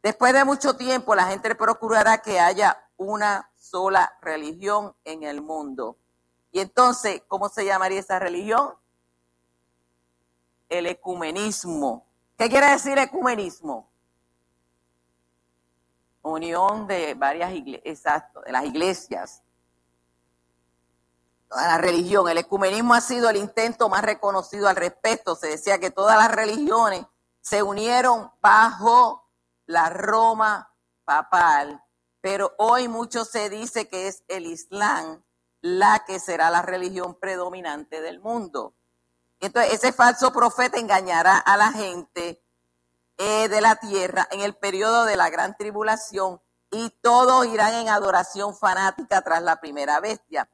Después 0.02 0.34
de 0.34 0.44
mucho 0.44 0.76
tiempo, 0.76 1.14
la 1.14 1.28
gente 1.28 1.54
procurará 1.54 2.18
que 2.18 2.40
haya 2.40 2.78
una 2.98 3.50
sola 3.56 4.12
religión 4.20 4.94
en 5.06 5.22
el 5.22 5.40
mundo. 5.40 5.96
Y 6.52 6.60
entonces, 6.60 7.22
¿cómo 7.26 7.48
se 7.48 7.64
llamaría 7.64 8.00
esa 8.00 8.18
religión? 8.18 8.74
El 10.68 10.84
ecumenismo. 10.88 12.04
¿Qué 12.36 12.50
quiere 12.50 12.66
decir 12.72 12.98
ecumenismo? 12.98 13.88
Unión 16.28 16.86
de 16.86 17.14
varias 17.14 17.52
iglesias, 17.52 17.82
exacto, 17.84 18.40
de 18.40 18.52
las 18.52 18.64
iglesias, 18.64 19.42
toda 21.48 21.66
la 21.66 21.78
religión. 21.78 22.28
El 22.28 22.38
ecumenismo 22.38 22.94
ha 22.94 23.00
sido 23.00 23.30
el 23.30 23.36
intento 23.36 23.88
más 23.88 24.02
reconocido 24.02 24.68
al 24.68 24.76
respecto. 24.76 25.34
Se 25.34 25.48
decía 25.48 25.78
que 25.78 25.90
todas 25.90 26.16
las 26.16 26.30
religiones 26.30 27.06
se 27.40 27.62
unieron 27.62 28.30
bajo 28.40 29.28
la 29.66 29.90
Roma 29.90 30.74
papal, 31.04 31.82
pero 32.20 32.54
hoy 32.58 32.88
mucho 32.88 33.24
se 33.24 33.48
dice 33.48 33.88
que 33.88 34.08
es 34.08 34.22
el 34.28 34.46
Islam 34.46 35.22
la 35.60 36.04
que 36.06 36.20
será 36.20 36.50
la 36.50 36.62
religión 36.62 37.14
predominante 37.14 38.00
del 38.00 38.20
mundo. 38.20 38.74
Entonces, 39.40 39.74
ese 39.74 39.92
falso 39.92 40.32
profeta 40.32 40.78
engañará 40.78 41.38
a 41.38 41.56
la 41.56 41.72
gente 41.72 42.42
eh, 43.18 43.48
de 43.48 43.60
la 43.60 43.76
tierra 43.76 44.28
en 44.30 44.40
el 44.40 44.54
periodo 44.54 45.04
de 45.04 45.16
la 45.16 45.28
gran 45.28 45.56
tribulación 45.56 46.40
y 46.70 46.90
todos 47.02 47.46
irán 47.46 47.74
en 47.74 47.88
adoración 47.88 48.56
fanática 48.56 49.22
tras 49.22 49.42
la 49.42 49.60
primera 49.60 50.00
bestia. 50.00 50.50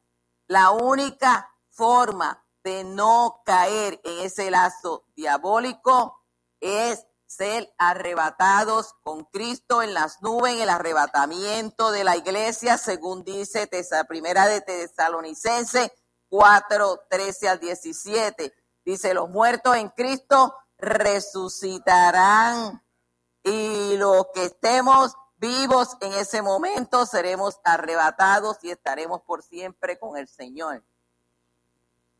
La 0.46 0.70
única 0.70 1.50
forma 1.68 2.44
de 2.62 2.84
no 2.84 3.42
caer 3.44 4.00
en 4.04 4.24
ese 4.24 4.50
lazo 4.50 5.04
diabólico 5.14 6.18
es 6.60 7.06
ser 7.26 7.72
arrebatados 7.78 8.94
con 9.02 9.24
Cristo 9.24 9.82
en 9.82 9.92
las 9.92 10.22
nubes, 10.22 10.54
en 10.54 10.60
el 10.62 10.68
arrebatamiento 10.70 11.90
de 11.90 12.04
la 12.04 12.16
iglesia, 12.16 12.78
según 12.78 13.24
dice 13.24 13.66
Tesa, 13.66 14.04
primera 14.04 14.46
de 14.46 14.60
Tesalonicense 14.60 15.92
4, 16.28 17.02
13 17.10 17.48
al 17.48 17.60
17. 17.60 18.54
Dice, 18.84 19.14
los 19.14 19.28
muertos 19.30 19.76
en 19.76 19.88
Cristo 19.90 20.54
resucitarán 20.78 22.82
y 23.42 23.96
los 23.96 24.26
que 24.34 24.46
estemos 24.46 25.16
vivos 25.36 25.96
en 26.00 26.12
ese 26.14 26.42
momento 26.42 27.06
seremos 27.06 27.60
arrebatados 27.64 28.58
y 28.62 28.70
estaremos 28.70 29.22
por 29.22 29.42
siempre 29.42 29.98
con 29.98 30.16
el 30.16 30.28
Señor. 30.28 30.84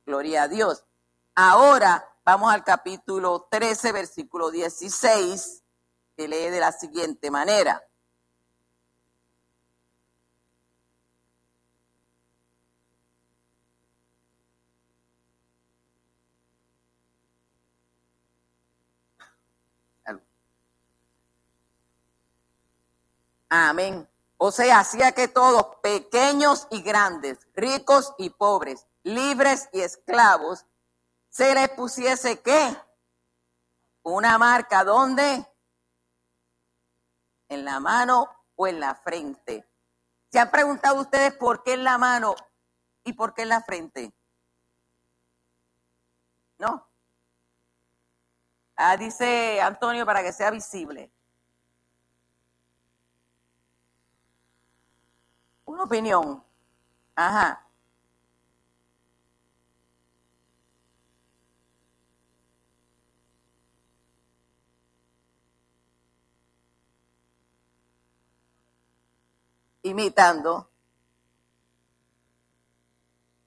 Gloria 0.05 0.43
a 0.43 0.49
Dios. 0.49 0.85
Ahora 1.35 2.07
vamos 2.25 2.53
al 2.53 2.63
capítulo 2.63 3.49
13, 3.51 3.93
versículo 3.93 4.51
16, 4.51 5.63
que 6.17 6.29
lee 6.29 6.51
de 6.51 6.61
la 6.61 6.73
siguiente 6.73 7.31
manera. 7.31 7.83
Amén. 23.49 24.09
O 24.37 24.51
sea, 24.51 24.81
hacía 24.81 25.13
que 25.13 25.29
todos, 25.29 25.77
pequeños 25.83 26.67
y 26.71 26.83
grandes, 26.83 27.39
ricos 27.55 28.15
y 28.19 28.31
pobres, 28.31 28.87
libres 29.03 29.69
y 29.73 29.81
esclavos, 29.81 30.67
se 31.31 31.55
les 31.55 31.71
pusiese 31.71 32.41
qué? 32.41 32.77
Una 34.03 34.39
marca, 34.39 34.85
¿dónde? 34.85 35.47
En 37.49 37.65
la 37.65 37.81
mano 37.81 38.29
o 38.57 38.67
en 38.67 38.81
la 38.81 38.95
frente. 38.95 39.69
¿Se 40.31 40.39
han 40.39 40.51
preguntado 40.51 41.01
ustedes 41.01 41.35
por 41.35 41.63
qué 41.63 41.75
en 41.75 41.85
la 41.85 41.97
mano 41.97 42.35
y 43.05 43.13
por 43.13 43.35
qué 43.35 43.43
en 43.43 43.49
la 43.49 43.63
frente? 43.63 44.13
No. 46.59 46.89
Ah, 48.77 48.97
dice 48.97 49.61
Antonio 49.61 50.05
para 50.05 50.23
que 50.23 50.33
sea 50.33 50.51
visible. 50.51 51.13
Una 55.75 55.83
opinión. 55.83 56.41
Ajá. 57.16 57.66
Imitando. 69.83 70.70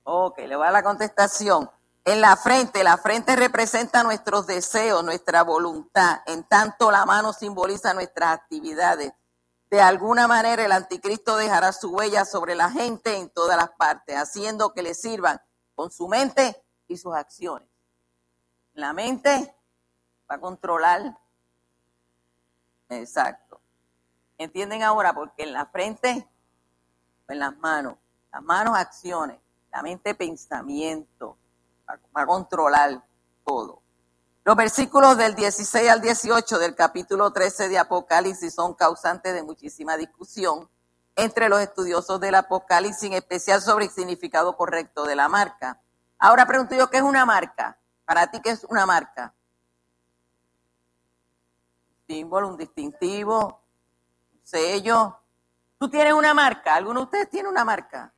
Ok, 0.03 0.39
le 0.39 0.55
voy 0.57 0.67
a 0.67 0.71
la 0.71 0.83
contestación. 0.83 1.69
En 2.03 2.19
la 2.19 2.35
frente, 2.35 2.83
la 2.83 2.97
frente 2.97 3.37
representa 3.37 4.03
nuestros 4.03 4.47
deseos, 4.47 5.01
nuestra 5.01 5.43
voluntad. 5.43 6.21
En 6.25 6.43
tanto, 6.43 6.91
la 6.91 7.05
mano 7.05 7.31
simboliza 7.31 7.93
nuestras 7.93 8.33
actividades. 8.33 9.13
De 9.69 9.81
alguna 9.81 10.27
manera 10.27 10.63
el 10.63 10.71
anticristo 10.71 11.35
dejará 11.35 11.73
su 11.73 11.89
huella 11.89 12.23
sobre 12.23 12.55
la 12.55 12.71
gente 12.71 13.17
en 13.17 13.29
todas 13.29 13.57
las 13.57 13.71
partes, 13.71 14.15
haciendo 14.15 14.73
que 14.73 14.81
le 14.81 14.93
sirvan 14.93 15.41
con 15.75 15.91
su 15.91 16.07
mente 16.07 16.63
y 16.87 16.97
sus 16.97 17.13
acciones. 17.13 17.67
La 18.73 18.93
mente 18.93 19.55
va 20.29 20.35
a 20.35 20.39
controlar. 20.39 21.19
Exacto. 22.89 23.59
¿Entienden 24.37 24.83
ahora? 24.83 25.13
Porque 25.13 25.43
en 25.43 25.51
la 25.51 25.65
frente, 25.65 26.29
en 27.27 27.39
las 27.39 27.57
manos, 27.57 27.97
las 28.31 28.43
manos 28.43 28.77
acciones, 28.77 29.39
la 29.71 29.81
mente 29.81 30.15
pensamiento, 30.15 31.37
va 32.15 32.21
a 32.21 32.25
controlar 32.25 33.03
todo. 33.45 33.81
Los 34.47 34.55
versículos 34.55 35.17
del 35.17 35.35
16 35.35 35.89
al 35.89 35.99
18 35.99 36.57
del 36.57 36.73
capítulo 36.73 37.33
13 37.33 37.67
de 37.67 37.79
Apocalipsis 37.79 38.55
son 38.55 38.75
causantes 38.75 39.33
de 39.33 39.43
muchísima 39.43 39.97
discusión 39.97 40.69
entre 41.17 41.49
los 41.49 41.59
estudiosos 41.59 42.17
del 42.21 42.33
Apocalipsis, 42.33 43.03
en 43.03 43.11
especial 43.11 43.61
sobre 43.61 43.83
el 43.83 43.91
significado 43.91 44.55
correcto 44.55 45.03
de 45.03 45.17
la 45.17 45.27
marca. 45.27 45.81
Ahora 46.17 46.45
pregunto 46.45 46.75
yo, 46.75 46.89
¿qué 46.89 46.95
es 46.95 47.03
una 47.03 47.25
marca? 47.25 47.77
Para 48.05 48.27
ti, 48.27 48.39
¿qué 48.39 48.51
es 48.51 48.63
una 48.63 48.85
marca? 48.85 49.33
Símbolo, 52.07 52.47
un 52.47 52.57
distintivo, 52.57 53.61
un 54.31 54.39
sello. 54.45 55.19
¿Tú 55.77 55.89
tienes 55.89 56.13
una 56.13 56.33
marca? 56.33 56.73
¿Alguno 56.73 57.01
de 57.01 57.03
ustedes 57.03 57.29
tiene 57.29 57.49
una 57.49 57.65
marca? 57.65 58.13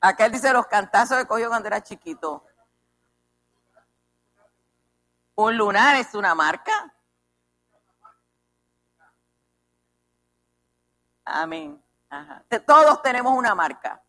Aquel 0.00 0.30
dice 0.30 0.52
los 0.52 0.68
cantazos 0.68 1.18
que 1.18 1.26
cogió 1.26 1.48
cuando 1.48 1.66
era 1.66 1.82
chiquito. 1.82 2.44
¿Un 5.38 5.56
lunar 5.56 5.94
es 5.94 6.16
una 6.16 6.34
marca? 6.34 6.92
Amén. 11.24 11.80
Todos 12.66 13.00
tenemos 13.02 13.32
una 13.34 13.54
marca. 13.54 14.02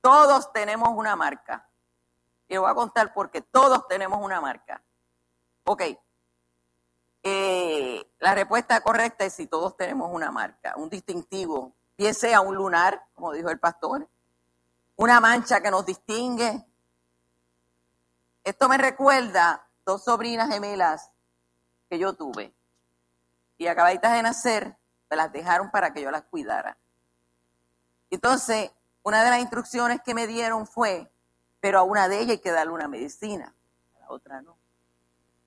Todos 0.00 0.50
tenemos 0.50 0.88
una 0.96 1.14
marca. 1.14 1.68
Y 2.48 2.56
voy 2.56 2.70
a 2.70 2.74
contar 2.74 3.12
porque 3.12 3.42
todos 3.42 3.86
tenemos 3.86 4.18
una 4.22 4.40
marca. 4.40 4.82
Ok. 5.64 5.82
Eh, 7.22 8.10
la 8.18 8.34
respuesta 8.34 8.80
correcta 8.80 9.26
es 9.26 9.34
si 9.34 9.46
todos 9.46 9.76
tenemos 9.76 10.08
una 10.10 10.30
marca, 10.30 10.72
un 10.76 10.88
distintivo, 10.88 11.74
bien 11.98 12.14
sea 12.14 12.40
un 12.40 12.54
lunar, 12.54 13.08
como 13.14 13.32
dijo 13.32 13.50
el 13.50 13.58
pastor, 13.58 14.08
una 14.96 15.20
mancha 15.20 15.60
que 15.60 15.70
nos 15.70 15.84
distingue. 15.84 16.64
Esto 18.42 18.70
me 18.70 18.78
recuerda 18.78 19.63
dos 19.84 20.04
sobrinas 20.04 20.52
gemelas 20.52 21.10
que 21.88 21.98
yo 21.98 22.14
tuve 22.14 22.54
y 23.56 23.66
acabaditas 23.66 24.12
de 24.12 24.22
nacer, 24.22 24.76
me 25.10 25.16
las 25.16 25.32
dejaron 25.32 25.70
para 25.70 25.92
que 25.92 26.02
yo 26.02 26.10
las 26.10 26.22
cuidara. 26.22 26.76
Entonces, 28.10 28.70
una 29.02 29.22
de 29.22 29.30
las 29.30 29.40
instrucciones 29.40 30.00
que 30.02 30.14
me 30.14 30.26
dieron 30.26 30.66
fue, 30.66 31.10
pero 31.60 31.78
a 31.78 31.82
una 31.82 32.08
de 32.08 32.18
ellas 32.18 32.30
hay 32.30 32.38
que 32.38 32.52
darle 32.52 32.72
una 32.72 32.88
medicina, 32.88 33.54
a 33.96 34.00
la 34.00 34.10
otra 34.10 34.42
no. 34.42 34.56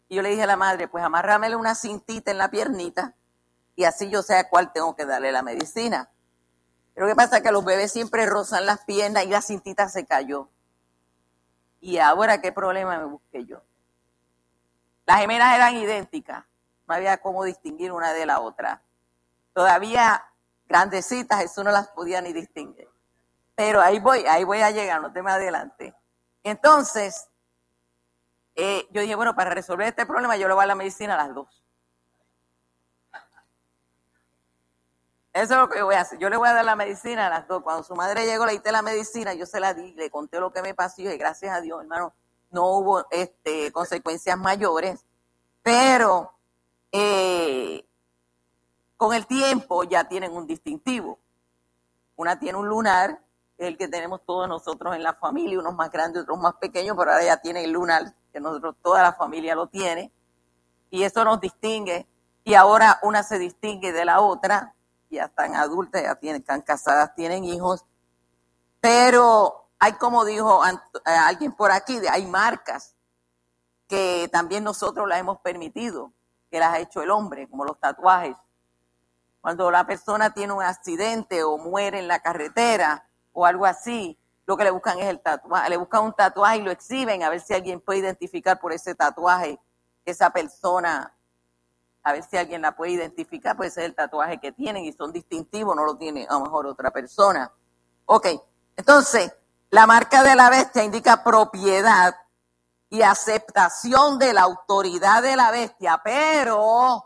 Y 0.10 0.16
yo 0.16 0.22
le 0.22 0.30
dije 0.30 0.44
a 0.44 0.48
la 0.48 0.58
madre, 0.58 0.88
pues 0.88 1.04
amárramele 1.04 1.56
una 1.56 1.76
cintita 1.76 2.32
en 2.32 2.38
la 2.38 2.50
piernita 2.50 3.16
y 3.76 3.84
así 3.84 4.10
yo 4.10 4.24
sé 4.24 4.36
a 4.38 4.50
cuál 4.50 4.72
tengo 4.72 4.96
que 4.96 5.06
darle 5.06 5.32
la 5.32 5.44
medicina. 5.44 6.10
Pero 6.94 7.08
¿qué 7.08 7.16
pasa? 7.16 7.42
Que 7.42 7.52
los 7.52 7.64
bebés 7.64 7.92
siempre 7.92 8.26
rozan 8.26 8.66
las 8.66 8.84
piernas 8.86 9.26
y 9.26 9.30
la 9.30 9.42
cintita 9.42 9.88
se 9.90 10.06
cayó. 10.06 10.50
Y 11.80 12.00
ahora, 12.00 12.42
¿qué 12.42 12.52
problema 12.52 12.98
me 12.98 13.06
busqué 13.06 13.46
yo? 13.46 13.62
Las 15.08 15.22
gemelas 15.22 15.56
eran 15.56 15.76
idénticas, 15.78 16.44
no 16.86 16.94
había 16.94 17.18
cómo 17.18 17.46
distinguir 17.46 17.94
una 17.94 18.12
de 18.12 18.26
la 18.26 18.42
otra. 18.42 18.84
Todavía 19.54 20.24
grandecitas, 20.68 21.42
eso 21.42 21.64
no 21.64 21.72
las 21.72 21.88
podía 21.88 22.22
ni 22.22 22.34
distinguir. 22.34 22.90
Pero 23.56 23.82
ahí 23.82 24.00
voy, 24.00 24.26
ahí 24.28 24.44
voy 24.44 24.60
a 24.60 24.70
llegar, 24.70 25.02
no 25.02 25.14
te 25.14 25.22
adelante. 25.22 25.96
Entonces, 26.44 27.30
eh, 28.56 28.86
yo 28.92 29.02
dije, 29.02 29.16
bueno, 29.16 29.34
para 29.34 29.50
resolver 29.50 29.88
este 29.88 30.06
problema 30.06 30.36
yo 30.36 30.50
le 30.50 30.54
voy 30.54 30.64
a 30.66 30.68
la 30.68 30.76
medicina 30.76 31.14
a 31.14 31.26
las 31.26 31.34
dos. 31.34 31.64
Eso 35.32 35.54
es 35.54 35.60
lo 35.60 35.70
que 35.70 35.82
voy 35.84 35.96
a 35.96 36.02
hacer. 36.02 36.20
Yo 36.20 36.30
le 36.30 36.36
voy 36.36 36.50
a 36.50 36.54
dar 36.54 36.66
la 36.66 36.76
medicina 36.76 37.28
a 37.28 37.30
las 37.30 37.48
dos. 37.48 37.64
Cuando 37.64 37.84
su 37.84 37.96
madre 37.96 38.26
llegó, 38.26 38.46
le 38.46 38.54
diste 38.54 38.72
la 38.74 38.82
medicina, 38.82 39.34
yo 39.36 39.46
se 39.46 39.62
la 39.62 39.74
di, 39.74 39.94
le 39.94 40.10
conté 40.10 40.40
lo 40.40 40.52
que 40.52 40.62
me 40.62 40.74
pasó 40.74 41.02
y 41.02 41.06
dije, 41.06 41.18
gracias 41.18 41.56
a 41.56 41.62
Dios, 41.62 41.80
hermano, 41.82 42.14
no 42.52 42.66
hubo 42.68 43.06
este, 43.12 43.72
consecuencias 43.72 44.38
mayores, 44.38 45.06
pero 45.62 46.32
eh, 46.92 47.86
con 48.96 49.14
el 49.14 49.28
tiempo 49.28 49.84
ya 49.84 50.08
tienen 50.08 50.34
un 50.34 50.48
distintivo. 50.48 51.20
Una 52.16 52.40
tiene 52.40 52.58
un 52.58 52.68
lunar, 52.68 53.22
el 53.58 53.78
que 53.78 53.88
tenemos 53.88 54.22
todos 54.26 54.48
nosotros 54.48 54.96
en 54.96 55.04
la 55.04 55.14
familia, 55.14 55.60
unos 55.60 55.76
más 55.76 55.92
grandes, 55.92 56.24
otros 56.24 56.40
más 56.40 56.56
pequeños, 56.56 56.96
pero 56.98 57.12
ahora 57.12 57.26
ya 57.26 57.38
tiene 57.38 57.64
el 57.64 57.72
lunar, 57.72 58.14
que 58.32 58.40
nosotros, 58.40 58.76
toda 58.82 59.04
la 59.04 59.14
familia 59.14 59.56
lo 59.56 59.68
tiene, 59.68 60.12
y 60.90 61.04
eso 61.04 61.24
nos 61.24 61.40
distingue, 61.40 62.08
y 62.44 62.54
ahora 62.54 63.00
una 63.04 63.24
se 63.24 63.38
distingue 63.40 63.92
de 63.92 64.06
la 64.06 64.22
otra, 64.22 64.74
ya 65.10 65.26
están 65.26 65.56
adultas, 65.56 66.04
ya 66.04 66.16
tienen, 66.16 66.42
están 66.42 66.62
casadas, 66.62 67.14
tienen 67.16 67.44
hijos, 67.44 67.86
pero 68.80 69.67
hay 69.80 69.94
como 69.94 70.26
dijo 70.26 70.66
eh, 70.66 70.78
alguien 71.06 71.52
por 71.52 71.72
aquí, 71.72 72.00
hay 72.10 72.26
marcas 72.26 72.96
que 73.88 74.30
también 74.32 74.64
nosotros 74.64 75.08
las 75.08 75.20
hemos 75.20 75.40
permitido, 75.40 76.12
que 76.52 76.60
las 76.60 76.74
ha 76.74 76.80
hecho 76.80 77.02
el 77.02 77.10
hombre, 77.10 77.48
como 77.48 77.66
los 77.66 77.80
tatuajes. 77.80 78.36
Cuando 79.42 79.72
la 79.72 79.86
persona 79.86 80.34
tiene 80.34 80.54
un 80.54 80.64
accidente 80.64 81.44
o 81.44 81.58
muere 81.58 82.00
en 82.00 82.08
la 82.08 82.20
carretera 82.20 83.08
o 83.32 83.46
algo 83.46 83.66
así, 83.66 84.18
lo 84.46 84.58
que 84.58 84.64
le 84.64 84.72
buscan 84.72 85.00
es 85.00 85.06
el 85.06 85.20
tatuaje, 85.20 85.70
le 85.70 85.78
buscan 85.78 86.04
un 86.04 86.14
tatuaje 86.14 86.58
y 86.58 86.62
lo 86.62 86.72
exhiben 86.72 87.24
a 87.24 87.30
ver 87.30 87.42
si 87.42 87.54
alguien 87.54 87.80
puede 87.80 88.00
identificar 88.00 88.60
por 88.60 88.74
ese 88.74 88.96
tatuaje 88.96 89.60
esa 90.06 90.30
persona, 90.30 91.14
a 92.02 92.14
ver 92.14 92.24
si 92.24 92.38
alguien 92.38 92.62
la 92.62 92.76
puede 92.76 92.94
identificar, 92.94 93.58
pues 93.58 93.74
ese 93.74 93.82
es 93.82 93.86
el 93.88 93.96
tatuaje 93.96 94.40
que 94.40 94.54
tienen 94.54 94.86
y 94.86 94.94
son 94.94 95.12
distintivos, 95.12 95.76
no 95.76 95.84
lo 95.84 95.98
tiene 95.98 96.26
a 96.30 96.34
lo 96.34 96.42
mejor 96.42 96.66
otra 96.66 96.92
persona. 96.92 97.52
Ok, 98.06 98.28
entonces, 98.78 99.34
la 99.70 99.86
marca 99.86 100.24
de 100.24 100.36
la 100.36 100.50
bestia 100.50 100.84
indica 100.84 101.24
propiedad 101.24 102.16
y 102.90 103.02
aceptación 103.02 104.18
de 104.18 104.34
la 104.34 104.44
autoridad 104.44 105.22
de 105.22 105.36
la 105.36 105.52
bestia, 105.52 106.00
pero 106.04 107.04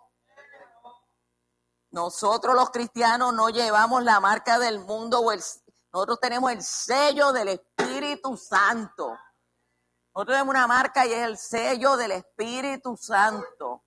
nosotros 1.90 2.56
los 2.56 2.70
cristianos 2.70 3.34
no 3.34 3.50
llevamos 3.50 4.04
la 4.04 4.20
marca 4.20 4.60
del 4.60 4.80
mundo 4.80 5.20
o 5.20 5.32
el, 5.32 5.42
nosotros 5.92 6.20
tenemos 6.20 6.52
el 6.52 6.62
sello 6.62 7.34
del 7.34 7.50
Espíritu 7.50 8.38
Santo. 8.38 9.18
Nosotros 10.14 10.36
tenemos 10.36 10.54
una 10.54 10.68
marca 10.68 11.06
y 11.06 11.14
es 11.14 11.26
el 11.26 11.38
sello 11.38 11.98
del 11.98 12.12
Espíritu 12.12 12.96
Santo. 12.96 13.84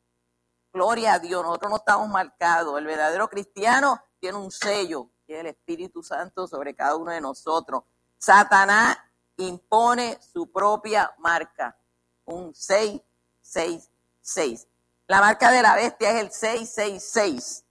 Gloria 0.72 1.14
a 1.14 1.18
Dios, 1.20 1.44
nosotros 1.44 1.70
no 1.70 1.76
estamos 1.76 2.08
marcados. 2.08 2.76
El 2.76 2.86
verdadero 2.86 3.28
cristiano 3.28 4.02
tiene 4.18 4.36
un 4.36 4.50
sello, 4.50 5.10
que 5.26 5.34
es 5.34 5.40
el 5.40 5.46
Espíritu 5.46 6.02
Santo 6.02 6.48
sobre 6.48 6.74
cada 6.74 6.96
uno 6.96 7.12
de 7.12 7.20
nosotros. 7.20 7.84
Satanás 8.24 8.96
impone 9.36 10.18
su 10.32 10.50
propia 10.50 11.14
marca 11.18 11.76
un 12.24 12.54
666. 12.54 14.66
La 15.06 15.20
marca 15.20 15.50
de 15.50 15.60
la 15.60 15.74
bestia 15.74 16.12
es 16.12 16.20
el 16.22 16.32
666. 16.32 17.66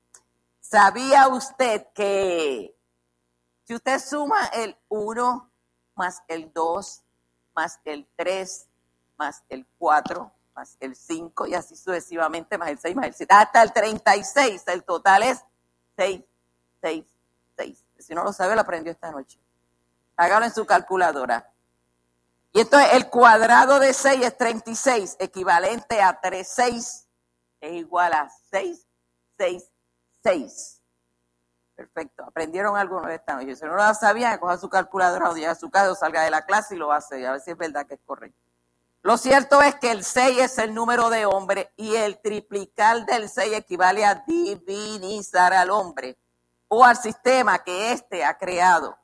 ¿Sabía 0.59 1.27
usted 1.27 1.87
que 1.95 2.77
si 3.63 3.73
usted 3.73 3.97
suma 3.97 4.45
el 4.53 4.77
1 4.89 5.49
más 5.95 6.21
el 6.27 6.53
2 6.53 7.03
más 7.55 7.79
el 7.83 8.07
3 8.15 8.67
más 9.17 9.43
el 9.49 9.65
4 9.79 10.31
más 10.55 10.77
el 10.79 10.95
5 10.95 11.47
y 11.47 11.55
así 11.55 11.75
sucesivamente 11.75 12.59
más 12.59 12.69
el 12.69 12.77
6 12.77 12.95
más 12.95 13.07
el 13.07 13.15
7 13.15 13.33
hasta 13.33 13.63
el 13.63 13.73
36, 13.73 14.65
el 14.67 14.83
total 14.83 15.23
es 15.23 15.43
6, 15.97 16.21
6, 16.79 17.05
6. 17.57 17.85
Si 17.97 18.13
no 18.13 18.23
lo 18.23 18.31
sabe, 18.31 18.53
lo 18.53 18.61
aprendió 18.61 18.91
esta 18.91 19.09
noche. 19.09 19.42
Hágalo 20.15 20.45
en 20.45 20.53
su 20.53 20.65
calculadora. 20.65 21.51
Y 22.51 22.61
entonces 22.61 22.93
el 22.93 23.09
cuadrado 23.09 23.79
de 23.79 23.93
6 23.93 24.25
es 24.25 24.37
36, 24.37 25.17
equivalente 25.19 26.01
a 26.01 26.19
3, 26.21 26.47
6 26.47 27.07
es 27.63 27.73
igual 27.73 28.13
a 28.13 28.29
6, 28.51 28.85
6, 29.37 29.71
6. 30.21 30.81
Perfecto. 31.75 32.23
Aprendieron 32.23 32.77
algunos 32.77 33.09
esta 33.09 33.35
noche. 33.35 33.55
Si 33.55 33.65
no 33.65 33.75
lo 33.75 33.93
sabían, 33.95 34.37
coja 34.37 34.57
su 34.57 34.69
calculadora 34.69 35.29
o 35.29 35.33
llegue 35.33 35.47
a 35.47 35.55
su 35.55 35.71
casa 35.71 35.91
o 35.91 35.95
salga 35.95 36.23
de 36.23 36.29
la 36.29 36.45
clase 36.45 36.75
y 36.75 36.77
lo 36.77 36.91
hace 36.91 37.19
y 37.19 37.25
a 37.25 37.31
ver 37.31 37.41
si 37.41 37.51
es 37.51 37.57
verdad 37.57 37.87
que 37.87 37.95
es 37.95 38.01
correcto. 38.05 38.37
Lo 39.01 39.17
cierto 39.17 39.61
es 39.61 39.75
que 39.75 39.91
el 39.91 40.03
6 40.03 40.39
es 40.39 40.57
el 40.59 40.73
número 40.73 41.09
de 41.09 41.25
hombre 41.25 41.71
y 41.75 41.95
el 41.95 42.19
triplicar 42.19 43.05
del 43.05 43.29
6 43.29 43.53
equivale 43.53 44.05
a 44.05 44.23
divinizar 44.27 45.53
al 45.53 45.71
hombre 45.71 46.17
o 46.67 46.85
al 46.85 46.97
sistema 46.97 47.63
que 47.63 47.91
éste 47.91 48.23
ha 48.23 48.37
creado. 48.37 48.97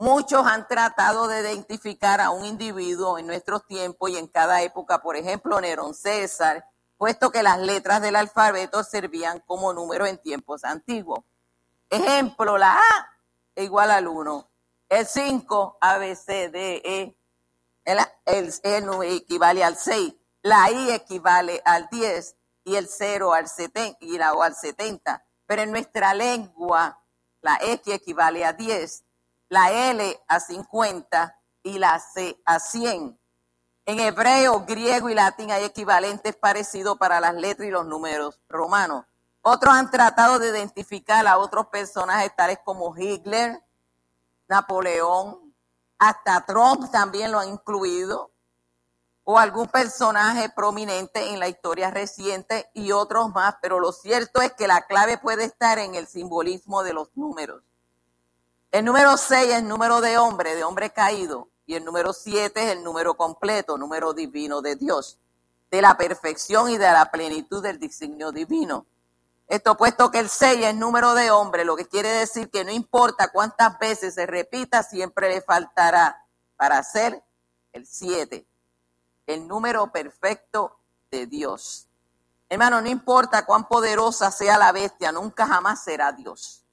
Muchos 0.00 0.46
han 0.46 0.68
tratado 0.68 1.26
de 1.26 1.40
identificar 1.40 2.20
a 2.20 2.30
un 2.30 2.44
individuo 2.44 3.18
en 3.18 3.26
nuestros 3.26 3.66
tiempos 3.66 4.10
y 4.10 4.16
en 4.16 4.28
cada 4.28 4.62
época, 4.62 5.02
por 5.02 5.16
ejemplo, 5.16 5.60
Nerón 5.60 5.92
César, 5.92 6.64
puesto 6.96 7.32
que 7.32 7.42
las 7.42 7.58
letras 7.58 8.00
del 8.00 8.14
alfabeto 8.14 8.84
servían 8.84 9.40
como 9.40 9.72
números 9.72 10.08
en 10.08 10.18
tiempos 10.18 10.62
antiguos. 10.62 11.24
Ejemplo, 11.90 12.58
la 12.58 12.74
A 12.74 13.10
igual 13.56 13.90
al 13.90 14.06
1, 14.06 14.48
el 14.88 15.04
5, 15.04 15.78
A, 15.80 15.98
B, 15.98 16.14
C, 16.14 16.48
D, 16.48 16.80
E, 16.84 17.16
el, 17.84 17.98
el, 18.62 19.02
equivale 19.02 19.64
al 19.64 19.76
6, 19.76 20.14
la 20.42 20.70
I 20.70 20.92
equivale 20.92 21.60
al 21.64 21.88
10 21.90 22.36
y 22.62 22.76
el 22.76 22.86
0 22.86 23.32
al 23.34 23.48
70 23.48 23.98
y 24.02 24.16
la 24.16 24.34
O 24.34 24.44
al 24.44 24.54
70. 24.54 25.24
Pero 25.44 25.62
en 25.62 25.72
nuestra 25.72 26.14
lengua, 26.14 27.02
la 27.40 27.58
X 27.60 27.94
equivale 27.94 28.44
a 28.44 28.52
10 28.52 29.04
la 29.48 29.90
L 29.90 30.20
a 30.28 30.40
50 30.40 31.38
y 31.62 31.78
la 31.78 31.98
C 31.98 32.40
a 32.44 32.58
100. 32.58 33.18
En 33.86 34.00
hebreo, 34.00 34.64
griego 34.66 35.08
y 35.08 35.14
latín 35.14 35.50
hay 35.50 35.64
equivalentes 35.64 36.36
parecidos 36.36 36.98
para 36.98 37.20
las 37.20 37.34
letras 37.34 37.68
y 37.68 37.70
los 37.70 37.86
números 37.86 38.40
romanos. 38.48 39.06
Otros 39.40 39.74
han 39.74 39.90
tratado 39.90 40.38
de 40.38 40.50
identificar 40.50 41.26
a 41.26 41.38
otros 41.38 41.68
personajes 41.68 42.34
tales 42.36 42.58
como 42.64 42.94
Hitler, 42.94 43.62
Napoleón, 44.46 45.54
hasta 45.98 46.44
Trump 46.44 46.90
también 46.90 47.32
lo 47.32 47.38
han 47.38 47.48
incluido, 47.48 48.30
o 49.24 49.38
algún 49.38 49.68
personaje 49.68 50.48
prominente 50.48 51.30
en 51.30 51.38
la 51.38 51.48
historia 51.48 51.90
reciente 51.90 52.70
y 52.72 52.92
otros 52.92 53.30
más, 53.30 53.56
pero 53.60 53.78
lo 53.78 53.92
cierto 53.92 54.40
es 54.40 54.52
que 54.54 54.66
la 54.66 54.86
clave 54.86 55.18
puede 55.18 55.44
estar 55.44 55.78
en 55.78 55.94
el 55.94 56.06
simbolismo 56.06 56.82
de 56.82 56.94
los 56.94 57.14
números. 57.14 57.62
El 58.70 58.84
número 58.84 59.16
6 59.16 59.54
es 59.54 59.62
número 59.62 60.02
de 60.02 60.18
hombre, 60.18 60.54
de 60.54 60.62
hombre 60.62 60.90
caído. 60.90 61.48
Y 61.64 61.74
el 61.74 61.84
número 61.84 62.12
7 62.12 62.62
es 62.62 62.72
el 62.72 62.84
número 62.84 63.14
completo, 63.14 63.78
número 63.78 64.12
divino 64.12 64.60
de 64.60 64.76
Dios, 64.76 65.18
de 65.70 65.82
la 65.82 65.96
perfección 65.96 66.70
y 66.70 66.76
de 66.78 66.90
la 66.90 67.10
plenitud 67.10 67.62
del 67.62 67.78
diseño 67.78 68.30
divino. 68.30 68.86
Esto 69.46 69.76
puesto 69.76 70.10
que 70.10 70.18
el 70.18 70.28
6 70.28 70.66
es 70.66 70.74
número 70.74 71.14
de 71.14 71.30
hombre, 71.30 71.64
lo 71.64 71.76
que 71.76 71.86
quiere 71.86 72.10
decir 72.10 72.50
que 72.50 72.64
no 72.64 72.70
importa 72.70 73.28
cuántas 73.32 73.78
veces 73.78 74.14
se 74.14 74.26
repita, 74.26 74.82
siempre 74.82 75.30
le 75.30 75.40
faltará 75.40 76.26
para 76.56 76.82
ser 76.82 77.22
el 77.72 77.86
7, 77.86 78.46
el 79.26 79.48
número 79.48 79.90
perfecto 79.90 80.78
de 81.10 81.26
Dios. 81.26 81.88
Hermano, 82.50 82.82
no 82.82 82.88
importa 82.88 83.46
cuán 83.46 83.66
poderosa 83.66 84.30
sea 84.30 84.58
la 84.58 84.72
bestia, 84.72 85.12
nunca 85.12 85.46
jamás 85.46 85.82
será 85.82 86.12
Dios. 86.12 86.64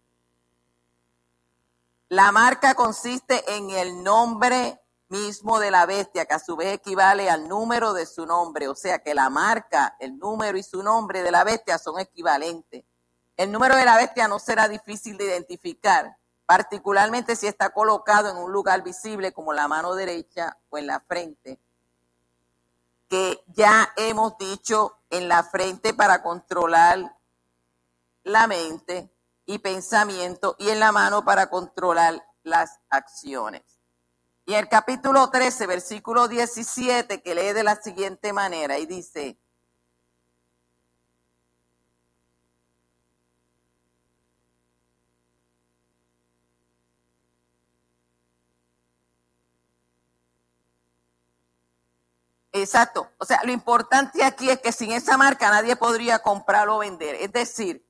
La 2.09 2.31
marca 2.31 2.75
consiste 2.75 3.55
en 3.55 3.71
el 3.71 4.03
nombre 4.03 4.79
mismo 5.09 5.59
de 5.59 5.71
la 5.71 5.85
bestia, 5.85 6.25
que 6.25 6.35
a 6.35 6.39
su 6.39 6.55
vez 6.55 6.75
equivale 6.75 7.29
al 7.29 7.47
número 7.47 7.93
de 7.93 8.05
su 8.05 8.25
nombre. 8.25 8.67
O 8.67 8.75
sea 8.75 8.99
que 8.99 9.15
la 9.15 9.29
marca, 9.29 9.95
el 9.99 10.17
número 10.19 10.57
y 10.57 10.63
su 10.63 10.83
nombre 10.83 11.23
de 11.23 11.31
la 11.31 11.43
bestia 11.43 11.79
son 11.79 11.99
equivalentes. 11.99 12.83
El 13.37 13.51
número 13.51 13.75
de 13.75 13.85
la 13.85 13.97
bestia 13.97 14.27
no 14.27 14.39
será 14.39 14.67
difícil 14.67 15.17
de 15.17 15.25
identificar, 15.25 16.15
particularmente 16.45 17.35
si 17.35 17.47
está 17.47 17.71
colocado 17.71 18.29
en 18.29 18.37
un 18.37 18.51
lugar 18.51 18.83
visible 18.83 19.33
como 19.33 19.51
la 19.51 19.67
mano 19.67 19.93
derecha 19.95 20.57
o 20.69 20.77
en 20.77 20.87
la 20.87 21.01
frente, 21.01 21.59
que 23.09 23.43
ya 23.47 23.91
hemos 23.97 24.37
dicho 24.37 24.99
en 25.09 25.27
la 25.27 25.43
frente 25.43 25.93
para 25.93 26.23
controlar 26.23 27.17
la 28.23 28.47
mente 28.47 29.14
y 29.45 29.59
pensamiento 29.59 30.55
y 30.59 30.69
en 30.69 30.79
la 30.79 30.91
mano 30.91 31.23
para 31.23 31.49
controlar 31.49 32.25
las 32.43 32.79
acciones. 32.89 33.63
Y 34.45 34.53
el 34.53 34.69
capítulo 34.69 35.29
13, 35.29 35.65
versículo 35.67 36.27
17, 36.27 37.21
que 37.21 37.35
lee 37.35 37.53
de 37.53 37.63
la 37.63 37.75
siguiente 37.75 38.33
manera 38.33 38.77
y 38.77 38.85
dice, 38.85 39.39
Exacto. 52.55 53.11
O 53.17 53.25
sea, 53.25 53.41
lo 53.43 53.51
importante 53.51 54.23
aquí 54.23 54.49
es 54.49 54.59
que 54.61 54.71
sin 54.71 54.91
esa 54.91 55.17
marca 55.17 55.49
nadie 55.49 55.75
podría 55.75 56.19
comprar 56.19 56.69
o 56.69 56.77
vender. 56.77 57.15
Es 57.15 57.33
decir, 57.33 57.84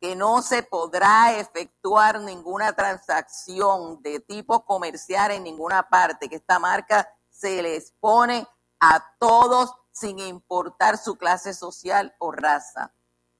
que 0.00 0.14
no 0.14 0.42
se 0.42 0.62
podrá 0.62 1.38
efectuar 1.38 2.20
ninguna 2.20 2.72
transacción 2.72 4.00
de 4.02 4.20
tipo 4.20 4.64
comercial 4.64 5.32
en 5.32 5.42
ninguna 5.42 5.88
parte, 5.88 6.28
que 6.28 6.36
esta 6.36 6.58
marca 6.58 7.08
se 7.30 7.62
le 7.62 7.76
expone 7.76 8.46
a 8.80 9.04
todos 9.18 9.74
sin 9.92 10.18
importar 10.20 10.98
su 10.98 11.16
clase 11.16 11.52
social 11.52 12.14
o 12.18 12.30
raza. 12.30 12.92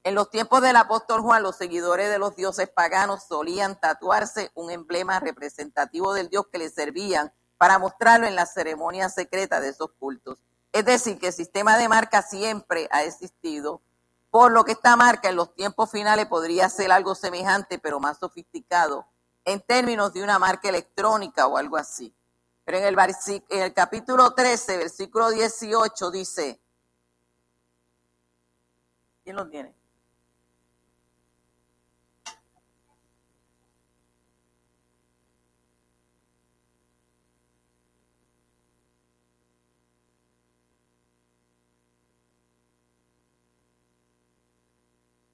En 0.05 0.15
los 0.15 0.31
tiempos 0.31 0.63
del 0.63 0.77
apóstol 0.77 1.21
Juan, 1.21 1.43
los 1.43 1.57
seguidores 1.57 2.11
de 2.11 2.19
los 2.19 2.35
dioses 2.35 2.69
paganos 2.69 3.25
solían 3.25 3.79
tatuarse 3.79 4.51
un 4.55 4.71
emblema 4.71 5.21
representativo 5.21 6.15
del 6.15 6.29
dios 6.29 6.47
que 6.51 6.59
les 6.59 6.75
servían 6.75 7.33
para 7.57 7.79
mostrarlo 7.79 8.27
en 8.27 8.35
la 8.35 8.47
ceremonia 8.47 9.09
secreta 9.09 9.61
de 9.61 9.69
esos 9.69 9.91
cultos. 9.99 10.39
Es 10.73 10.85
decir, 10.85 11.19
que 11.19 11.29
el 11.29 11.33
sistema 11.33 11.77
de 11.77 11.89
marca 11.89 12.23
siempre 12.23 12.89
ha 12.91 13.03
existido 13.03 13.83
por 14.31 14.53
lo 14.53 14.65
que 14.65 14.73
esta 14.73 14.97
marca 14.97 15.29
en 15.29 15.37
los 15.37 15.55
tiempos 15.55 15.91
finales 15.91 16.27
podría 16.27 16.69
ser 16.69 16.93
algo 16.93 17.15
semejante, 17.15 17.79
pero 17.79 18.01
más 18.01 18.19
sofisticado 18.19 19.07
en 19.45 19.61
términos 19.61 20.13
de 20.13 20.23
una 20.23 20.39
marca 20.39 20.69
electrónica 20.69 21.47
o 21.47 21.57
algo 21.57 21.77
así. 21.77 22.15
Pero 22.65 22.79
en 22.79 22.85
el, 22.85 22.97
en 23.49 23.63
el 23.63 23.73
capítulo 23.73 24.35
13, 24.35 24.77
versículo 24.77 25.31
18 25.31 26.11
dice, 26.11 26.61
¿quién 29.25 29.37
lo 29.37 29.49
tiene? 29.49 29.75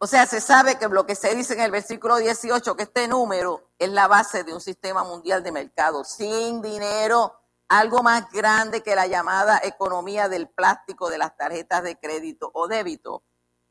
O 0.05 0.07
sea, 0.07 0.27
se 0.27 0.43
sabe 0.43 0.77
que 0.77 0.87
lo 0.87 1.07
que 1.07 1.15
se 1.15 1.35
dice 1.35 1.55
en 1.55 1.61
el 1.61 1.71
versículo 1.71 2.17
18, 2.17 2.77
que 2.77 2.83
este 2.83 3.09
número 3.09 3.71
es 3.79 3.89
la 3.89 4.07
base 4.07 4.45
de 4.45 4.53
un 4.53 4.61
sistema 4.61 5.03
mundial 5.03 5.43
de 5.43 5.51
mercado. 5.51 6.05
Sin 6.05 6.61
dinero, 6.61 7.41
algo 7.69 8.03
más 8.03 8.31
grande 8.31 8.83
que 8.83 8.95
la 8.95 9.07
llamada 9.07 9.63
economía 9.65 10.29
del 10.29 10.47
plástico 10.47 11.09
de 11.09 11.17
las 11.17 11.35
tarjetas 11.39 11.83
de 11.85 11.97
crédito 11.97 12.51
o 12.53 12.69
débito. 12.69 13.23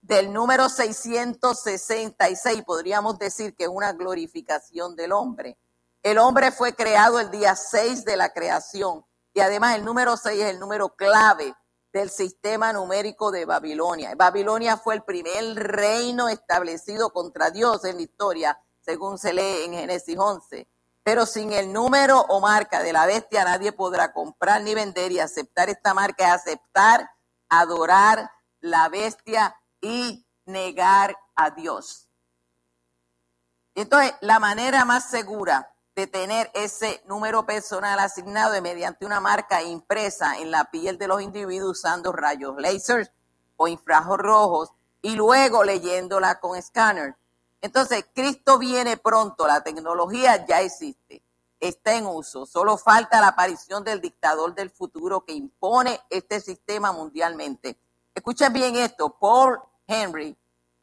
Del 0.01 0.33
número 0.33 0.69
666 0.69 2.63
podríamos 2.63 3.19
decir 3.19 3.55
que 3.55 3.65
es 3.65 3.69
una 3.69 3.93
glorificación 3.93 4.95
del 4.95 5.11
hombre. 5.11 5.59
El 6.01 6.17
hombre 6.17 6.51
fue 6.51 6.73
creado 6.73 7.19
el 7.19 7.29
día 7.29 7.55
6 7.55 8.05
de 8.05 8.17
la 8.17 8.33
creación 8.33 9.05
y 9.35 9.41
además 9.41 9.75
el 9.75 9.85
número 9.85 10.17
6 10.17 10.41
es 10.41 10.49
el 10.49 10.59
número 10.59 10.95
clave 10.95 11.53
del 11.93 12.09
sistema 12.09 12.73
numérico 12.73 13.31
de 13.31 13.45
Babilonia. 13.45 14.15
Babilonia 14.15 14.77
fue 14.77 14.95
el 14.95 15.03
primer 15.03 15.53
reino 15.55 16.27
establecido 16.27 17.11
contra 17.11 17.51
Dios 17.51 17.85
en 17.85 17.97
la 17.97 18.01
historia, 18.01 18.59
según 18.81 19.19
se 19.19 19.31
lee 19.31 19.65
en 19.65 19.73
Génesis 19.73 20.17
11. 20.17 20.67
Pero 21.03 21.27
sin 21.27 21.53
el 21.53 21.71
número 21.71 22.19
o 22.19 22.41
marca 22.41 22.81
de 22.81 22.93
la 22.93 23.05
bestia 23.05 23.43
nadie 23.43 23.71
podrá 23.71 24.11
comprar 24.11 24.63
ni 24.63 24.73
vender 24.73 25.11
y 25.11 25.19
aceptar 25.19 25.69
esta 25.69 25.93
marca 25.93 26.33
aceptar, 26.33 27.07
adorar 27.47 28.31
la 28.59 28.89
bestia 28.89 29.55
y 29.79 30.25
negar 30.45 31.15
a 31.35 31.51
Dios. 31.51 32.09
Entonces, 33.75 34.13
la 34.21 34.39
manera 34.39 34.83
más 34.85 35.09
segura 35.09 35.72
de 35.95 36.07
tener 36.07 36.49
ese 36.53 37.03
número 37.07 37.45
personal 37.45 37.99
asignado 37.99 38.59
mediante 38.61 39.05
una 39.05 39.19
marca 39.19 39.61
impresa 39.61 40.39
en 40.39 40.49
la 40.49 40.65
piel 40.71 40.97
de 40.97 41.07
los 41.07 41.21
individuos 41.21 41.77
usando 41.79 42.11
rayos 42.11 42.55
láser 42.57 43.11
o 43.57 43.67
infrarrojos 43.67 44.71
y 45.01 45.15
luego 45.15 45.63
leyéndola 45.63 46.39
con 46.39 46.57
escáner. 46.57 47.15
Entonces, 47.61 48.05
Cristo 48.13 48.57
viene 48.57 48.97
pronto, 48.97 49.45
la 49.45 49.61
tecnología 49.61 50.45
ya 50.45 50.61
existe, 50.61 51.21
está 51.59 51.95
en 51.95 52.07
uso, 52.07 52.45
solo 52.45 52.77
falta 52.77 53.21
la 53.21 53.27
aparición 53.29 53.83
del 53.83 54.01
dictador 54.01 54.53
del 54.55 54.69
futuro 54.69 55.23
que 55.23 55.33
impone 55.33 56.01
este 56.09 56.41
sistema 56.41 56.91
mundialmente. 56.91 57.77
Escuchen 58.15 58.51
bien 58.51 58.75
esto, 58.75 59.17
Paul 59.17 59.59
Henry 59.87 60.35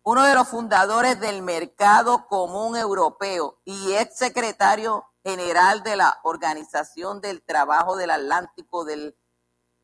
uno 0.02 0.24
de 0.24 0.34
los 0.34 0.48
fundadores 0.48 1.20
del 1.20 1.42
Mercado 1.42 2.26
Común 2.26 2.76
Europeo 2.76 3.60
y 3.64 3.92
ex 3.92 4.16
secretario 4.16 5.06
general 5.22 5.82
de 5.82 5.96
la 5.96 6.20
Organización 6.22 7.20
del 7.20 7.42
Trabajo 7.42 7.96
del 7.96 8.10
Atlántico 8.10 8.84
del 8.84 9.16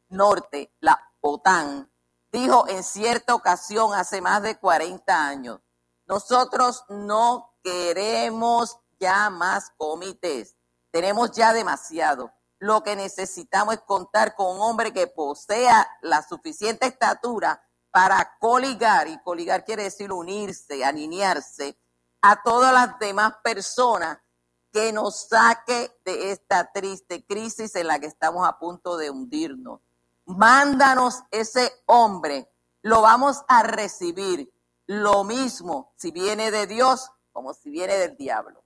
Norte, 0.08 0.72
la 0.80 1.12
OTAN, 1.20 1.90
dijo 2.32 2.66
en 2.68 2.82
cierta 2.82 3.34
ocasión 3.34 3.92
hace 3.92 4.20
más 4.22 4.42
de 4.42 4.58
40 4.58 5.26
años, 5.26 5.60
nosotros 6.06 6.84
no 6.88 7.54
queremos 7.62 8.78
ya 8.98 9.28
más 9.28 9.72
comités, 9.76 10.56
tenemos 10.90 11.32
ya 11.32 11.52
demasiado. 11.52 12.32
Lo 12.58 12.82
que 12.82 12.96
necesitamos 12.96 13.74
es 13.74 13.80
contar 13.82 14.34
con 14.34 14.56
un 14.56 14.62
hombre 14.62 14.94
que 14.94 15.06
posea 15.06 15.86
la 16.00 16.22
suficiente 16.22 16.86
estatura 16.86 17.65
para 17.96 18.36
coligar, 18.38 19.08
y 19.08 19.18
coligar 19.22 19.64
quiere 19.64 19.84
decir 19.84 20.12
unirse, 20.12 20.84
alinearse 20.84 21.78
a 22.20 22.42
todas 22.42 22.70
las 22.70 22.98
demás 22.98 23.32
personas 23.42 24.18
que 24.70 24.92
nos 24.92 25.28
saque 25.28 25.98
de 26.04 26.30
esta 26.30 26.70
triste 26.72 27.24
crisis 27.24 27.74
en 27.74 27.86
la 27.86 27.98
que 27.98 28.04
estamos 28.04 28.46
a 28.46 28.58
punto 28.58 28.98
de 28.98 29.08
hundirnos. 29.08 29.80
Mándanos 30.26 31.22
ese 31.30 31.72
hombre, 31.86 32.52
lo 32.82 33.00
vamos 33.00 33.42
a 33.48 33.62
recibir 33.62 34.52
lo 34.84 35.24
mismo 35.24 35.94
si 35.96 36.10
viene 36.10 36.50
de 36.50 36.66
Dios 36.66 37.10
como 37.32 37.54
si 37.54 37.70
viene 37.70 37.94
del 37.96 38.14
diablo. 38.14 38.62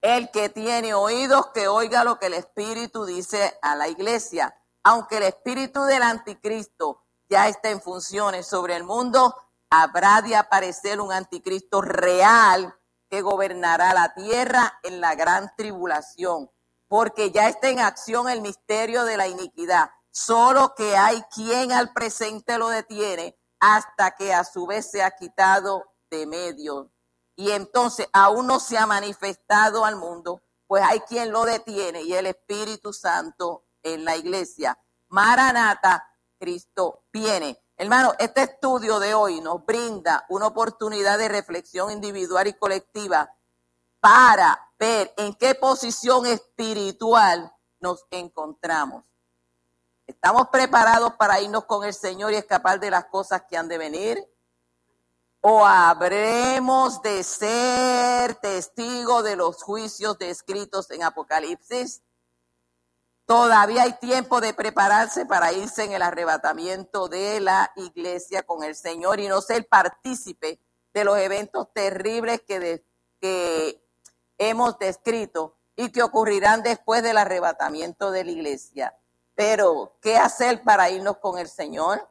El 0.00 0.32
que 0.32 0.48
tiene 0.48 0.94
oídos, 0.94 1.52
que 1.54 1.68
oiga 1.68 2.02
lo 2.02 2.18
que 2.18 2.26
el 2.26 2.34
Espíritu 2.34 3.04
dice 3.04 3.56
a 3.62 3.76
la 3.76 3.86
iglesia 3.86 4.60
aunque 4.84 5.16
el 5.16 5.24
espíritu 5.24 5.82
del 5.84 6.02
anticristo 6.02 7.02
ya 7.28 7.48
está 7.48 7.70
en 7.70 7.80
funciones 7.80 8.46
sobre 8.46 8.76
el 8.76 8.84
mundo, 8.84 9.34
habrá 9.70 10.20
de 10.20 10.36
aparecer 10.36 11.00
un 11.00 11.10
anticristo 11.10 11.80
real 11.80 12.78
que 13.08 13.22
gobernará 13.22 13.94
la 13.94 14.14
tierra 14.14 14.78
en 14.82 15.00
la 15.00 15.14
gran 15.14 15.50
tribulación, 15.56 16.50
porque 16.86 17.30
ya 17.30 17.48
está 17.48 17.70
en 17.70 17.80
acción 17.80 18.28
el 18.28 18.42
misterio 18.42 19.04
de 19.04 19.16
la 19.16 19.26
iniquidad, 19.26 19.90
solo 20.10 20.74
que 20.74 20.96
hay 20.96 21.22
quien 21.34 21.72
al 21.72 21.92
presente 21.92 22.58
lo 22.58 22.68
detiene 22.68 23.36
hasta 23.58 24.10
que 24.12 24.34
a 24.34 24.44
su 24.44 24.66
vez 24.66 24.90
se 24.90 25.02
ha 25.02 25.10
quitado 25.12 25.84
de 26.10 26.26
medio. 26.26 26.90
Y 27.36 27.50
entonces 27.50 28.06
aún 28.12 28.46
no 28.46 28.60
se 28.60 28.76
ha 28.76 28.86
manifestado 28.86 29.84
al 29.84 29.96
mundo, 29.96 30.42
pues 30.66 30.84
hay 30.84 31.00
quien 31.00 31.32
lo 31.32 31.44
detiene 31.44 32.02
y 32.02 32.14
el 32.14 32.26
Espíritu 32.26 32.92
Santo 32.92 33.64
en 33.84 34.04
la 34.04 34.16
iglesia. 34.16 34.76
Maranata, 35.08 36.04
Cristo 36.38 37.04
viene. 37.12 37.56
Hermano, 37.76 38.14
este 38.18 38.42
estudio 38.42 38.98
de 38.98 39.14
hoy 39.14 39.40
nos 39.40 39.64
brinda 39.64 40.26
una 40.28 40.48
oportunidad 40.48 41.18
de 41.18 41.28
reflexión 41.28 41.92
individual 41.92 42.48
y 42.48 42.54
colectiva 42.54 43.32
para 44.00 44.72
ver 44.78 45.12
en 45.16 45.34
qué 45.34 45.54
posición 45.54 46.26
espiritual 46.26 47.52
nos 47.80 48.04
encontramos. 48.10 49.04
¿Estamos 50.06 50.48
preparados 50.48 51.14
para 51.14 51.40
irnos 51.40 51.64
con 51.64 51.84
el 51.84 51.94
Señor 51.94 52.32
y 52.32 52.36
escapar 52.36 52.78
de 52.78 52.90
las 52.90 53.06
cosas 53.06 53.42
que 53.48 53.56
han 53.56 53.68
de 53.68 53.78
venir? 53.78 54.18
¿O 55.40 55.64
habremos 55.64 57.00
de 57.02 57.22
ser 57.22 58.34
testigos 58.36 59.24
de 59.24 59.36
los 59.36 59.62
juicios 59.62 60.18
descritos 60.18 60.90
en 60.90 61.02
Apocalipsis? 61.02 62.02
Todavía 63.26 63.84
hay 63.84 63.94
tiempo 63.94 64.42
de 64.42 64.52
prepararse 64.52 65.24
para 65.24 65.52
irse 65.52 65.84
en 65.84 65.92
el 65.92 66.02
arrebatamiento 66.02 67.08
de 67.08 67.40
la 67.40 67.72
iglesia 67.74 68.42
con 68.42 68.62
el 68.62 68.74
Señor 68.74 69.18
y 69.18 69.28
no 69.28 69.40
ser 69.40 69.66
partícipe 69.66 70.60
de 70.92 71.04
los 71.04 71.16
eventos 71.16 71.72
terribles 71.72 72.42
que, 72.42 72.84
hemos 74.36 74.78
descrito 74.78 75.56
y 75.76 75.90
que 75.90 76.02
ocurrirán 76.02 76.62
después 76.62 77.02
del 77.02 77.16
arrebatamiento 77.16 78.10
de 78.10 78.24
la 78.24 78.30
iglesia. 78.30 78.94
Pero, 79.34 79.96
¿qué 80.02 80.18
hacer 80.18 80.62
para 80.62 80.90
irnos 80.90 81.16
con 81.18 81.38
el 81.38 81.48
Señor? 81.48 82.06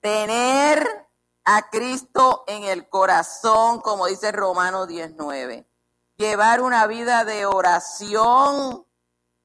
Tener 0.00 1.08
a 1.44 1.68
Cristo 1.70 2.44
en 2.46 2.62
el 2.64 2.88
corazón, 2.88 3.80
como 3.80 4.06
dice 4.06 4.30
Romano 4.30 4.86
19 4.86 5.69
llevar 6.20 6.60
una 6.60 6.86
vida 6.86 7.24
de 7.24 7.46
oración, 7.46 8.84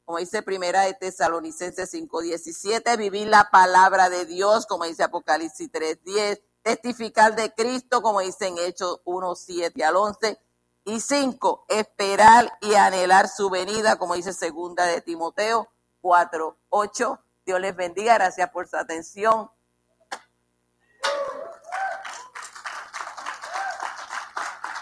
como 0.03 0.17
dice 0.17 0.43
Primera 0.43 0.82
de 0.82 0.93
Tesalonicenses 0.93 1.89
5:17, 1.89 2.97
vivir 2.97 3.30
la 3.30 3.49
palabra 3.49 4.09
de 4.09 4.26
Dios, 4.26 4.65
como 4.65 4.84
dice 4.84 5.03
Apocalipsis 5.03 5.71
3:10, 5.71 6.41
testificar 6.63 7.34
de 7.34 7.53
Cristo, 7.53 8.01
como 8.01 8.19
dice 8.19 8.47
en 8.47 8.57
Hechos 8.57 8.99
1:7 9.05 9.86
al 9.86 9.95
11, 9.95 10.38
y 10.84 10.99
5, 10.99 11.65
esperar 11.69 12.51
y 12.59 12.76
anhelar 12.76 13.30
su 13.30 13.49
venida, 13.49 13.95
como 13.97 14.15
dice 14.15 14.34
Segunda 14.34 14.86
de 14.86 14.99
Timoteo 14.99 15.69
4:8. 16.01 17.19
Dios 17.45 17.59
les 17.61 17.73
bendiga, 17.73 18.15
gracias 18.15 18.49
por 18.49 18.67
su 18.67 18.76
atención. 18.76 19.49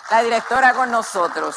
La 0.10 0.24
directora 0.24 0.74
con 0.74 0.90
nosotros. 0.90 1.56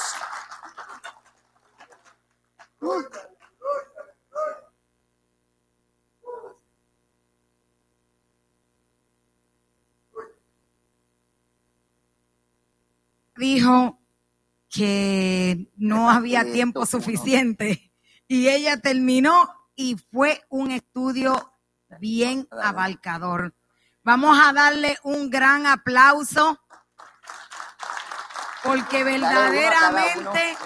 Dijo 13.36 14.00
que 14.70 15.70
no 15.76 16.10
había 16.10 16.44
tiempo 16.44 16.86
suficiente. 16.86 17.92
Y 18.28 18.48
ella 18.48 18.80
terminó 18.80 19.48
y 19.74 19.96
fue 20.10 20.44
un 20.48 20.70
estudio 20.70 21.52
bien 22.00 22.48
abarcador. 22.50 23.54
Vamos 24.02 24.38
a 24.40 24.52
darle 24.52 24.98
un 25.02 25.30
gran 25.30 25.66
aplauso 25.66 26.60
porque 28.64 29.04
verdaderamente 29.04 30.56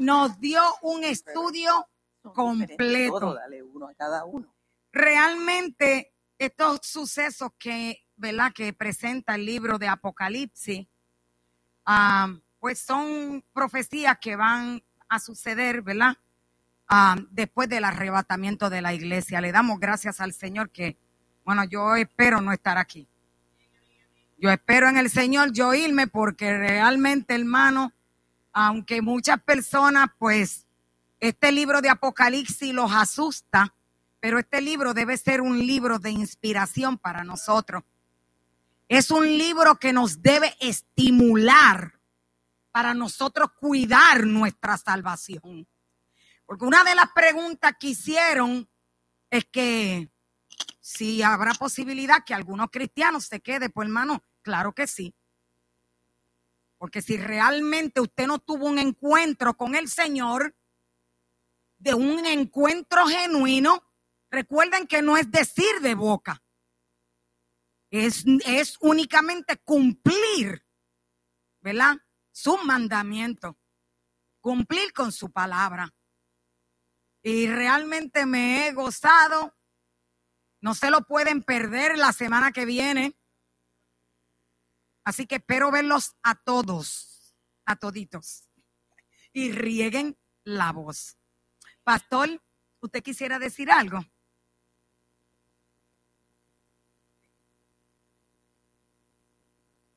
nos 0.00 0.40
dio 0.40 0.62
un 0.80 1.04
estudio 1.04 1.86
completo. 2.34 3.34
Dale 3.34 3.62
uno 3.62 3.88
a 3.88 3.94
cada 3.94 4.24
uno. 4.24 4.52
Realmente 4.92 6.12
estos 6.38 6.80
sucesos 6.82 7.50
que, 7.58 8.02
¿verdad? 8.16 8.52
que 8.54 8.72
presenta 8.72 9.34
el 9.34 9.44
libro 9.44 9.78
de 9.78 9.88
Apocalipsis, 9.88 10.88
pues 12.58 12.80
son 12.80 13.44
profecías 13.52 14.18
que 14.18 14.36
van 14.36 14.82
a 15.08 15.18
suceder, 15.18 15.82
¿verdad? 15.82 16.16
Después 17.30 17.68
del 17.68 17.84
arrebatamiento 17.84 18.70
de 18.70 18.80
la 18.80 18.94
iglesia. 18.94 19.42
Le 19.42 19.52
damos 19.52 19.78
gracias 19.78 20.20
al 20.20 20.32
Señor 20.32 20.70
que 20.70 20.96
bueno, 21.44 21.64
yo 21.64 21.94
espero 21.96 22.40
no 22.40 22.52
estar 22.52 22.78
aquí. 22.78 23.06
Yo 24.38 24.50
espero 24.50 24.88
en 24.88 24.96
el 24.96 25.10
Señor 25.10 25.52
yo 25.52 25.74
irme 25.74 26.06
porque 26.06 26.56
realmente, 26.56 27.34
hermano, 27.34 27.92
aunque 28.52 29.02
muchas 29.02 29.42
personas, 29.42 30.08
pues, 30.18 30.66
este 31.20 31.52
libro 31.52 31.80
de 31.80 31.90
Apocalipsis 31.90 32.72
los 32.72 32.92
asusta, 32.92 33.74
pero 34.20 34.38
este 34.38 34.60
libro 34.60 34.94
debe 34.94 35.16
ser 35.16 35.40
un 35.40 35.58
libro 35.58 35.98
de 35.98 36.10
inspiración 36.10 36.98
para 36.98 37.24
nosotros. 37.24 37.82
Es 38.88 39.10
un 39.10 39.26
libro 39.26 39.76
que 39.76 39.92
nos 39.92 40.22
debe 40.22 40.54
estimular 40.60 42.00
para 42.72 42.94
nosotros 42.94 43.50
cuidar 43.52 44.26
nuestra 44.26 44.76
salvación. 44.76 45.66
Porque 46.46 46.64
una 46.64 46.82
de 46.84 46.94
las 46.94 47.10
preguntas 47.14 47.74
que 47.78 47.88
hicieron 47.88 48.68
es 49.30 49.44
que 49.46 50.10
si 50.80 51.22
habrá 51.22 51.54
posibilidad 51.54 52.24
que 52.24 52.34
algunos 52.34 52.68
cristianos 52.70 53.26
se 53.26 53.40
quede, 53.40 53.70
pues 53.70 53.86
hermano, 53.86 54.24
claro 54.42 54.72
que 54.72 54.86
sí. 54.86 55.14
Porque 56.80 57.02
si 57.02 57.18
realmente 57.18 58.00
usted 58.00 58.26
no 58.26 58.38
tuvo 58.38 58.66
un 58.66 58.78
encuentro 58.78 59.54
con 59.54 59.74
el 59.74 59.90
Señor, 59.90 60.56
de 61.78 61.92
un 61.92 62.24
encuentro 62.24 63.06
genuino, 63.06 63.84
recuerden 64.30 64.86
que 64.86 65.02
no 65.02 65.18
es 65.18 65.30
decir 65.30 65.80
de 65.82 65.94
boca, 65.94 66.42
es, 67.90 68.24
es 68.46 68.78
únicamente 68.80 69.58
cumplir, 69.58 70.66
¿verdad? 71.60 71.98
Su 72.32 72.56
mandamiento, 72.64 73.58
cumplir 74.40 74.94
con 74.94 75.12
su 75.12 75.30
palabra. 75.30 75.94
Y 77.22 77.46
realmente 77.46 78.24
me 78.24 78.66
he 78.66 78.72
gozado 78.72 79.54
no 80.60 80.74
se 80.74 80.90
lo 80.90 81.02
pueden 81.02 81.42
perder 81.42 81.98
la 81.98 82.12
semana 82.12 82.52
que 82.52 82.66
viene. 82.66 83.16
Así 85.10 85.26
que 85.26 85.34
espero 85.34 85.72
verlos 85.72 86.14
a 86.22 86.36
todos, 86.36 87.34
a 87.64 87.74
toditos. 87.74 88.48
Y 89.32 89.50
rieguen 89.50 90.16
la 90.44 90.70
voz. 90.70 91.18
Pastor, 91.82 92.40
¿usted 92.78 93.02
quisiera 93.02 93.40
decir 93.40 93.72
algo? 93.72 93.98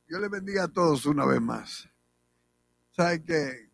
Yo 0.08 0.18
le 0.18 0.30
bendiga 0.30 0.64
a 0.64 0.68
todos 0.68 1.06
una 1.06 1.28
vez 1.28 1.42
más. 1.42 1.88
Sabe 2.90 3.24
que 3.24 3.70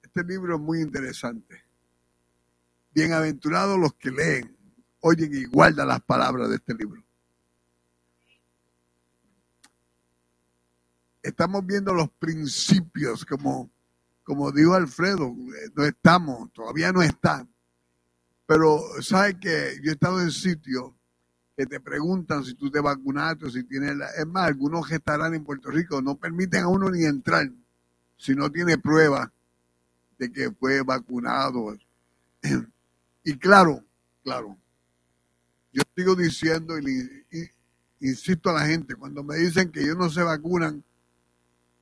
este 0.00 0.22
libro 0.22 0.54
es 0.54 0.60
muy 0.60 0.80
interesante. 0.80 1.64
Bienaventurados 2.92 3.80
los 3.80 3.94
que 3.94 4.12
leen 4.12 4.56
oyen 5.00 5.34
y 5.34 5.44
guardan 5.46 5.88
las 5.88 6.02
palabras 6.02 6.50
de 6.50 6.54
este 6.54 6.74
libro. 6.74 7.04
Estamos 11.22 11.64
viendo 11.64 11.94
los 11.94 12.10
principios, 12.10 13.24
como, 13.24 13.70
como 14.24 14.50
dijo 14.50 14.74
Alfredo, 14.74 15.28
eh, 15.28 15.70
no 15.74 15.84
estamos, 15.84 16.52
todavía 16.52 16.92
no 16.92 17.02
están. 17.02 17.48
Pero 18.46 18.80
sabe 19.00 19.38
que 19.38 19.78
yo 19.82 19.90
he 19.90 19.94
estado 19.94 20.20
en 20.20 20.30
sitios 20.30 20.92
que 21.56 21.66
te 21.66 21.80
preguntan 21.80 22.44
si 22.44 22.54
tú 22.54 22.70
te 22.70 22.80
vacunaste 22.80 23.46
o 23.46 23.50
si 23.50 23.62
tienes 23.64 23.96
la... 23.96 24.08
Es 24.10 24.26
más, 24.26 24.48
algunos 24.48 24.86
que 24.88 24.96
estarán 24.96 25.34
en 25.34 25.44
Puerto 25.44 25.70
Rico 25.70 26.02
no 26.02 26.16
permiten 26.16 26.64
a 26.64 26.68
uno 26.68 26.90
ni 26.90 27.04
entrar 27.04 27.50
si 28.16 28.34
no 28.34 28.50
tiene 28.50 28.78
prueba 28.78 29.32
de 30.18 30.32
que 30.32 30.50
fue 30.50 30.82
vacunado. 30.82 31.76
Y 33.24 33.38
claro, 33.38 33.84
claro, 34.24 34.58
yo 35.72 35.82
sigo 35.96 36.16
diciendo 36.16 36.76
y, 36.76 37.24
insisto 38.00 38.50
a 38.50 38.54
la 38.54 38.66
gente, 38.66 38.96
cuando 38.96 39.22
me 39.22 39.36
dicen 39.36 39.70
que 39.70 39.80
ellos 39.80 39.96
no 39.96 40.10
se 40.10 40.24
vacunan 40.24 40.82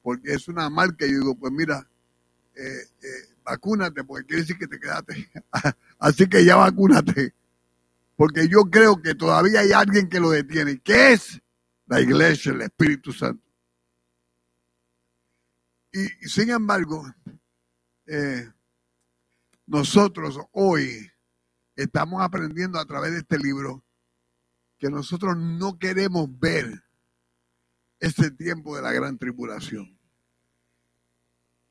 porque 0.02 0.32
es 0.32 0.48
una 0.48 0.68
marca, 0.70 1.06
yo 1.06 1.12
digo, 1.12 1.34
pues 1.36 1.52
mira, 1.52 1.88
eh, 2.54 2.82
eh, 3.02 3.34
vacúnate 3.44 4.04
porque 4.04 4.26
quiere 4.26 4.42
decir 4.42 4.58
que 4.58 4.66
te 4.66 4.78
quedaste. 4.78 5.30
Así 5.98 6.28
que 6.28 6.44
ya 6.44 6.56
vacúnate. 6.56 7.34
Porque 8.16 8.48
yo 8.48 8.64
creo 8.64 9.00
que 9.00 9.14
todavía 9.14 9.60
hay 9.60 9.72
alguien 9.72 10.08
que 10.08 10.20
lo 10.20 10.30
detiene. 10.30 10.78
¿Qué 10.80 11.12
es? 11.12 11.40
La 11.86 12.00
iglesia, 12.00 12.52
el 12.52 12.62
Espíritu 12.62 13.12
Santo. 13.12 13.42
Y, 15.92 16.06
sin 16.28 16.50
embargo, 16.50 17.04
eh, 18.06 18.48
nosotros 19.66 20.38
hoy 20.52 21.10
estamos 21.74 22.22
aprendiendo 22.22 22.78
a 22.78 22.84
través 22.84 23.12
de 23.12 23.18
este 23.18 23.38
libro 23.38 23.84
que 24.78 24.90
nosotros 24.90 25.36
no 25.36 25.78
queremos 25.78 26.28
ver 26.38 26.84
ese 28.00 28.30
tiempo 28.30 28.74
de 28.74 28.82
la 28.82 28.92
gran 28.92 29.18
tribulación. 29.18 29.96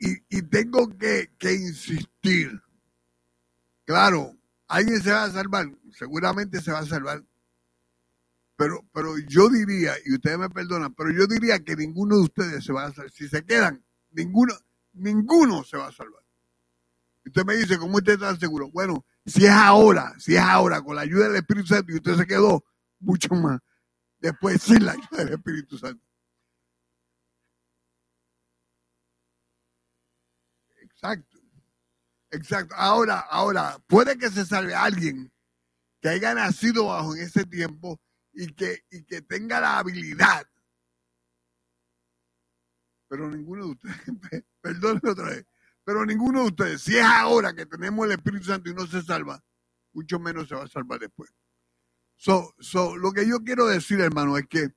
Y, 0.02 0.42
tengo 0.44 0.88
que, 0.98 1.30
insistir. 1.54 2.62
Claro, 3.84 4.38
alguien 4.68 5.02
se 5.02 5.12
va 5.12 5.26
a 5.26 5.32
salvar, 5.32 5.70
seguramente 5.92 6.62
se 6.62 6.72
va 6.72 6.80
a 6.80 6.86
salvar. 6.86 7.26
Pero, 8.56 8.88
pero 8.94 9.18
yo 9.18 9.50
diría, 9.50 9.94
y 10.06 10.14
ustedes 10.14 10.38
me 10.38 10.50
perdonan, 10.50 10.94
pero 10.94 11.12
yo 11.12 11.28
diría 11.28 11.60
que 11.64 11.76
ninguno 11.76 12.16
de 12.16 12.24
ustedes 12.24 12.64
se 12.64 12.72
va 12.72 12.86
a 12.86 12.94
salvar. 12.94 13.12
Si 13.12 13.28
se 13.28 13.44
quedan, 13.44 13.84
ninguno, 14.12 14.54
ninguno 14.94 15.64
se 15.64 15.76
va 15.76 15.88
a 15.88 15.92
salvar. 15.92 16.24
Usted 17.26 17.46
me 17.46 17.56
dice, 17.56 17.78
¿cómo 17.78 17.98
usted 17.98 18.14
está 18.14 18.36
seguro? 18.38 18.70
Bueno, 18.72 19.06
si 19.26 19.46
es 19.46 19.52
ahora, 19.52 20.14
si 20.18 20.36
es 20.36 20.42
ahora, 20.42 20.82
con 20.82 20.96
la 20.96 21.02
ayuda 21.02 21.28
del 21.28 21.38
Espíritu 21.38 21.68
Santo 21.68 21.92
y 21.92 21.96
usted 21.96 22.16
se 22.16 22.26
quedó, 22.26 22.64
mucho 23.00 23.34
más. 23.36 23.60
Después 24.20 24.62
sin 24.62 24.86
la 24.86 24.94
ayuda 24.94 25.26
del 25.26 25.34
Espíritu 25.34 25.78
Santo. 25.78 26.09
Exacto. 31.02 31.38
Exacto. 32.32 32.76
Ahora, 32.76 33.20
ahora, 33.20 33.80
puede 33.88 34.18
que 34.18 34.30
se 34.30 34.46
salve 34.46 34.76
alguien 34.76 35.32
que 36.02 36.10
haya 36.10 36.34
nacido 36.34 36.88
bajo 36.88 37.16
en 37.16 37.22
ese 37.22 37.46
tiempo 37.46 38.00
y 38.34 38.54
que, 38.54 38.84
y 38.92 39.04
que 39.04 39.22
tenga 39.22 39.62
la 39.62 39.80
habilidad. 39.80 40.46
Pero 43.08 43.30
ninguno 43.30 43.66
de 43.66 43.72
ustedes, 43.72 43.96
perdónenme 44.62 45.10
otra 45.10 45.30
vez, 45.30 45.46
pero 45.84 46.06
ninguno 46.06 46.42
de 46.42 46.48
ustedes, 46.48 46.82
si 46.82 46.98
es 46.98 47.04
ahora 47.04 47.56
que 47.56 47.66
tenemos 47.66 48.06
el 48.06 48.12
Espíritu 48.12 48.46
Santo 48.46 48.70
y 48.70 48.74
no 48.74 48.86
se 48.86 49.02
salva, 49.02 49.44
mucho 49.94 50.20
menos 50.20 50.48
se 50.50 50.56
va 50.56 50.66
a 50.66 50.68
salvar 50.68 51.00
después. 51.00 51.32
So, 52.18 52.54
so, 52.60 52.98
lo 52.98 53.14
que 53.14 53.28
yo 53.28 53.40
quiero 53.44 53.66
decir, 53.68 54.02
hermano, 54.02 54.38
es 54.38 54.46
que 54.48 54.74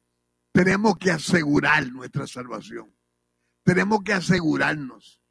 tenemos 0.52 0.96
que 0.96 1.10
asegurar 1.10 1.86
nuestra 1.88 2.26
salvación. 2.26 2.96
Tenemos 3.64 4.02
que 4.04 4.12
asegurarnos. 4.12 5.21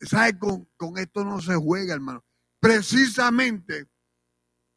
¿Sabe? 0.00 0.38
Con, 0.38 0.68
con 0.76 0.98
esto 0.98 1.24
no 1.24 1.40
se 1.40 1.54
juega, 1.56 1.94
hermano. 1.94 2.24
Precisamente 2.58 3.88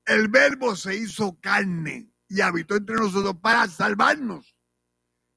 el 0.06 0.28
verbo 0.28 0.76
se 0.76 0.96
hizo 0.96 1.40
carne 1.40 2.12
y 2.28 2.42
habitó 2.42 2.76
entre 2.76 2.96
nosotros 2.96 3.36
para 3.42 3.68
salvarnos. 3.68 4.56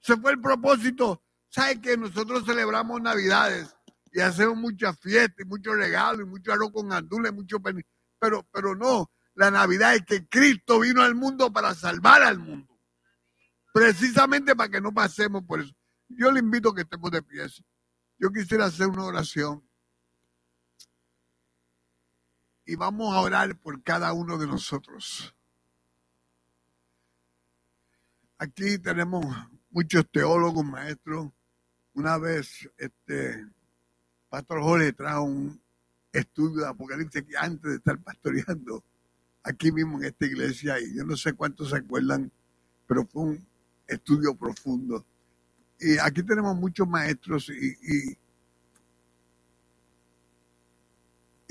Ese 0.02 0.16
fue 0.16 0.32
el 0.32 0.40
propósito. 0.40 1.22
¿Sabe 1.48 1.80
que 1.80 1.96
nosotros 1.96 2.44
celebramos 2.44 3.00
Navidades? 3.00 3.76
y 4.16 4.20
hacemos 4.20 4.56
muchas 4.56 4.98
fiestas 4.98 5.44
y 5.44 5.44
muchos 5.44 5.76
regalos 5.76 6.22
y 6.22 6.24
mucho 6.24 6.50
arroz 6.50 6.72
con 6.72 6.90
andules, 6.90 7.34
mucho 7.34 7.58
pero, 8.18 8.48
pero 8.50 8.74
no, 8.74 9.10
la 9.34 9.50
Navidad 9.50 9.94
es 9.94 10.06
que 10.06 10.26
Cristo 10.26 10.80
vino 10.80 11.02
al 11.02 11.14
mundo 11.14 11.52
para 11.52 11.74
salvar 11.74 12.22
al 12.22 12.38
mundo. 12.38 12.80
Precisamente 13.74 14.56
para 14.56 14.70
que 14.70 14.80
no 14.80 14.94
pasemos 14.94 15.44
por 15.44 15.60
eso. 15.60 15.74
Yo 16.08 16.32
le 16.32 16.40
invito 16.40 16.70
a 16.70 16.74
que 16.74 16.80
estemos 16.80 17.10
de 17.10 17.22
pie. 17.22 17.46
Yo 18.18 18.32
quisiera 18.32 18.64
hacer 18.64 18.86
una 18.86 19.04
oración. 19.04 19.65
Y 22.66 22.74
vamos 22.74 23.14
a 23.14 23.20
orar 23.20 23.56
por 23.56 23.82
cada 23.82 24.12
uno 24.12 24.36
de 24.36 24.46
nosotros. 24.46 25.34
Aquí 28.38 28.78
tenemos 28.78 29.24
muchos 29.70 30.04
teólogos, 30.10 30.64
maestros. 30.64 31.30
Una 31.94 32.18
vez, 32.18 32.68
este, 32.76 33.46
Pastor 34.28 34.62
Jorge 34.62 34.92
trajo 34.92 35.22
un 35.22 35.60
estudio 36.12 36.62
de 36.62 36.68
Apocalipsis 36.68 37.24
antes 37.38 37.70
de 37.70 37.76
estar 37.76 37.98
pastoreando 38.00 38.82
aquí 39.42 39.70
mismo 39.70 39.98
en 39.98 40.04
esta 40.04 40.26
iglesia 40.26 40.80
y 40.80 40.96
yo 40.96 41.04
no 41.04 41.16
sé 41.16 41.32
cuántos 41.32 41.70
se 41.70 41.76
acuerdan 41.76 42.30
pero 42.86 43.06
fue 43.06 43.22
un 43.22 43.46
estudio 43.86 44.34
profundo. 44.34 45.04
Y 45.78 45.98
aquí 45.98 46.22
tenemos 46.22 46.56
muchos 46.56 46.88
maestros 46.88 47.50
y, 47.50 47.68
y 47.68 48.18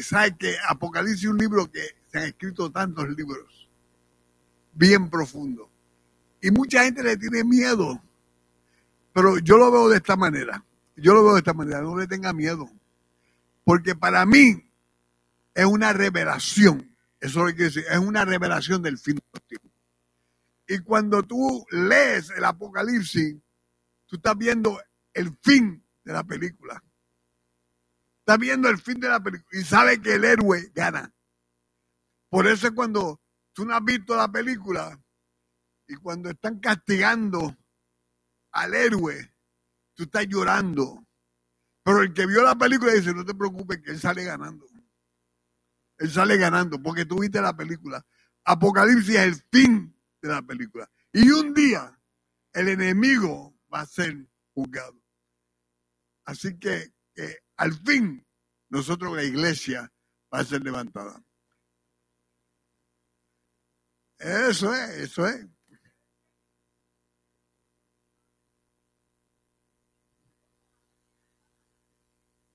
sabe 0.04 0.36
que 0.38 0.56
Apocalipsis 0.68 1.24
es 1.24 1.30
un 1.30 1.38
libro 1.38 1.72
que 1.72 1.82
se 2.08 2.18
han 2.18 2.26
escrito 2.26 2.72
tantos 2.72 3.10
libros, 3.10 3.70
bien 4.74 5.10
profundo. 5.10 5.70
Y 6.42 6.52
mucha 6.52 6.84
gente 6.84 7.04
le 7.04 7.18
tiene 7.18 7.44
miedo, 7.44 8.02
pero 9.14 9.40
yo 9.40 9.58
lo 9.58 9.72
veo 9.72 9.90
de 9.90 9.98
esta 9.98 10.16
manera. 10.16 10.64
Yo 10.98 11.14
lo 11.14 11.24
veo 11.24 11.34
de 11.34 11.40
esta 11.40 11.54
manera, 11.54 11.82
no 11.82 11.98
le 11.98 12.08
tenga 12.08 12.34
miedo. 12.34 12.70
Porque 13.64 13.96
para 13.96 14.26
mí 14.26 14.64
es 15.54 15.66
una 15.66 15.94
revelación. 15.94 16.96
Eso 17.20 17.40
lo 17.40 17.48
que 17.48 17.56
quiere 17.56 17.72
decir, 17.72 17.86
es 17.90 17.98
una 17.98 18.26
revelación 18.26 18.82
del 18.82 18.98
fin 18.98 19.16
de 19.16 19.24
los 19.34 19.44
tiempos. 19.48 19.72
Y 20.68 20.80
cuando 20.80 21.24
tú 21.24 21.66
lees 21.72 22.30
el 22.32 22.44
Apocalipsis, 22.44 23.36
tú 24.06 24.16
estás 24.18 24.38
viendo 24.38 24.80
el 25.14 25.36
fin 25.42 25.84
de 26.04 26.14
la 26.14 26.24
película. 26.24 26.84
Estás 28.26 28.40
viendo 28.40 28.70
el 28.70 28.80
fin 28.80 29.00
de 29.00 29.08
la 29.08 29.20
película 29.20 29.48
y 29.52 29.64
sabes 29.64 30.00
que 30.00 30.16
el 30.16 30.26
héroe 30.26 30.72
gana. 30.74 31.14
Por 32.28 32.48
eso 32.48 32.66
es 32.66 32.74
cuando 32.74 33.22
tú 33.54 33.66
no 33.66 33.76
has 33.76 33.86
visto 33.86 34.16
la 34.16 34.28
película 34.32 35.00
y 35.88 35.94
cuando 35.98 36.32
están 36.32 36.60
castigando 36.60 37.56
al 38.52 38.74
héroe, 38.74 39.32
tú 39.94 40.06
estás 40.06 40.26
llorando. 40.26 41.06
Pero 41.84 42.02
el 42.02 42.16
que 42.16 42.26
vio 42.26 42.42
la 42.42 42.56
película 42.56 42.94
dice, 42.94 43.14
no 43.14 43.24
te 43.24 43.36
preocupes, 43.36 43.80
que 43.84 43.92
él 43.92 44.00
sale 44.00 44.24
ganando. 44.24 44.66
Él 46.00 46.10
sale 46.10 46.38
ganando 46.38 46.82
porque 46.82 47.06
tú 47.06 47.20
viste 47.20 47.40
la 47.40 47.56
película. 47.56 48.04
Apocalipsis 48.44 49.18
es 49.18 49.22
el 49.22 49.36
fin 49.52 49.96
de 50.20 50.30
la 50.30 50.42
película. 50.42 50.90
Y 51.14 51.30
un 51.30 51.54
día 51.54 51.96
el 52.54 52.70
enemigo 52.70 53.56
va 53.72 53.82
a 53.82 53.86
ser 53.86 54.28
juzgado. 54.56 55.00
Así 56.26 56.58
que, 56.58 56.92
al 57.58 57.74
fin 57.74 58.26
nosotros 58.70 59.16
la 59.16 59.24
iglesia 59.24 59.92
va 60.34 60.40
a 60.40 60.46
ser 60.46 60.62
levantada. 60.64 61.24
Eso 64.18 64.74
es, 64.74 64.90
eso 64.92 65.28
es. 65.28 65.46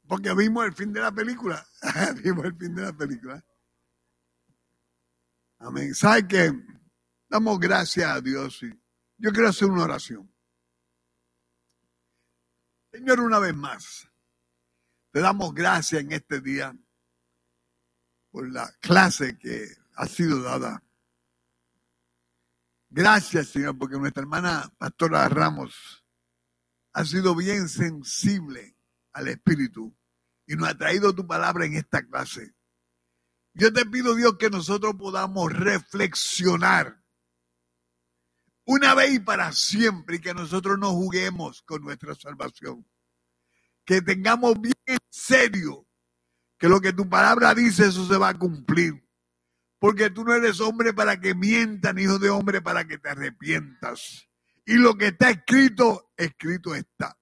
Porque 0.07 0.35
vimos 0.35 0.67
el 0.67 0.75
fin 0.75 0.93
de 0.93 1.01
la 1.01 1.13
película. 1.13 1.65
vimos 2.25 2.45
el 2.45 2.57
fin 2.57 2.75
de 2.75 2.83
la 2.83 2.93
película. 2.93 3.45
Amén. 5.59 5.95
¿Sabe 5.95 6.27
que 6.27 6.53
Damos 7.31 7.61
gracias 7.61 8.11
a 8.11 8.21
Dios. 8.21 8.61
Yo 9.17 9.31
quiero 9.31 9.49
hacer 9.49 9.69
una 9.69 9.85
oración. 9.85 10.35
Señor, 12.91 13.21
una 13.21 13.39
vez 13.39 13.55
más, 13.55 14.10
te 15.13 15.21
damos 15.21 15.55
gracias 15.55 16.03
en 16.03 16.13
este 16.13 16.41
día 16.41 16.77
por 18.31 18.51
la 18.51 18.71
clase 18.81 19.37
que 19.39 19.67
ha 19.97 20.07
sido 20.07 20.43
dada. 20.43 20.83
Gracias, 22.89 23.49
Señor, 23.49 23.79
porque 23.79 23.99
nuestra 23.99 24.23
hermana 24.23 24.73
Pastora 24.79 25.29
Ramos 25.29 26.05
ha 26.93 27.05
sido 27.05 27.35
bien 27.35 27.69
sensible 27.69 28.77
al 29.13 29.29
Espíritu 29.29 29.97
y 30.47 30.57
nos 30.57 30.69
ha 30.69 30.77
traído 30.77 31.15
tu 31.15 31.27
palabra 31.27 31.67
en 31.67 31.75
esta 31.75 32.05
clase. 32.05 32.55
Yo 33.55 33.73
te 33.73 33.85
pido, 33.87 34.15
Dios, 34.15 34.37
que 34.39 34.51
nosotros 34.51 34.95
podamos 34.97 35.53
reflexionar 35.53 37.01
una 38.65 38.95
vez 38.95 39.15
y 39.15 39.19
para 39.19 39.53
siempre 39.53 40.17
y 40.17 40.21
que 40.21 40.35
nosotros 40.35 40.79
no 40.79 40.91
juguemos 40.93 41.63
con 41.63 41.83
nuestra 41.83 42.15
salvación. 42.15 42.87
Que 43.85 44.01
tengamos 44.01 44.61
bien 44.61 44.75
en 44.93 44.99
serio 45.09 45.87
que 46.59 46.69
lo 46.69 46.81
que 46.81 46.93
tu 46.93 47.09
palabra 47.09 47.55
dice, 47.55 47.87
eso 47.87 48.07
se 48.07 48.19
va 48.19 48.29
a 48.29 48.39
cumplir. 48.39 49.07
Porque 49.79 50.11
tú 50.11 50.25
no 50.25 50.35
eres 50.35 50.61
hombre 50.61 50.93
para 50.93 51.19
que 51.19 51.35
mientan, 51.35 51.99
hijo 51.99 52.19
de 52.19 52.29
hombre 52.29 52.61
para 52.61 52.87
que 52.87 52.99
te 52.99 53.09
arrepientas. 53.09 54.29
Y 54.67 54.75
lo 54.75 54.97
que 54.97 55.09
está 55.09 55.31
escrito, 55.31 56.13
escrito 56.17 56.75
está. 56.75 57.19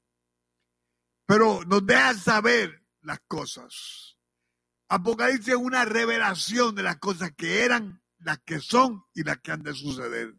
Pero 1.25 1.65
nos 1.67 1.87
deja 1.87 2.15
saber 2.15 2.85
las 3.03 3.21
cosas. 3.29 4.17
Apocalipsis 4.89 5.55
es 5.55 5.55
una 5.55 5.85
revelación 5.85 6.75
de 6.75 6.83
las 6.83 6.97
cosas 6.97 7.31
que 7.37 7.65
eran, 7.65 8.03
las 8.19 8.39
que 8.39 8.59
son 8.59 9.05
y 9.15 9.23
las 9.23 9.39
que 9.39 9.53
han 9.53 9.63
de 9.63 9.75
suceder. 9.75 10.35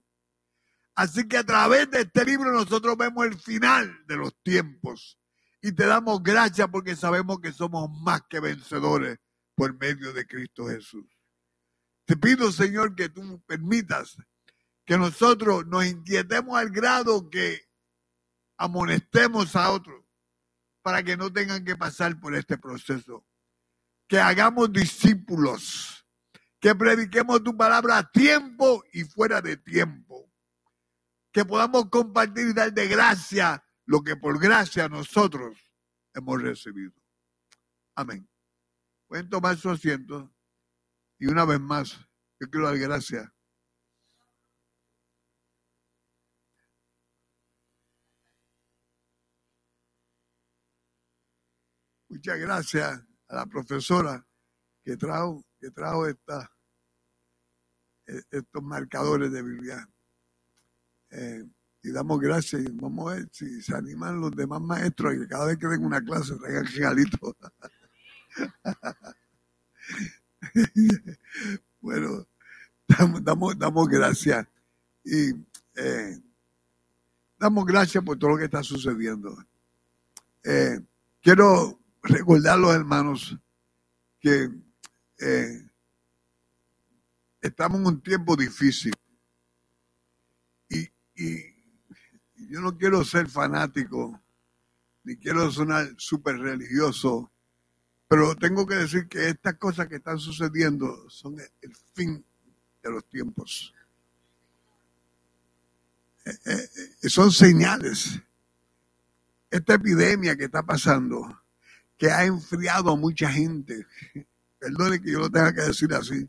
Así 0.96 1.28
que 1.28 1.38
a 1.38 1.46
través 1.46 1.90
de 1.92 2.02
este 2.02 2.26
libro 2.26 2.52
nosotros 2.52 2.98
vemos 2.98 3.26
el 3.26 3.40
final 3.40 4.06
de 4.08 4.18
los 4.18 4.36
tiempos 4.44 5.19
y 5.62 5.72
te 5.72 5.86
damos 5.86 6.24
gracias 6.24 6.68
porque 6.70 6.96
sabemos 6.96 7.40
que 7.40 7.52
somos 7.52 7.90
más 8.02 8.22
que 8.30 8.40
vencedores 8.40 9.18
por 9.56 9.78
medio 9.78 10.14
de 10.14 10.26
Cristo 10.26 10.68
Jesús. 10.68 11.06
Te 12.06 12.16
pido, 12.16 12.52
Señor, 12.52 12.96
que 12.96 13.10
tú 13.10 13.42
permitas 13.46 14.18
que 14.86 14.98
nosotros 14.98 15.68
nos 15.68 15.86
inquietemos 15.86 16.58
al 16.58 16.70
grado 16.70 17.30
que 17.30 17.62
amonestemos 18.58 19.56
a 19.56 19.72
otros 19.72 20.04
para 20.82 21.04
que 21.04 21.18
no 21.18 21.32
tengan 21.32 21.64
que 21.64 21.76
pasar 21.76 22.20
por 22.20 22.34
este 22.36 22.58
proceso. 22.58 23.26
Que 24.08 24.20
hagamos 24.20 24.74
discípulos, 24.74 26.06
que 26.60 26.74
prediquemos 26.74 27.44
tu 27.44 27.56
palabra 27.56 28.00
a 28.00 28.12
tiempo 28.12 28.84
y 28.92 29.04
fuera 29.04 29.42
de 29.42 29.58
tiempo 29.58 30.30
que 31.32 31.46
podamos 31.46 31.90
compartir 31.90 32.48
y 32.48 32.54
dar 32.54 32.74
de 32.74 32.88
gracia 32.88 33.64
lo 33.90 34.04
que 34.04 34.16
por 34.16 34.40
gracia 34.40 34.88
nosotros 34.88 35.58
hemos 36.14 36.40
recibido. 36.40 36.94
Amén. 37.96 38.30
Pueden 39.08 39.28
tomar 39.28 39.58
su 39.58 39.68
asiento 39.72 40.32
y 41.18 41.26
una 41.26 41.44
vez 41.44 41.60
más, 41.60 42.00
yo 42.40 42.48
quiero 42.52 42.68
dar 42.68 42.78
gracias. 42.78 43.28
Muchas 52.10 52.38
gracias 52.38 53.04
a 53.28 53.36
la 53.36 53.48
profesora 53.48 54.24
que 54.84 54.98
trajo, 54.98 55.44
que 55.60 55.72
trajo 55.72 56.06
esta, 56.06 56.56
e-, 58.06 58.22
estos 58.30 58.62
marcadores 58.62 59.32
de 59.32 59.42
Biblia. 59.42 59.90
Eh, 61.10 61.44
y 61.82 61.92
damos 61.92 62.20
gracias 62.20 62.62
y 62.62 62.72
vamos 62.72 63.12
a 63.12 63.16
ver 63.16 63.30
si 63.32 63.62
se 63.62 63.76
animan 63.76 64.20
los 64.20 64.32
demás 64.32 64.62
maestros 64.62 65.16
y 65.16 65.20
que 65.20 65.28
cada 65.28 65.46
vez 65.46 65.58
que 65.58 65.68
den 65.68 65.86
una 65.86 66.04
clase 66.04 66.36
traigan 66.36 66.66
regalito. 66.76 67.36
bueno, 71.82 72.28
damos, 72.88 73.58
damos, 73.58 73.88
gracias 73.88 74.46
y 75.04 75.30
eh, 75.76 76.20
damos 77.38 77.66
gracias 77.66 78.04
por 78.04 78.18
todo 78.20 78.32
lo 78.32 78.38
que 78.38 78.46
está 78.46 78.62
sucediendo. 78.62 79.38
Eh, 80.44 80.80
quiero 81.22 81.80
recordar 82.04 82.56
a 82.56 82.58
los 82.58 82.76
hermanos 82.76 83.38
que 84.20 84.50
estamos 87.42 87.80
en 87.80 87.88
un 87.88 88.02
tiempo 88.02 88.36
difícil 88.36 88.94
y 91.16 91.49
yo 92.50 92.62
no 92.62 92.76
quiero 92.78 93.04
ser 93.06 93.30
fanático, 93.30 94.20
ni 95.04 95.16
quiero 95.18 95.52
sonar 95.52 95.94
súper 95.98 96.38
religioso, 96.40 97.32
pero 98.08 98.36
tengo 98.36 98.66
que 98.66 98.76
decir 98.76 99.08
que 99.08 99.30
estas 99.30 99.56
cosas 99.56 99.88
que 99.88 99.98
están 99.98 100.18
sucediendo 100.18 101.10
son 101.10 101.40
el 101.40 101.76
fin 101.94 102.26
de 102.82 102.90
los 102.90 103.08
tiempos. 103.08 103.74
Eh, 106.26 106.32
eh, 106.46 106.70
eh, 107.04 107.10
son 107.10 107.32
señales. 107.32 108.20
Esta 109.52 109.76
epidemia 109.76 110.36
que 110.36 110.46
está 110.46 110.64
pasando, 110.64 111.42
que 111.98 112.12
ha 112.12 112.26
enfriado 112.26 112.92
a 112.92 112.96
mucha 112.96 113.32
gente, 113.32 113.86
perdone 114.58 115.02
que 115.02 115.12
yo 115.12 115.20
lo 115.20 115.30
tenga 115.30 115.54
que 115.54 115.62
decir 115.62 115.94
así, 115.94 116.28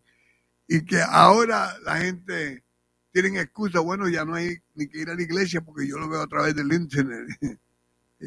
y 0.69 0.85
que 0.85 1.03
ahora 1.03 1.79
la 1.85 1.97
gente 1.97 2.63
tienen 3.13 3.37
excusa, 3.37 3.81
bueno, 3.81 4.09
ya 4.09 4.25
no 4.25 4.35
hay 4.35 4.59
ni 4.75 4.87
que 4.87 5.01
ir 5.01 5.11
a 5.11 5.15
la 5.15 5.23
iglesia 5.23 5.61
porque 5.61 5.87
yo 5.87 5.99
lo 5.99 6.09
veo 6.09 6.23
a 6.23 6.27
través 6.27 6.55
del 6.55 6.73
internet. 6.73 7.29
y, 8.21 8.27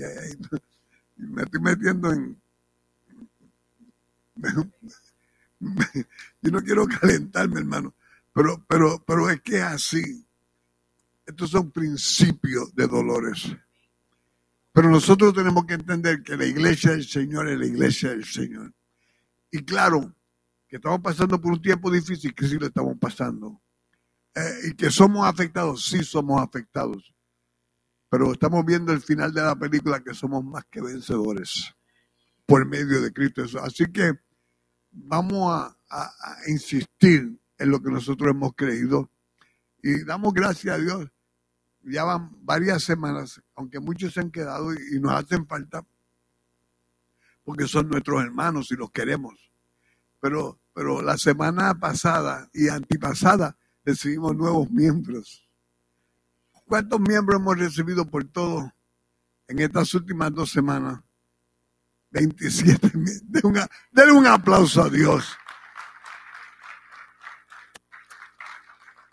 me 1.18 1.44
estoy 1.44 1.62
metiendo 1.62 2.12
en... 2.12 2.42
yo 6.42 6.52
no 6.52 6.62
quiero 6.62 6.86
calentarme, 6.88 7.60
hermano, 7.60 7.94
pero, 8.34 8.64
pero, 8.68 9.04
pero 9.06 9.30
es 9.30 9.42
que 9.42 9.58
es 9.58 9.64
así. 9.64 10.26
Estos 11.26 11.52
son 11.52 11.72
principios 11.72 12.76
de 12.76 12.88
dolores. 12.88 13.56
Pero 14.74 14.90
nosotros 14.90 15.34
tenemos 15.34 15.66
que 15.66 15.76
entender 15.76 16.24
que 16.24 16.36
la 16.36 16.46
iglesia 16.46 16.92
del 16.92 17.08
Señor 17.08 17.48
es 17.48 17.58
la 17.58 17.66
iglesia 17.68 18.10
del 18.10 18.26
Señor. 18.26 18.74
Y 19.52 19.64
claro, 19.64 20.14
que 20.68 20.78
estamos 20.78 21.00
pasando 21.00 21.40
por 21.40 21.54
un 21.54 21.62
tiempo 21.62 21.92
difícil, 21.92 22.34
que 22.34 22.48
sí 22.48 22.58
lo 22.58 22.66
estamos 22.66 22.98
pasando 22.98 23.63
eh, 24.36 24.70
y 24.70 24.76
que 24.76 24.90
somos 24.90 25.28
afectados, 25.28 25.86
sí 25.86 26.04
somos 26.04 26.42
afectados. 26.42 27.14
Pero 28.10 28.32
estamos 28.34 28.64
viendo 28.66 28.92
el 28.92 29.02
final 29.02 29.34
de 29.34 29.42
la 29.42 29.56
película 29.56 30.04
que 30.04 30.14
somos 30.14 30.44
más 30.44 30.66
que 30.66 30.82
vencedores 30.82 31.74
por 32.46 32.66
medio 32.66 33.02
de 33.02 33.12
Cristo. 33.12 33.44
Así 33.62 33.92
que 33.92 34.12
vamos 34.92 35.76
a 35.90 36.14
insistir 36.48 37.40
en 37.58 37.70
lo 37.70 37.82
que 37.82 37.90
nosotros 37.90 38.32
hemos 38.32 38.54
creído 38.56 39.10
y 39.82 40.04
damos 40.06 40.34
gracias 40.34 40.76
a 40.76 40.80
Dios. 40.80 41.12
Ya 41.82 42.06
van 42.06 42.32
varias 42.44 42.84
semanas, 42.84 43.42
aunque 43.56 43.80
muchos 43.80 44.14
se 44.14 44.22
han 44.22 44.32
quedado 44.32 44.74
y, 44.74 44.78
y 44.96 45.00
nos 45.00 45.12
hacen 45.12 45.46
falta, 45.46 45.86
porque 47.44 47.68
son 47.68 47.90
nuestros 47.90 48.24
hermanos 48.24 48.72
y 48.72 48.76
los 48.76 48.92
queremos. 48.92 49.52
Pero, 50.22 50.62
pero 50.74 51.02
la 51.02 51.18
semana 51.18 51.78
pasada 51.78 52.50
y 52.54 52.70
antipasada 52.70 53.58
recibimos 53.84 54.36
nuevos 54.36 54.70
miembros. 54.70 55.48
¿Cuántos 56.66 57.00
miembros 57.00 57.40
hemos 57.40 57.58
recibido 57.58 58.06
por 58.06 58.24
todo 58.26 58.72
en 59.48 59.60
estas 59.60 59.94
últimas 59.94 60.34
dos 60.34 60.52
semanas? 60.52 61.02
27 62.12 62.98
mil. 62.98 63.20
Denle 63.24 63.48
un, 63.48 63.60
denle 63.92 64.12
un 64.14 64.28
aplauso 64.28 64.84
a 64.84 64.90
Dios. 64.90 65.36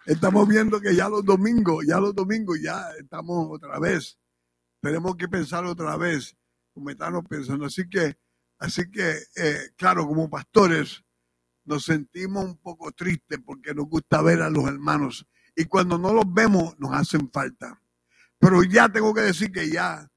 Estamos 0.06 0.48
viendo 0.48 0.80
que 0.80 0.94
ya 0.94 1.08
los 1.08 1.24
domingos, 1.24 1.84
ya 1.86 2.00
los 2.00 2.14
domingos, 2.14 2.60
ya 2.60 2.90
estamos 2.98 3.48
otra 3.50 3.78
vez. 3.78 4.18
Tenemos 4.80 5.16
que 5.16 5.28
pensar 5.28 5.64
otra 5.64 5.96
vez, 5.96 6.36
como 6.72 6.90
estamos 6.90 7.24
pensando. 7.28 7.66
Así 7.66 7.88
que, 7.88 8.18
así 8.58 8.90
que, 8.90 9.18
eh, 9.36 9.70
claro, 9.76 10.06
como 10.06 10.28
pastores, 10.28 11.04
nos 11.70 11.84
sentimos 11.84 12.44
un 12.44 12.58
poco 12.58 12.92
tristes 12.92 13.38
porque 13.46 13.74
nos 13.74 13.86
gusta 13.88 14.22
ver 14.22 14.42
a 14.42 14.50
los 14.50 14.66
hermanos. 14.66 15.26
Y 15.56 15.66
cuando 15.66 15.98
no 15.98 16.12
los 16.12 16.24
vemos, 16.34 16.78
nos 16.80 16.92
hacen 16.94 17.30
falta. 17.32 17.80
Pero 18.40 18.64
ya 18.64 18.88
tengo 18.90 19.14
que 19.14 19.22
decir 19.22 19.52
que 19.52 19.70
ya 19.70 20.08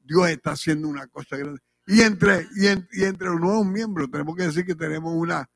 Dios 0.00 0.30
está 0.30 0.52
haciendo 0.52 0.88
una 0.88 1.06
cosa 1.08 1.36
grande. 1.36 1.60
Y 1.86 2.00
entre, 2.02 2.48
y, 2.56 2.68
en- 2.68 2.88
y 2.92 3.04
entre 3.04 3.28
los 3.28 3.40
nuevos 3.40 3.66
miembros, 3.66 4.10
tenemos 4.10 4.34
que 4.36 4.44
decir 4.44 4.66
que 4.66 4.74
tenemos 4.74 5.12
una 5.14 5.46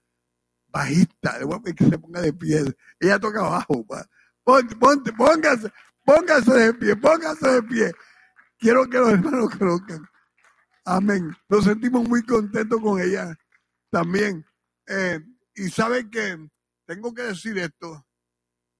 bajista. 0.69 1.39
Que 1.77 1.85
se 1.87 1.99
ponga 1.99 2.21
de 2.21 2.33
pie. 2.35 2.65
Ella 3.01 3.19
toca 3.19 3.41
abajo. 3.41 3.87
Ponte, 4.45 4.77
ponte, 4.77 5.13
póngase, 5.15 5.73
póngase 6.05 6.53
de 6.53 6.75
pie, 6.75 6.97
póngase 6.97 7.49
de 7.53 7.63
pie. 7.63 7.93
Quiero 8.59 8.89
que 8.89 8.99
los 8.99 9.11
hermanos 9.11 9.51
conozcan. 9.57 10.07
Amén. 10.85 11.37
Nos 11.49 11.65
sentimos 11.65 12.09
muy 12.09 12.23
contentos 12.25 12.81
con 12.83 13.01
ella 13.01 13.35
también. 13.91 14.45
Eh, 14.87 15.21
y 15.59 15.71
saben 15.71 16.09
que 16.11 16.39
tengo 16.87 17.13
que 17.13 17.23
decir 17.23 17.59
esto, 17.59 18.07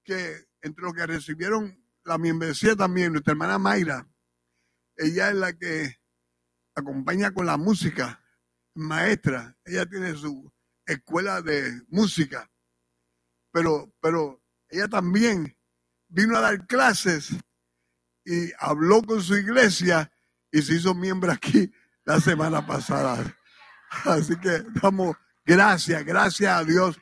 que 0.03 0.47
entre 0.61 0.83
los 0.83 0.93
que 0.93 1.05
recibieron 1.05 1.85
la 2.05 2.17
membresía 2.17 2.75
también, 2.75 3.11
nuestra 3.11 3.33
hermana 3.33 3.59
Mayra, 3.59 4.07
ella 4.95 5.29
es 5.29 5.35
la 5.35 5.53
que 5.53 5.97
acompaña 6.75 7.31
con 7.33 7.45
la 7.45 7.57
música, 7.57 8.23
maestra, 8.75 9.57
ella 9.65 9.85
tiene 9.85 10.15
su 10.15 10.51
escuela 10.85 11.41
de 11.41 11.81
música, 11.89 12.49
pero, 13.51 13.93
pero 13.99 14.41
ella 14.69 14.87
también 14.87 15.57
vino 16.07 16.37
a 16.37 16.41
dar 16.41 16.65
clases 16.65 17.31
y 18.23 18.51
habló 18.57 19.01
con 19.03 19.21
su 19.21 19.35
iglesia 19.35 20.11
y 20.51 20.61
se 20.61 20.75
hizo 20.75 20.95
miembro 20.95 21.31
aquí 21.31 21.71
la 22.05 22.21
semana 22.21 22.65
pasada. 22.65 23.37
Así 24.05 24.35
que 24.37 24.63
damos 24.81 25.17
gracias, 25.49 26.05
gracias 26.05 26.55
a 26.55 26.63
Dios 26.63 26.99